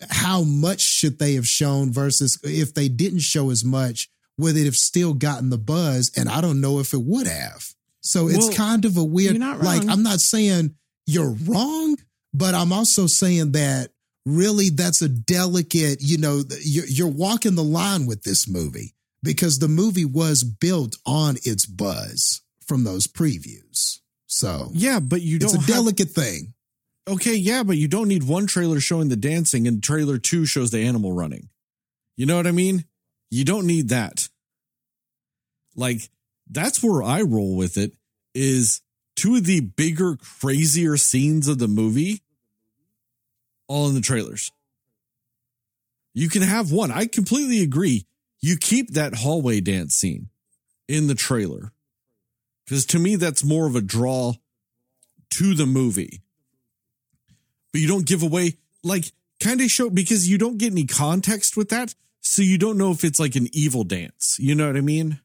[0.10, 4.66] how much should they have shown versus if they didn't show as much, would it
[4.66, 6.12] have still gotten the buzz?
[6.18, 7.64] And I don't know if it would have.
[8.02, 9.88] So it's Well, kind of a weird, like.
[9.88, 10.76] I'm not saying
[11.06, 11.98] you're wrong,
[12.34, 13.92] but I'm also saying that
[14.26, 19.58] really that's a delicate, you know, you're, you're walking the line with this movie because
[19.60, 24.00] the movie was built on its buzz from those previews.
[24.28, 26.53] So Yeah, but you it's don't It's a have- delicate thing.
[27.08, 30.72] Okay, yeah, but you don't need one trailer showing the dancing and trailer two shows
[30.72, 31.50] the animal running.
[32.16, 32.86] You know what I mean?
[33.30, 34.30] You don't need that.
[35.76, 36.10] Like,
[36.50, 37.92] that's where I roll with it
[38.34, 38.82] is
[39.16, 42.22] two of the bigger, crazier scenes of the movie
[43.68, 44.52] all in the trailers.
[46.14, 46.92] You can have one.
[46.92, 48.06] I completely agree.
[48.40, 50.30] You keep that hallway dance scene
[50.88, 51.74] in the trailer.
[52.66, 54.34] Because to me, that's more of a draw
[55.32, 56.23] to the movie
[57.74, 61.58] but you don't give away like kind of show because you don't get any context
[61.58, 64.78] with that so you don't know if it's like an evil dance you know what
[64.78, 65.20] i mean?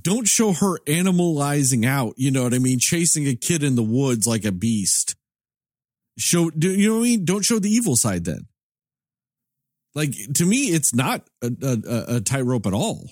[0.00, 2.78] Don't show her animalizing out you know what i mean?
[2.78, 5.16] Chasing a kid in the woods like a beast.
[6.18, 7.24] Show do you know what i mean?
[7.24, 8.46] Don't show the evil side then.
[9.94, 13.10] Like to me it's not a, a, a- tightrope at all.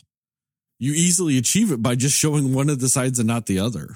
[0.78, 3.94] You easily achieve it by just showing one of the sides and not the other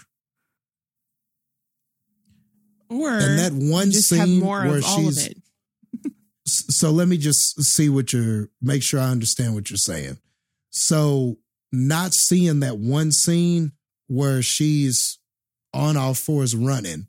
[2.88, 6.12] Or And that one just have scene more where of all of she's- it.
[6.46, 10.18] so let me just see what you're make sure I understand what you're saying.
[10.70, 11.38] So
[11.72, 13.72] not seeing that one scene
[14.06, 15.18] where she's
[15.74, 17.08] on all fours running,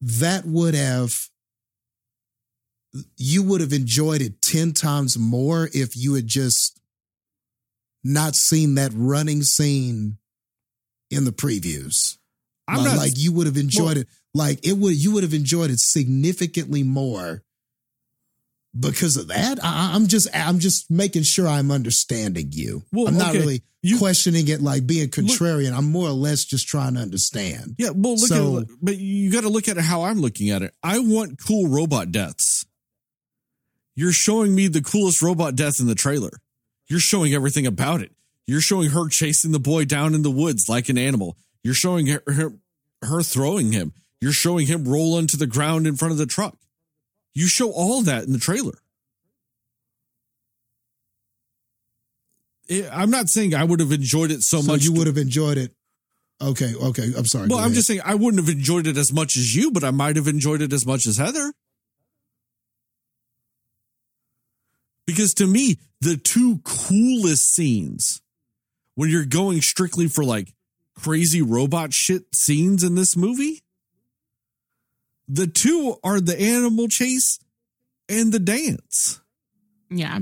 [0.00, 1.14] that would have
[3.16, 6.80] you would have enjoyed it 10 times more if you had just
[8.02, 10.16] not seen that running scene
[11.10, 12.16] in the previews.
[12.66, 15.22] i'm like, not like you would have enjoyed Well- it like it would you would
[15.22, 17.42] have enjoyed it significantly more
[18.78, 23.16] because of that I, i'm just i'm just making sure i'm understanding you Well, i'm
[23.16, 23.38] not okay.
[23.40, 27.76] really You- questioning it like being contrarian i'm more or less just trying to understand
[27.78, 30.20] Yeah, well, look So- at it, but you got to look at it how I'm
[30.20, 30.74] looking at it.
[30.82, 32.66] I want cool robot deaths.
[33.96, 36.30] You're showing me the coolest robot death in the trailer.
[36.88, 38.12] You're showing everything about it.
[38.46, 41.36] You're showing her chasing the boy down in the woods like an animal.
[41.64, 42.52] You're showing her, her,
[43.02, 43.92] her throwing him.
[44.20, 46.56] You're showing him roll onto the ground in front of the truck.
[47.34, 48.78] You show all that in the trailer.
[52.68, 54.84] Eh, I'm not saying I would have enjoyed it so, so much.
[54.84, 55.72] you would have enjoyed it
[56.40, 57.74] okay okay i'm sorry Well, I'm ahead.
[57.74, 60.28] just saying I wouldn't have enjoyed it as much as you, but I might have
[60.28, 61.52] enjoyed it as much as Heather.
[65.06, 68.20] Because to me, the two coolest scenes
[68.94, 70.52] when you're going strictly for like
[70.94, 73.62] crazy robot shit scenes in this movie,
[75.28, 77.38] the two are the animal chase
[78.08, 79.20] and the dance.
[79.90, 80.20] Yeah.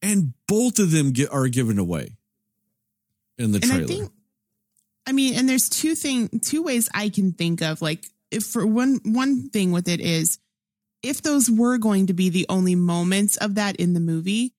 [0.00, 2.16] And both of them get, are given away
[3.38, 3.84] in the and trailer.
[3.84, 4.12] I think,
[5.06, 7.82] I mean, and there's two thing, two ways I can think of.
[7.82, 10.38] Like, if for one one thing with it is,
[11.02, 14.54] if those were going to be the only moments of that in the movie,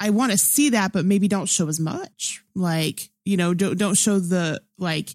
[0.00, 2.42] I want to see that, but maybe don't show as much.
[2.54, 5.14] Like, you know, don't don't show the like,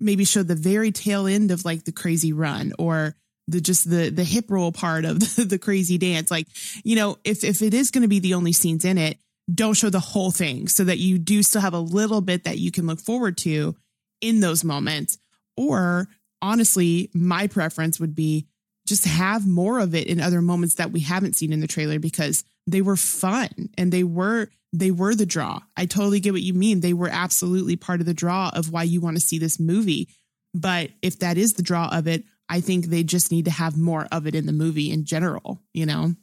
[0.00, 3.14] maybe show the very tail end of like the crazy run or
[3.46, 6.30] the just the the hip roll part of the, the crazy dance.
[6.30, 6.46] Like,
[6.84, 9.18] you know, if if it is going to be the only scenes in it,
[9.52, 12.58] don't show the whole thing so that you do still have a little bit that
[12.58, 13.74] you can look forward to
[14.20, 15.18] in those moments.
[15.56, 16.08] Or
[16.42, 18.46] honestly, my preference would be
[18.86, 21.98] just have more of it in other moments that we haven't seen in the trailer
[21.98, 25.60] because they were fun and they were they were the draw.
[25.76, 26.80] I totally get what you mean.
[26.80, 30.08] They were absolutely part of the draw of why you want to see this movie.
[30.54, 33.76] But if that is the draw of it, I think they just need to have
[33.76, 36.14] more of it in the movie in general, you know?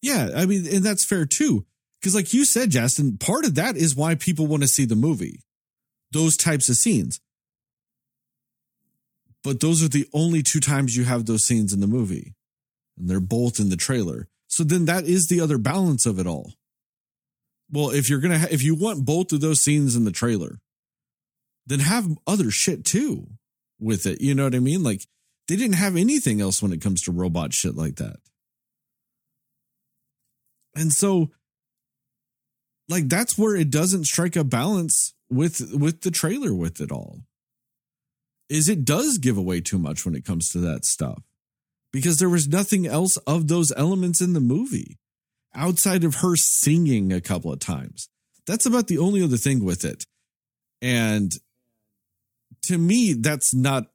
[0.00, 1.64] Yeah, I mean, and that's fair too.
[2.00, 4.96] Because, like you said, Justin, part of that is why people want to see the
[4.96, 5.40] movie.
[6.10, 7.20] Those types of scenes.
[9.44, 12.34] But those are the only two times you have those scenes in the movie.
[12.98, 14.28] And they're both in the trailer.
[14.48, 16.52] So then that is the other balance of it all.
[17.72, 20.60] Well, if you're to, ha- if you want both of those scenes in the trailer,
[21.66, 23.28] then have other shit too
[23.80, 24.20] with it.
[24.20, 24.82] You know what I mean?
[24.82, 25.06] Like
[25.48, 28.16] they didn't have anything else when it comes to robot shit like that.
[30.76, 31.30] And so
[32.88, 37.20] like that's where it doesn't strike a balance with with the trailer with it all.
[38.48, 41.22] Is it does give away too much when it comes to that stuff.
[41.90, 44.98] Because there was nothing else of those elements in the movie
[45.54, 48.08] outside of her singing a couple of times.
[48.46, 50.04] That's about the only other thing with it.
[50.80, 51.32] And
[52.62, 53.86] to me, that's not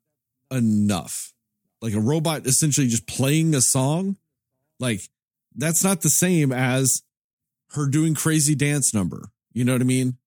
[0.51, 1.33] enough.
[1.81, 4.17] Like a robot essentially just playing a song,
[4.79, 5.01] like
[5.55, 7.01] that's not the same as
[7.71, 9.29] her doing crazy dance number.
[9.53, 10.17] You know what I mean?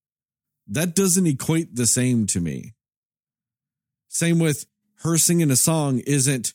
[0.67, 2.75] That doesn't equate the same to me.
[4.09, 4.67] Same with
[5.03, 6.53] her singing a song isn't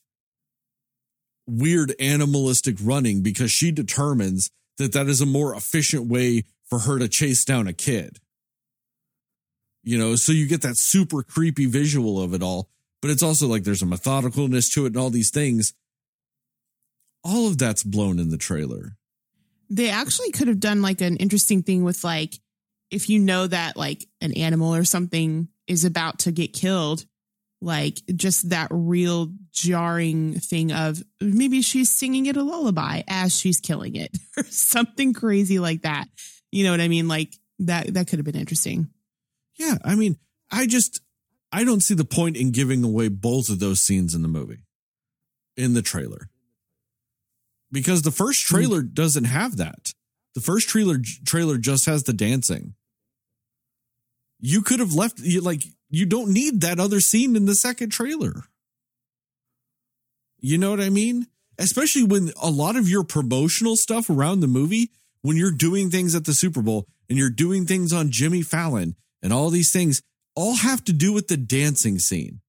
[1.47, 6.99] weird animalistic running because she determines that that is a more efficient way for her
[6.99, 8.19] to chase down a kid.
[9.83, 12.69] You know, so you get that super creepy visual of it all,
[13.01, 15.73] but it's also like there's a methodicalness to it and all these things.
[17.23, 18.97] All of that's blown in the trailer.
[19.69, 22.39] They actually could have done like an interesting thing with like
[22.91, 27.05] if you know that like an animal or something is about to get killed,
[27.61, 33.59] like just that real jarring thing of maybe she's singing it a lullaby as she's
[33.59, 36.07] killing it or something crazy like that.
[36.51, 37.07] You know what I mean?
[37.07, 38.89] Like that that could have been interesting.
[39.57, 40.17] Yeah, I mean,
[40.51, 41.01] I just
[41.51, 44.59] I don't see the point in giving away both of those scenes in the movie
[45.57, 46.29] in the trailer.
[47.71, 48.49] Because the first mm.
[48.49, 49.93] trailer doesn't have that.
[50.33, 52.75] The first trailer trailer just has the dancing.
[54.39, 55.63] You could have left you like
[55.95, 58.43] you don't need that other scene in the second trailer.
[60.39, 61.27] You know what I mean?
[61.57, 64.91] Especially when a lot of your promotional stuff around the movie,
[65.21, 68.95] when you're doing things at the Super Bowl and you're doing things on Jimmy Fallon
[69.23, 70.01] and all these things,
[70.35, 72.41] all have to do with the dancing scene.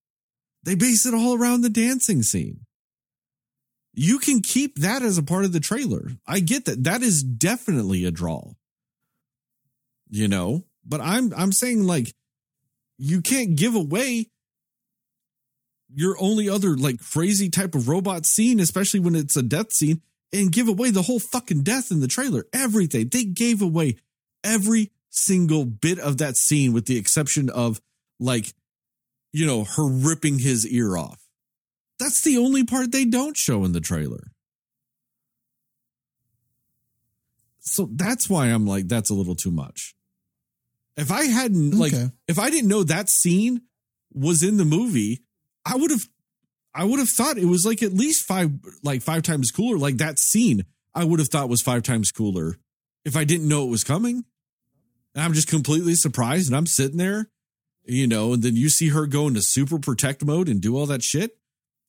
[0.64, 2.66] They base it all around the dancing scene.
[3.94, 6.08] You can keep that as a part of the trailer.
[6.26, 6.84] I get that.
[6.84, 8.52] That is definitely a draw.
[10.10, 12.12] You know, but I'm I'm saying like
[12.98, 14.26] you can't give away
[15.94, 20.02] your only other like crazy type of robot scene, especially when it's a death scene,
[20.32, 22.44] and give away the whole fucking death in the trailer.
[22.52, 23.08] Everything.
[23.08, 23.96] They gave away
[24.42, 27.80] every single bit of that scene with the exception of
[28.18, 28.52] like,
[29.32, 31.20] you know, her ripping his ear off.
[31.98, 34.32] That's the only part they don't show in the trailer.
[37.60, 39.95] So that's why I'm like, that's a little too much.
[40.96, 41.92] If I hadn't like
[42.26, 43.62] if I didn't know that scene
[44.12, 45.22] was in the movie,
[45.64, 46.06] I would have
[46.74, 48.50] I would have thought it was like at least five
[48.82, 49.78] like five times cooler.
[49.78, 50.64] Like that scene,
[50.94, 52.56] I would have thought was five times cooler
[53.04, 54.24] if I didn't know it was coming.
[55.14, 57.30] And I'm just completely surprised and I'm sitting there,
[57.84, 60.86] you know, and then you see her go into super protect mode and do all
[60.86, 61.38] that shit.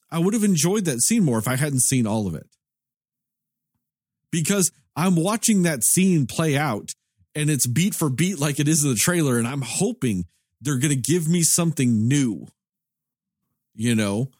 [0.09, 2.47] I would have enjoyed that scene more if I hadn't seen all of it.
[4.31, 6.91] Because I'm watching that scene play out
[7.37, 9.37] and it's beat for beat like it is in the trailer.
[9.37, 10.25] And I'm hoping
[10.59, 12.47] they're going to give me something new.
[13.75, 14.31] You know,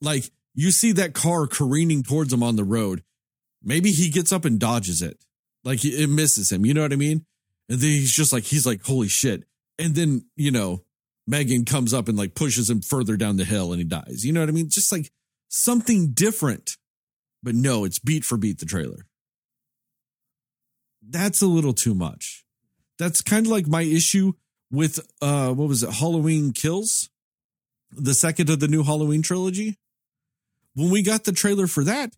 [0.00, 3.02] like you see that car careening towards him on the road.
[3.64, 5.18] Maybe he gets up and dodges it.
[5.64, 6.64] Like it misses him.
[6.64, 7.26] You know what I mean?
[7.68, 9.42] And then he's just like, he's like, holy shit.
[9.80, 10.84] And then, you know,
[11.26, 14.24] Megan comes up and like pushes him further down the hill and he dies.
[14.24, 14.68] You know what I mean?
[14.70, 15.10] Just like
[15.48, 16.76] something different.
[17.42, 19.06] But no, it's beat for beat the trailer.
[21.10, 22.44] That's a little too much.
[22.98, 24.34] That's kind of like my issue
[24.70, 25.90] with uh what was it?
[25.90, 27.10] Halloween Kills,
[27.90, 29.78] the second of the new Halloween trilogy.
[30.74, 32.14] When we got the trailer for that,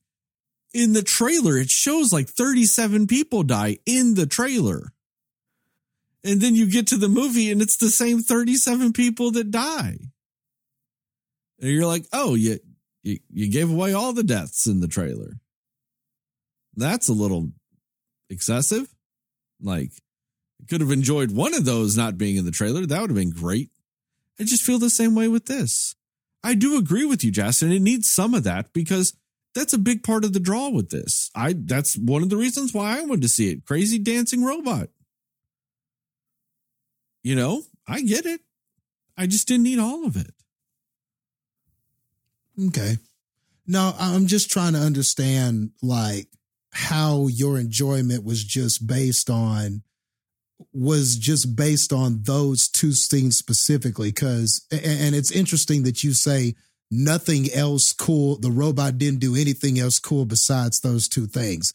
[0.75, 4.93] in the trailer it shows like 37 people die in the trailer.
[6.25, 9.99] And then you get to the movie and it's the same 37 people that die.
[11.61, 12.59] And you're like, oh, you,
[13.03, 15.41] you, you gave away all the deaths in the trailer.
[16.77, 17.51] That's a little
[18.33, 18.93] excessive.
[19.61, 19.93] Like,
[20.69, 22.87] could have enjoyed one of those not being in the trailer.
[22.87, 23.71] That would have been great.
[24.41, 25.95] I just feel the same way with this.
[26.43, 27.73] I do agree with you, Justin.
[27.73, 29.15] It needs some of that because
[29.55, 31.31] that's a big part of the draw with this.
[31.35, 33.67] I that's one of the reasons why I wanted to see it.
[33.67, 34.89] Crazy dancing robot.
[37.23, 38.41] You know, I get it.
[39.17, 40.33] I just didn't need all of it.
[42.69, 42.97] Okay.
[43.67, 46.29] No, I'm just trying to understand like
[46.73, 49.83] how your enjoyment was just based on
[50.73, 56.55] was just based on those two scenes specifically cuz and it's interesting that you say
[56.91, 61.73] nothing else cool the robot didn't do anything else cool besides those two things.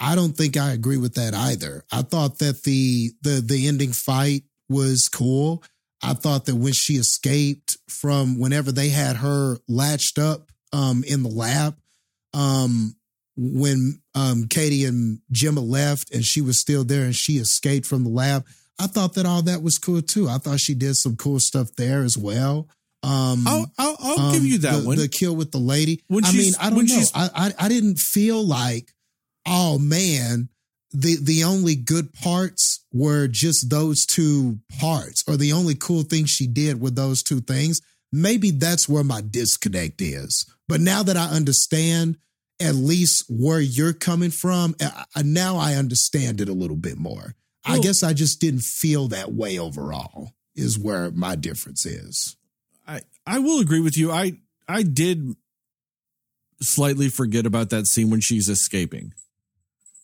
[0.00, 1.84] I don't think I agree with that either.
[1.90, 5.62] I thought that the the the ending fight was cool.
[6.02, 11.22] I thought that when she escaped from whenever they had her latched up um, in
[11.22, 11.76] the lab,
[12.34, 12.96] um,
[13.36, 18.04] when um, Cady and Gemma left and she was still there and she escaped from
[18.04, 18.44] the lab,
[18.78, 20.28] I thought that all that was cool too.
[20.28, 22.68] I thought she did some cool stuff there as well.
[23.02, 24.96] Um, I'll I'll, I'll um, give you that the, one.
[24.96, 26.02] The kill with the lady.
[26.08, 27.02] When I mean, I don't know.
[27.14, 28.92] I, I I didn't feel like,
[29.46, 30.48] oh man,
[30.90, 36.24] the the only good parts were just those two parts, or the only cool thing
[36.24, 37.80] she did were those two things.
[38.10, 40.48] Maybe that's where my disconnect is.
[40.66, 42.16] But now that I understand
[42.64, 44.74] at least where you're coming from,
[45.14, 47.34] I, now I understand it a little bit more.
[47.66, 50.32] I guess I just didn't feel that way overall.
[50.54, 52.36] Is where my difference is.
[52.86, 54.12] I I will agree with you.
[54.12, 54.38] I
[54.68, 55.34] I did
[56.60, 59.12] slightly forget about that scene when she's escaping.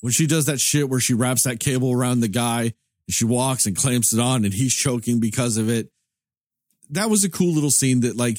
[0.01, 2.74] When she does that shit where she wraps that cable around the guy and
[3.11, 5.91] she walks and clamps it on and he's choking because of it.
[6.91, 8.39] That was a cool little scene that like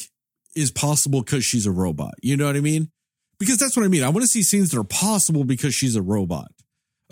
[0.56, 2.15] is possible because she's a robot.
[2.22, 2.90] You know what I mean?
[3.41, 4.03] Because that's what I mean.
[4.03, 6.51] I want to see scenes that are possible because she's a robot.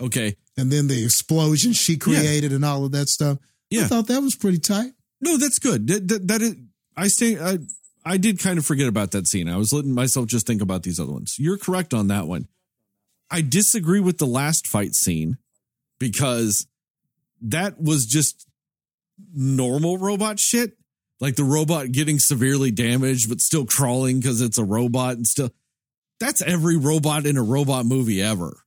[0.00, 0.36] Okay.
[0.56, 3.38] And then the explosion she created and all of that stuff.
[3.68, 3.82] Yeah.
[3.82, 4.92] I thought that was pretty tight.
[5.20, 5.88] No, that's good.
[5.88, 6.54] That, that, that is,
[6.96, 7.58] I stay, I,
[8.04, 9.48] I did kind of forget about that scene.
[9.48, 11.34] I was letting myself just think about these other ones.
[11.36, 12.46] You're correct on that one.
[13.28, 15.36] I disagree with the last fight scene
[15.98, 16.68] because
[17.42, 18.46] that was just
[19.34, 20.76] normal robot shit.
[21.18, 25.50] Like the robot getting severely damaged, but still crawling because it's a robot and still.
[26.20, 28.62] That's every robot in a robot movie ever.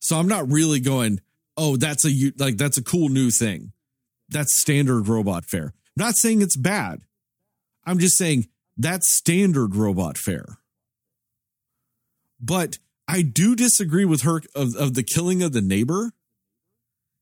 [0.00, 1.20] So I'm not really going,
[1.56, 3.72] oh, that's a like that's a cool new thing.
[4.28, 5.74] That's standard robot fare.
[5.96, 7.02] I'm Not saying it's bad.
[7.86, 10.58] I'm just saying that's standard robot fare.
[12.40, 16.12] But I do disagree with her of, of the killing of the neighbor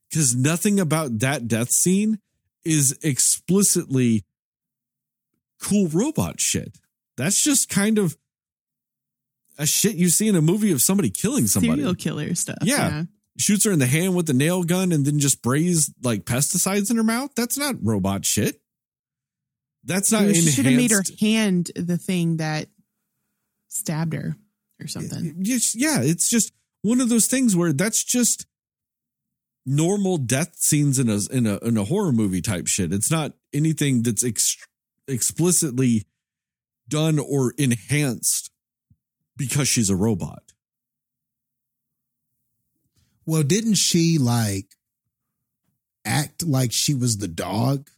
[0.08, 2.18] because nothing about that death scene
[2.64, 4.24] is explicitly
[5.60, 6.78] cool robot shit.
[7.16, 8.16] That's just kind of
[9.60, 12.58] a shit you see in a movie of somebody killing somebody Serial killer stuff.
[12.62, 13.04] Yeah.
[13.38, 16.90] shoots her in the hand with the nail gun and then just sprays like pesticides
[16.90, 17.30] in her mouth.
[17.36, 18.60] That's not robot shit.
[19.84, 22.68] That's not she should have made her hand the thing that
[23.68, 24.36] stabbed her
[24.80, 25.36] or something.
[25.38, 28.46] Yeah, it's just one of those things where that's just
[29.66, 32.92] normal death scenes in a in a in a horror movie type shit.
[32.92, 34.56] It's not anything that's ex-
[35.06, 36.06] explicitly
[36.88, 38.49] done or enhanced
[39.40, 40.42] because she's a robot.
[43.24, 44.66] Well, didn't she like
[46.04, 47.88] act like she was the dog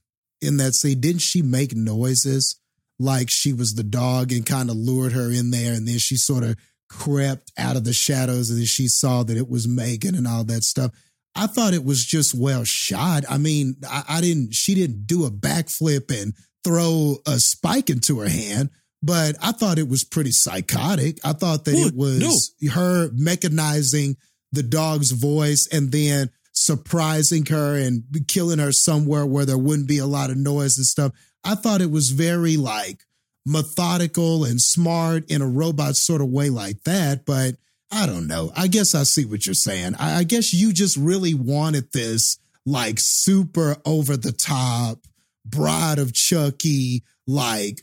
[0.40, 1.00] in that scene?
[1.00, 2.60] Didn't she make noises
[3.00, 5.72] like she was the dog and kind of lured her in there?
[5.72, 6.56] And then she sort of
[6.88, 10.62] crept out of the shadows and she saw that it was Megan and all that
[10.62, 10.92] stuff.
[11.34, 13.24] I thought it was just well shot.
[13.28, 18.20] I mean, I, I didn't, she didn't do a backflip and throw a spike into
[18.20, 18.70] her hand,
[19.02, 21.18] but I thought it was pretty psychotic.
[21.24, 24.16] I thought that Well, it was her mechanizing
[24.52, 29.98] the dog's voice and then surprising her and killing her somewhere where there wouldn't be
[29.98, 31.12] a lot of noise and stuff.
[31.42, 33.00] I thought it was very like
[33.44, 37.24] methodical and smart in a robot sort of way like that.
[37.24, 37.56] But
[37.90, 38.52] I don't know.
[38.54, 39.96] I guess I see what you're saying.
[39.98, 44.98] I, I guess you just really wanted this like super over the top
[45.44, 47.82] bride of Chucky, like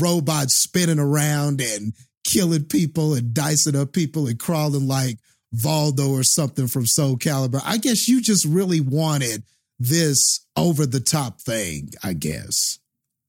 [0.00, 1.92] robot spinning around and
[2.24, 5.18] killing people and dicing up people and crawling like
[5.54, 7.60] Voldo or something from Soul Calibur.
[7.64, 9.44] I guess you just really wanted
[9.78, 12.78] this over the top thing, I guess.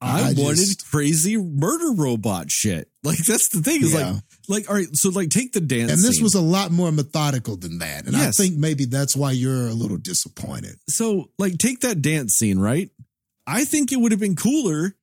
[0.02, 2.90] I, I wanted just- crazy murder robot shit.
[3.06, 3.84] Like that's the thing.
[3.84, 4.14] Is Yeah.
[4.14, 4.88] like like all right.
[4.94, 5.92] So like take the dance.
[5.92, 6.24] And this scene.
[6.24, 8.08] was a lot more methodical than that.
[8.08, 10.78] And I think maybe that's why you're a little disappointed.
[10.90, 12.90] so like take that dance scene, right?
[13.46, 14.96] I think it would have been cooler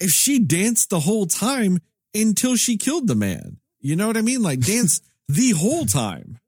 [0.00, 1.78] if she danced the whole time
[2.14, 3.58] until she killed the man.
[3.80, 4.42] You know what I mean?
[4.42, 6.38] Like dance the whole time.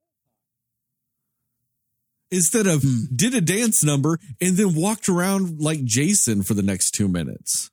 [2.30, 3.04] Instead of Hmm.
[3.14, 7.70] did a dance number and then walked around like Jason for the next two minutes.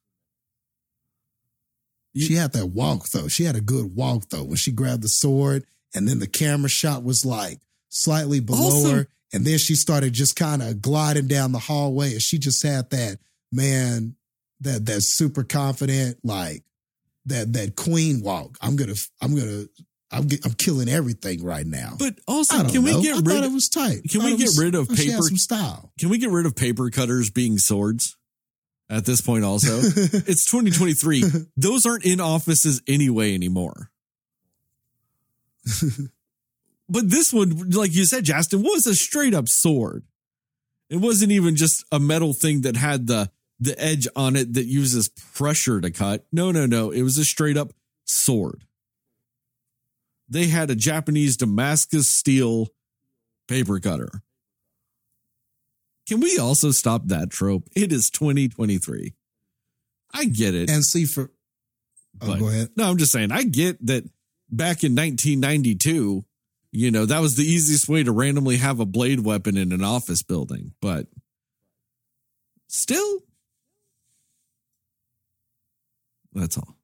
[2.18, 3.28] She had that walk though.
[3.30, 5.64] She had a good walk though when she grabbed the sword
[5.96, 9.08] and then the camera shot was like slightly below Also- her.
[9.32, 12.90] And then she started just kind of gliding down the hallway and she just had
[12.90, 13.20] that
[13.52, 14.16] man,
[14.62, 16.64] that that super confident, like
[17.26, 18.58] that that queen walk.
[18.62, 19.66] I'm gonna I'm gonna
[20.12, 21.96] I'm get, I'm killing everything right now.
[22.00, 22.98] But also, can know.
[22.98, 24.02] we get I rid thought of it was tight.
[24.10, 25.94] can we get was- rid of thought she had paper- style?
[26.00, 28.18] Can we get rid of paper cutters being swords
[28.90, 29.78] at this point also?
[29.82, 31.24] it's 2023.
[31.56, 33.92] Those aren't in offices anyway anymore.
[36.90, 40.04] but this one, like you said, Justin, was a straight up sword.
[40.90, 43.30] It wasn't even just a metal thing that had the
[43.60, 46.26] the edge on it that uses pressure to cut.
[46.32, 46.92] No, no, no.
[46.92, 47.74] It was a straight up
[48.06, 48.64] sword.
[50.30, 52.68] They had a Japanese Damascus steel
[53.48, 54.22] paper cutter.
[56.08, 57.68] Can we also stop that trope?
[57.76, 59.14] It is 2023.
[60.14, 60.70] I get it.
[60.70, 61.32] and see for
[62.22, 62.70] oh, go ahead.
[62.76, 64.06] No, I'm just saying, I get that
[64.50, 66.26] back in 1992,
[66.72, 69.84] You know, that was the easiest way to randomly have a blade weapon in an
[69.84, 71.08] office building, but
[72.68, 73.24] still,
[76.34, 76.76] that's all.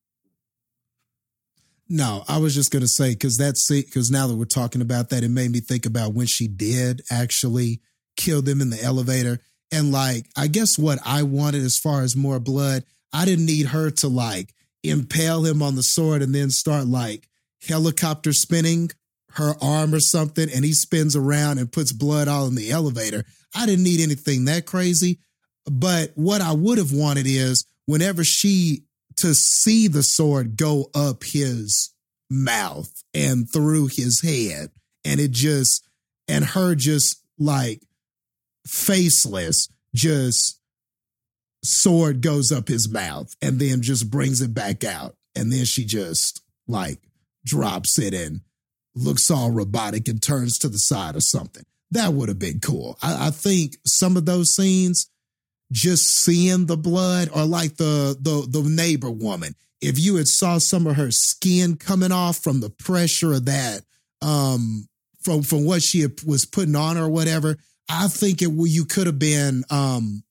[1.88, 5.24] No, I was just gonna say because that's because now that we're talking about that,
[5.24, 7.82] it made me think about when she did actually
[8.18, 9.40] kill them in the elevator.
[9.72, 13.68] And like, I guess what I wanted as far as more blood, I didn't need
[13.68, 14.54] her to like
[14.84, 17.28] impale him on the sword and then start like
[17.68, 18.90] helicopter spinning
[19.32, 23.26] her arm or something, and he spins around and puts blood all in the elevator.
[23.54, 25.20] I didn't need anything that crazy.
[25.70, 28.85] But what I would have wanted is whenever she
[29.18, 31.94] to see the sword go up his
[32.30, 34.72] mouth and through his head,
[35.04, 35.88] and it just
[36.28, 37.82] and her just like
[38.66, 40.60] faceless, just
[41.64, 45.16] sword goes up his mouth and then just brings it back out.
[45.36, 47.00] And then she just like
[47.46, 48.42] drops it and
[48.96, 51.64] looks all robotic and turns to the side or something.
[51.92, 52.98] That would have been cool.
[53.02, 55.10] I, I think some of those scenes,
[55.72, 59.56] just seeing the blood, or like the the the neighbor woman.
[59.82, 63.82] If you had saw some of her skin coming off from the pressure of that,
[64.22, 64.88] um,
[65.22, 67.58] from from what she was putting on or whatever,
[67.90, 70.24] I think it you could have been um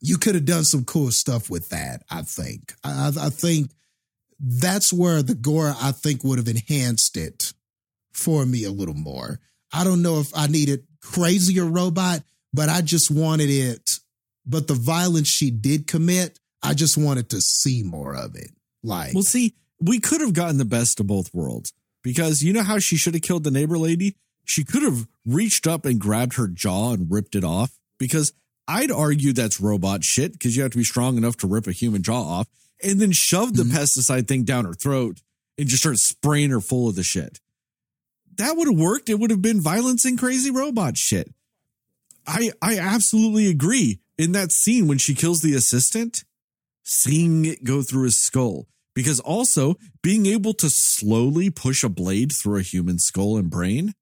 [0.00, 2.02] you could have done some cool stuff with that.
[2.10, 2.74] I think.
[2.84, 3.70] I, I think
[4.38, 7.52] that's where the gore I think would have enhanced it
[8.12, 9.40] for me a little more.
[9.72, 12.20] I don't know if I needed crazier robot,
[12.52, 13.90] but I just wanted it.
[14.46, 18.50] But the violence she did commit, I just wanted to see more of it.
[18.82, 21.72] Like, Well, see, we could have gotten the best of both worlds
[22.02, 24.16] because you know how she should have killed the neighbor lady?
[24.44, 28.32] She could have reached up and grabbed her jaw and ripped it off because
[28.68, 31.72] I'd argue that's robot shit because you have to be strong enough to rip a
[31.72, 32.48] human jaw off
[32.82, 33.76] and then shove the mm-hmm.
[33.76, 35.22] pesticide thing down her throat
[35.58, 37.40] and just start spraying her full of the shit.
[38.36, 39.08] That would have worked.
[39.08, 41.32] It would have been violence and crazy robot shit.
[42.26, 44.00] I I absolutely agree.
[44.18, 46.24] In that scene when she kills the assistant,
[46.84, 48.66] seeing it go through his skull.
[48.94, 53.92] Because also being able to slowly push a blade through a human skull and brain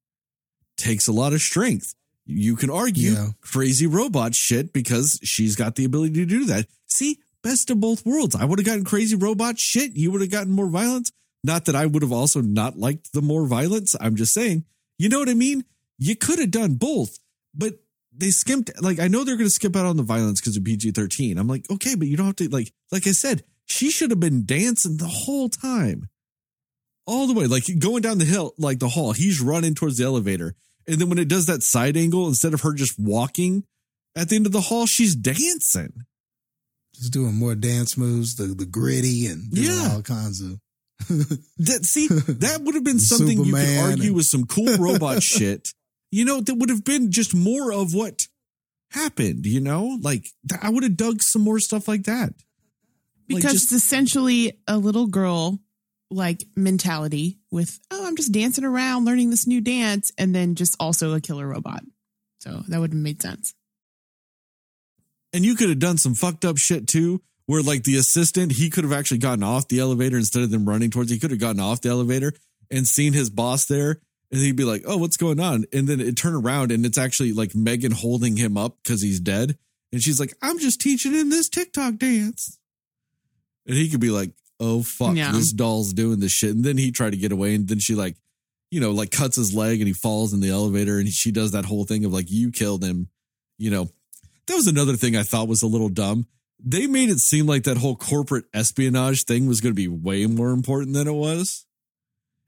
[0.77, 1.95] takes a lot of strength.
[2.25, 3.29] You can argue Yeah.
[3.41, 6.67] crazy robot shit because she's got the ability to do that.
[6.87, 8.35] See, best of both worlds.
[8.35, 9.95] I would have gotten crazy robot shit.
[9.95, 11.11] You would have gotten more violence.
[11.43, 13.95] Not that I would have also not liked the more violence.
[13.99, 14.63] I'm just saying,
[14.99, 15.65] you know what I mean?
[15.97, 17.17] You could have done both,
[17.53, 17.79] but
[18.15, 18.71] they skimped.
[18.81, 21.37] Like, I know they're going to skip out on the violence because of PG 13.
[21.37, 24.19] I'm like, okay, but you don't have to, like, like I said, she should have
[24.19, 26.09] been dancing the whole time.
[27.05, 30.05] All the way, like going down the hill, like the hall, he's running towards the
[30.05, 30.55] elevator.
[30.87, 33.63] And then when it does that side angle, instead of her just walking
[34.15, 35.91] at the end of the hall, she's dancing.
[36.95, 39.89] just doing more dance moves, the the gritty and Yeah.
[39.95, 40.59] all kinds of.
[41.57, 42.07] That see,
[42.37, 45.73] that would have been something you could argue and- with some cool robot shit.
[46.13, 48.27] You know, that would have been just more of what
[48.91, 49.45] happened.
[49.45, 50.27] You know, like
[50.61, 52.33] I would have dug some more stuff like that.
[53.29, 55.59] Like, because just- it's essentially a little girl
[56.11, 60.75] like mentality with oh i'm just dancing around learning this new dance and then just
[60.79, 61.81] also a killer robot
[62.37, 63.55] so that would have made sense
[65.31, 68.69] And you could have done some fucked up shit too, where like the assistant, he
[68.69, 71.09] could have actually gotten off the elevator instead of them running towards.
[71.09, 72.33] He could have gotten off the elevator
[72.69, 73.99] and seen his boss there,
[74.33, 76.97] and he'd be like, "Oh, what's going on?" And then it turn around and it's
[76.97, 79.57] actually like Megan holding him up because he's dead,
[79.93, 82.57] and she's like, "I'm just teaching him this TikTok dance,"
[83.65, 85.31] and he could be like, "Oh fuck, Yeah.
[85.31, 87.95] this doll's doing this shit," and then he tried to get away, and then she
[87.95, 88.17] like.
[88.71, 91.51] You know, like cuts his leg and he falls in the elevator, and she does
[91.51, 93.07] that whole thing of like, you killed him,
[93.59, 93.91] you know,
[94.47, 96.25] that was another thing I thought was a little dumb.
[96.59, 100.25] They made it seem like that whole corporate espionage thing was going to be way
[100.25, 101.67] more important than it was.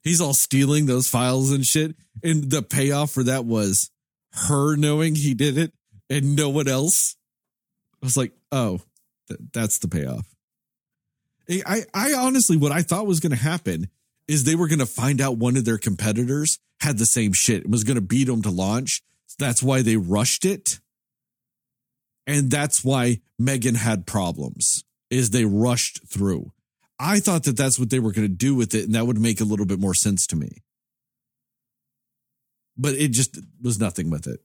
[0.06, 1.98] He's all stealing those files and shit.
[2.24, 3.92] And the payoff for that was
[4.32, 5.74] her knowing he did it
[6.10, 7.18] and no one else.
[8.02, 8.80] I was like, oh,
[9.28, 10.26] th- that's the payoff.
[11.50, 13.90] I, I, honestly, what I thought was going to happen
[14.30, 17.64] is they were going to find out one of their competitors had the same shit
[17.64, 19.02] and was going to beat them to launch.
[19.38, 20.80] That's why they rushed it
[22.28, 26.52] and that's why Megan had problems is they rushed through.
[27.00, 29.20] I thought that that's what they were going to do with it and that would
[29.20, 30.64] make a little bit more sense to me.
[32.78, 34.40] But it just was nothing with it.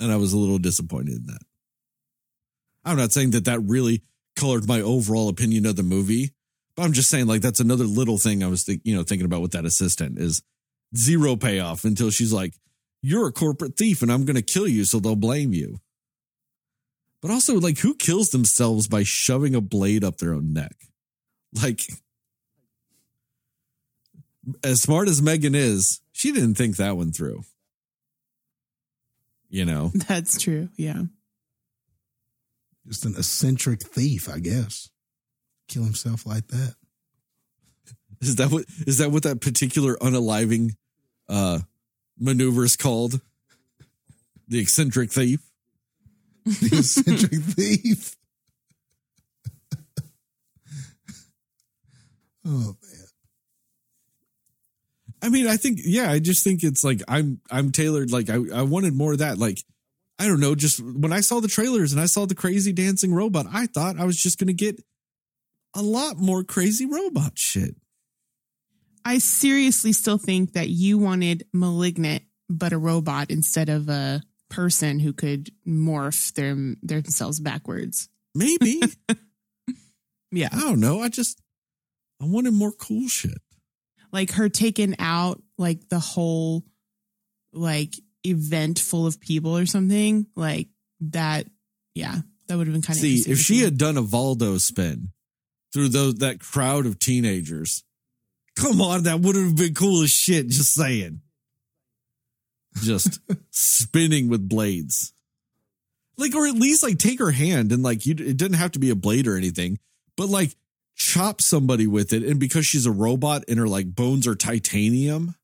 [0.00, 1.42] And I was a little disappointed in that.
[2.84, 4.02] I'm not saying that that really
[4.36, 6.32] colored my overall opinion of the movie,
[6.76, 9.24] but I'm just saying like that's another little thing I was think, you know thinking
[9.24, 10.42] about with that assistant is
[10.96, 12.54] zero payoff until she's like
[13.00, 15.78] you're a corporate thief and I'm going to kill you, so they'll blame you.
[17.24, 20.76] But also, like, who kills themselves by shoving a blade up their own neck?
[21.54, 21.80] Like,
[24.62, 27.44] as smart as Megan is, she didn't think that one through.
[29.48, 30.68] You know, That's true.
[30.76, 31.04] Yeah.
[32.86, 34.90] Just an eccentric thief, I guess.
[35.68, 36.74] Kill himself like that.
[38.20, 40.72] is that what is that what that particular unaliving
[41.30, 41.60] uh
[42.18, 43.18] maneuver is called?
[44.46, 45.40] The eccentric thief.
[46.44, 48.16] The eccentric thief.
[52.46, 53.04] oh man.
[55.22, 58.12] I mean, I think, yeah, I just think it's like I'm I'm tailored.
[58.12, 59.38] Like I, I wanted more of that.
[59.38, 59.58] Like,
[60.18, 63.14] I don't know, just when I saw the trailers and I saw the crazy dancing
[63.14, 64.82] robot, I thought I was just gonna get
[65.74, 67.74] a lot more crazy robot shit.
[69.04, 74.98] I seriously still think that you wanted malignant, but a robot instead of a person
[74.98, 78.08] who could morph their themselves backwards.
[78.34, 78.80] Maybe.
[80.34, 80.48] Yeah.
[80.52, 81.00] I don't know.
[81.00, 81.40] I just
[82.20, 83.38] I wanted more cool shit.
[84.12, 86.64] Like her taking out like the whole
[87.52, 87.94] like
[88.24, 90.26] event full of people or something.
[90.34, 90.68] Like
[91.00, 91.46] that,
[91.94, 92.16] yeah.
[92.48, 95.12] That would have been kind of See, if she had done a Voldo spin
[95.72, 97.82] through those that crowd of teenagers,
[98.54, 100.48] come on, that would have been cool as shit.
[100.48, 101.20] Just saying.
[102.76, 103.20] Just
[103.50, 105.12] spinning with blades.
[106.16, 108.78] Like, or at least like take her hand and like you it didn't have to
[108.78, 109.78] be a blade or anything,
[110.16, 110.54] but like
[110.96, 112.22] chop somebody with it.
[112.22, 115.34] And because she's a robot and her like bones are titanium,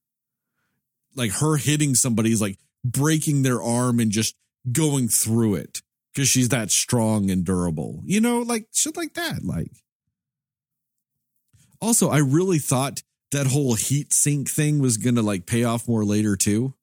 [1.17, 4.37] like her hitting somebody is like breaking their arm and just
[4.71, 5.83] going through it
[6.13, 8.01] because she's that strong and durable.
[8.05, 9.45] You know, like shit like that.
[9.45, 9.71] Like,
[11.81, 13.03] also, I really thought
[13.33, 16.75] that whole heat sink thing was gonna like pay off more later too.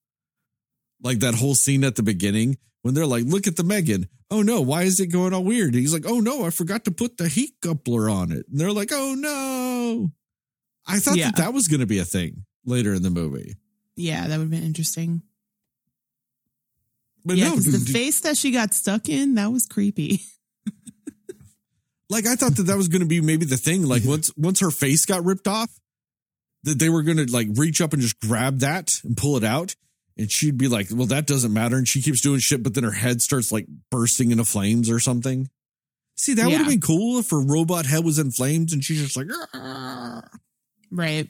[1.02, 4.42] Like that whole scene at the beginning when they're like, "Look at the Megan." Oh
[4.42, 5.74] no, why is it going all weird?
[5.74, 8.60] And he's like, "Oh no, I forgot to put the heat coupler on it." And
[8.60, 10.12] they're like, "Oh no."
[10.88, 11.26] I thought Yeah.
[11.28, 13.56] that that was going to be a thing later in the movie,
[13.96, 15.22] yeah, that would have been interesting.
[17.26, 20.22] but yeah, no, the dude, face that she got stuck in, that was creepy.
[22.10, 23.84] like I thought that that was going to be maybe the thing.
[23.84, 25.70] Like once once her face got ripped off,
[26.64, 29.44] that they were going to like reach up and just grab that and pull it
[29.44, 29.76] out,
[30.18, 32.84] and she'd be like, "Well, that doesn't matter," and she keeps doing shit, but then
[32.84, 35.50] her head starts like bursting into flames or something.
[36.16, 39.02] See, that would have been cool if her robot head was in flames and she's
[39.02, 39.28] just like.
[40.90, 41.30] Right.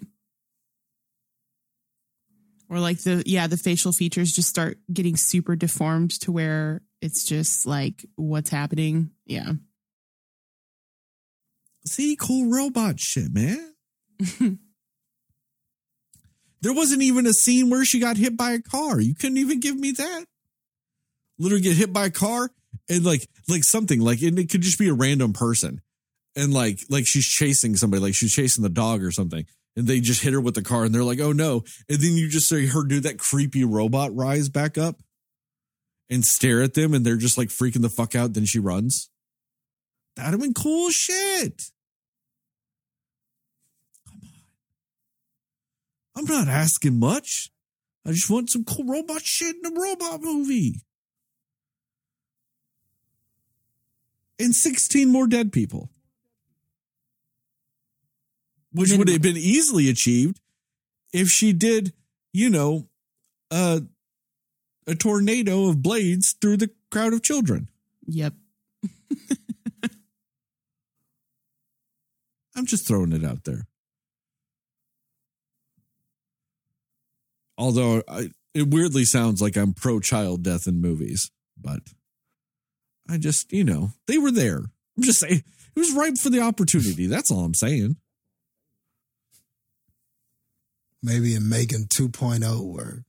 [2.69, 7.25] Or like the yeah, the facial features just start getting super deformed to where it's
[7.25, 9.11] just like what's happening.
[9.25, 9.53] Yeah.
[11.85, 13.73] see, cool robot shit, man.
[16.61, 18.99] There wasn't even a scene where she got hit by a car.
[18.99, 20.25] You couldn't even give me that.
[21.37, 22.49] Literally get hit by a car
[22.89, 25.81] and like like something like and it could just be a random person.
[26.35, 29.45] And like like she's chasing somebody, like she's chasing the dog or something.
[29.75, 31.63] And they just hit her with the car and they're like, oh no.
[31.87, 34.95] And then you just see her do that creepy robot rise back up
[36.09, 38.33] and stare at them and they're just like freaking the fuck out.
[38.33, 39.09] Then she runs.
[40.15, 41.65] That'd have been cool shit.
[46.17, 47.51] I'm not asking much.
[48.03, 50.81] I just want some cool robot shit in a robot movie.
[54.39, 55.91] And 16 more dead people.
[58.71, 60.39] Which would have been easily achieved
[61.13, 61.93] if she did,
[62.33, 62.87] you know,
[63.51, 63.81] uh,
[64.87, 67.69] a tornado of blades through the crowd of children.
[68.07, 68.33] Yep.
[72.55, 73.67] I'm just throwing it out there.
[77.57, 81.79] Although I, it weirdly sounds like I'm pro child death in movies, but
[83.09, 84.57] I just, you know, they were there.
[84.57, 85.43] I'm just saying
[85.75, 87.07] it was ripe for the opportunity.
[87.07, 87.97] That's all I'm saying.
[91.03, 93.03] Maybe in Megan 2.0 or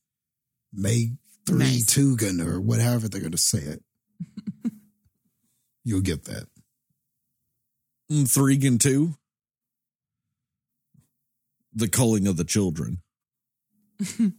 [0.72, 1.16] Meg
[1.46, 1.86] 3 Nice.
[1.86, 3.82] Tugan or whatever they're going to say it.
[5.84, 6.46] You'll get that.
[8.12, 9.14] Mm, Threegan 2.
[11.74, 12.98] The culling of the children.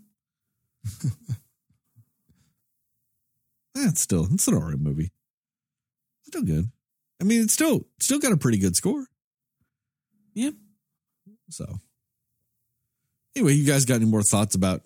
[3.76, 5.12] That's still it's an alright movie.
[6.24, 6.72] Still good.
[7.22, 9.06] I mean, it's still still got a pretty good score.
[10.34, 10.52] Yeah.
[11.50, 11.80] So,
[13.36, 14.82] anyway, you guys got any more thoughts about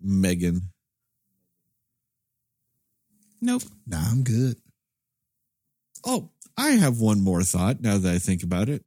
[0.00, 0.70] Megan?
[3.40, 3.62] Nope.
[3.86, 4.56] Nah, I'm good.
[6.04, 8.84] Oh, I have one more thought now that I think about it.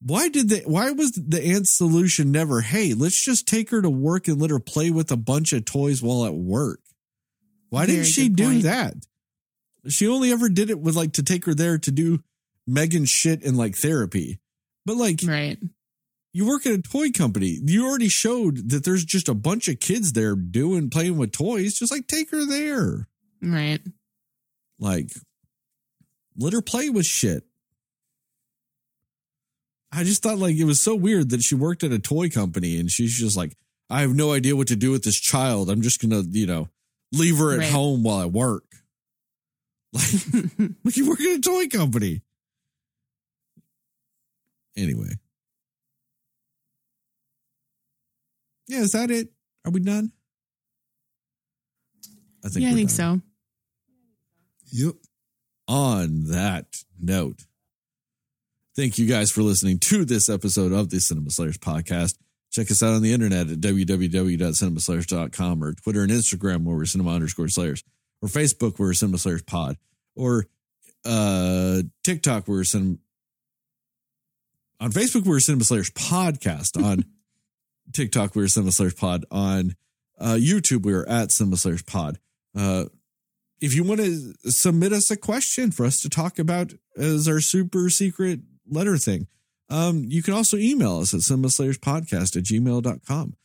[0.00, 3.90] Why did they why was the aunt's solution never, hey, let's just take her to
[3.90, 6.80] work and let her play with a bunch of toys while at work?
[7.70, 8.62] Why didn't she do point.
[8.64, 8.94] that?
[9.88, 12.22] She only ever did it with like to take her there to do
[12.66, 14.40] Megan shit and like therapy.
[14.84, 15.58] But like Right.
[16.32, 17.58] You work at a toy company.
[17.64, 21.78] You already showed that there's just a bunch of kids there doing playing with toys.
[21.78, 23.08] Just like take her there.
[23.42, 23.80] Right.
[24.78, 25.10] Like
[26.36, 27.44] let her play with shit.
[29.96, 32.78] I just thought like it was so weird that she worked at a toy company
[32.78, 33.56] and she's just like,
[33.88, 35.70] I have no idea what to do with this child.
[35.70, 36.68] I'm just gonna, you know,
[37.12, 37.70] leave her at Right.
[37.72, 38.64] home while I work.
[39.92, 40.12] Like,
[40.84, 42.20] like you work at a toy company.
[44.76, 45.08] Anyway.
[48.68, 49.28] Yeah, is that it?
[49.64, 50.12] Are we done?
[52.44, 53.22] I think yeah, I think done.
[54.72, 54.86] so.
[54.86, 54.94] Yep.
[55.68, 57.46] on that note,
[58.76, 62.18] thank you guys for listening to this episode of the Cinema Slayers podcast.
[62.52, 67.14] Check us out on the internet at www.cinemaslayers.com or Twitter and Instagram where we're cinema
[67.14, 67.82] underscore slayers
[68.22, 69.76] or Facebook where we're cinema slayers pod
[70.14, 70.46] or
[71.04, 72.96] uh, TikTok where we're cinema.
[74.78, 76.76] On Facebook, we're Cinema Slayers podcast.
[76.84, 77.02] On
[77.94, 79.24] TikTok, we're Cinema Slayers pod.
[79.30, 79.74] On
[80.20, 82.18] uh, YouTube, we are at Cinema Slayers pod.
[82.54, 82.84] Uh,
[83.58, 87.40] if you want to submit us a question for us to talk about as our
[87.40, 89.26] super secret letter thing,
[89.68, 93.36] um, you can also email us at cinemaslayerspodcast at gmail.com.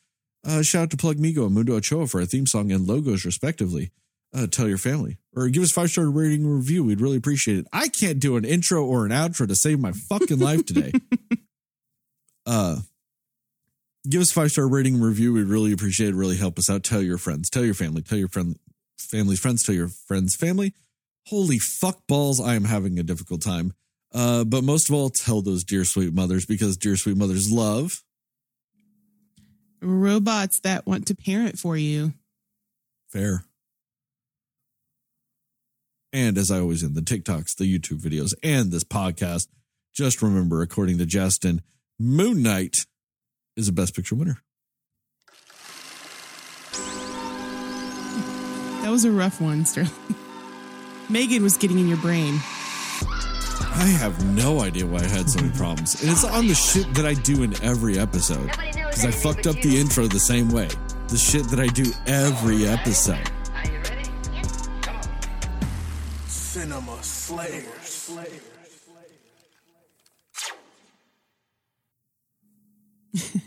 [0.45, 3.25] Uh, shout out to Plug Migo and Mundo Ochoa for our theme song and logos,
[3.25, 3.91] respectively.
[4.33, 6.85] Uh, tell your family or give us five star rating review.
[6.85, 7.67] We'd really appreciate it.
[7.73, 10.93] I can't do an intro or an outro to save my fucking life today.
[12.45, 12.77] uh,
[14.09, 15.33] give us five star rating review.
[15.33, 16.15] We'd really appreciate it.
[16.15, 16.83] Really help us out.
[16.83, 18.57] Tell your friends, tell your family, tell your friend,
[18.97, 20.73] family's friends, tell your friends' family.
[21.27, 23.73] Holy fuck balls, I am having a difficult time.
[24.13, 28.03] Uh, but most of all, tell those dear sweet mothers because dear sweet mothers love.
[29.81, 32.13] Robots that want to parent for you.
[33.09, 33.45] Fair.
[36.13, 39.47] And as I always end the TikToks, the YouTube videos, and this podcast,
[39.93, 41.61] just remember, according to Justin,
[41.97, 42.85] Moon Knight
[43.55, 44.41] is a Best Picture winner.
[48.81, 49.91] That was a rough one, Sterling.
[51.09, 52.39] Megan was getting in your brain.
[53.73, 56.01] I have no idea why I had so many problems.
[56.01, 58.47] And it's on the shit that I do in every episode.
[58.47, 60.69] Because I fucked up the intro the same way.
[61.07, 63.31] The shit that I do every episode.
[63.53, 64.09] Are you ready?
[64.81, 65.07] Come on.
[66.27, 67.91] Cinema Slayers.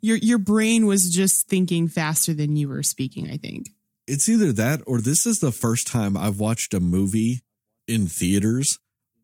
[0.00, 3.70] Your your brain was just thinking faster than you were speaking, I think.
[4.06, 7.40] It's either that or this is the first time I've watched a movie
[7.88, 8.78] in theaters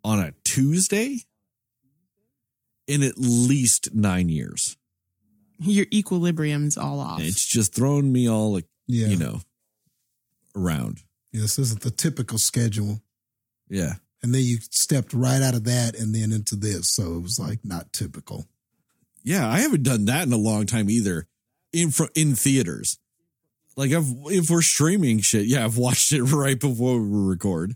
[0.05, 1.21] on a Tuesday
[2.87, 4.77] in at least nine years.
[5.59, 7.21] Your equilibrium's all off.
[7.21, 9.09] It's just thrown me all like, Yeah.
[9.09, 9.41] you know,
[10.55, 11.01] around.
[11.33, 13.01] Yes, this isn't the typical schedule.
[13.69, 13.95] Yeah.
[14.23, 16.91] And then you stepped right out of that and then into this.
[16.91, 18.47] So it was like not typical.
[19.23, 21.27] Yeah, I haven't done that in a long time either.
[21.73, 22.99] In fr- in theaters,
[23.77, 27.75] like I've if we're streaming shit, yeah, I've watched it right before we record,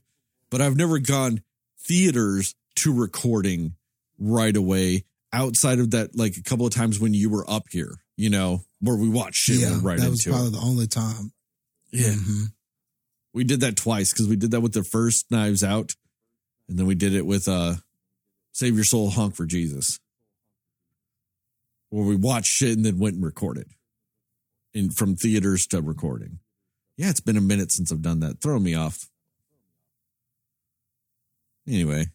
[0.50, 1.42] but I've never gone
[1.89, 3.74] theaters to recording
[4.19, 5.05] right away.
[5.32, 8.62] Outside of that, like a couple of times when you were up here, you know,
[8.81, 10.52] where we watched shit yeah, right that was into probably it.
[10.60, 11.32] the only time.
[11.90, 12.52] Yeah, Mhm.
[13.35, 15.97] we did that twice because we did that with the first Knives Out,
[16.69, 17.77] and then we did it with uh,
[18.52, 19.98] Save Your Soul, Honk for Jesus,
[21.90, 23.69] where we watched shit and then went and recorded,
[24.74, 26.39] in from theaters to recording.
[26.97, 28.40] Yeah, it's been a minute since I've done that.
[28.40, 29.10] Throw me off.
[31.68, 32.06] Anyway,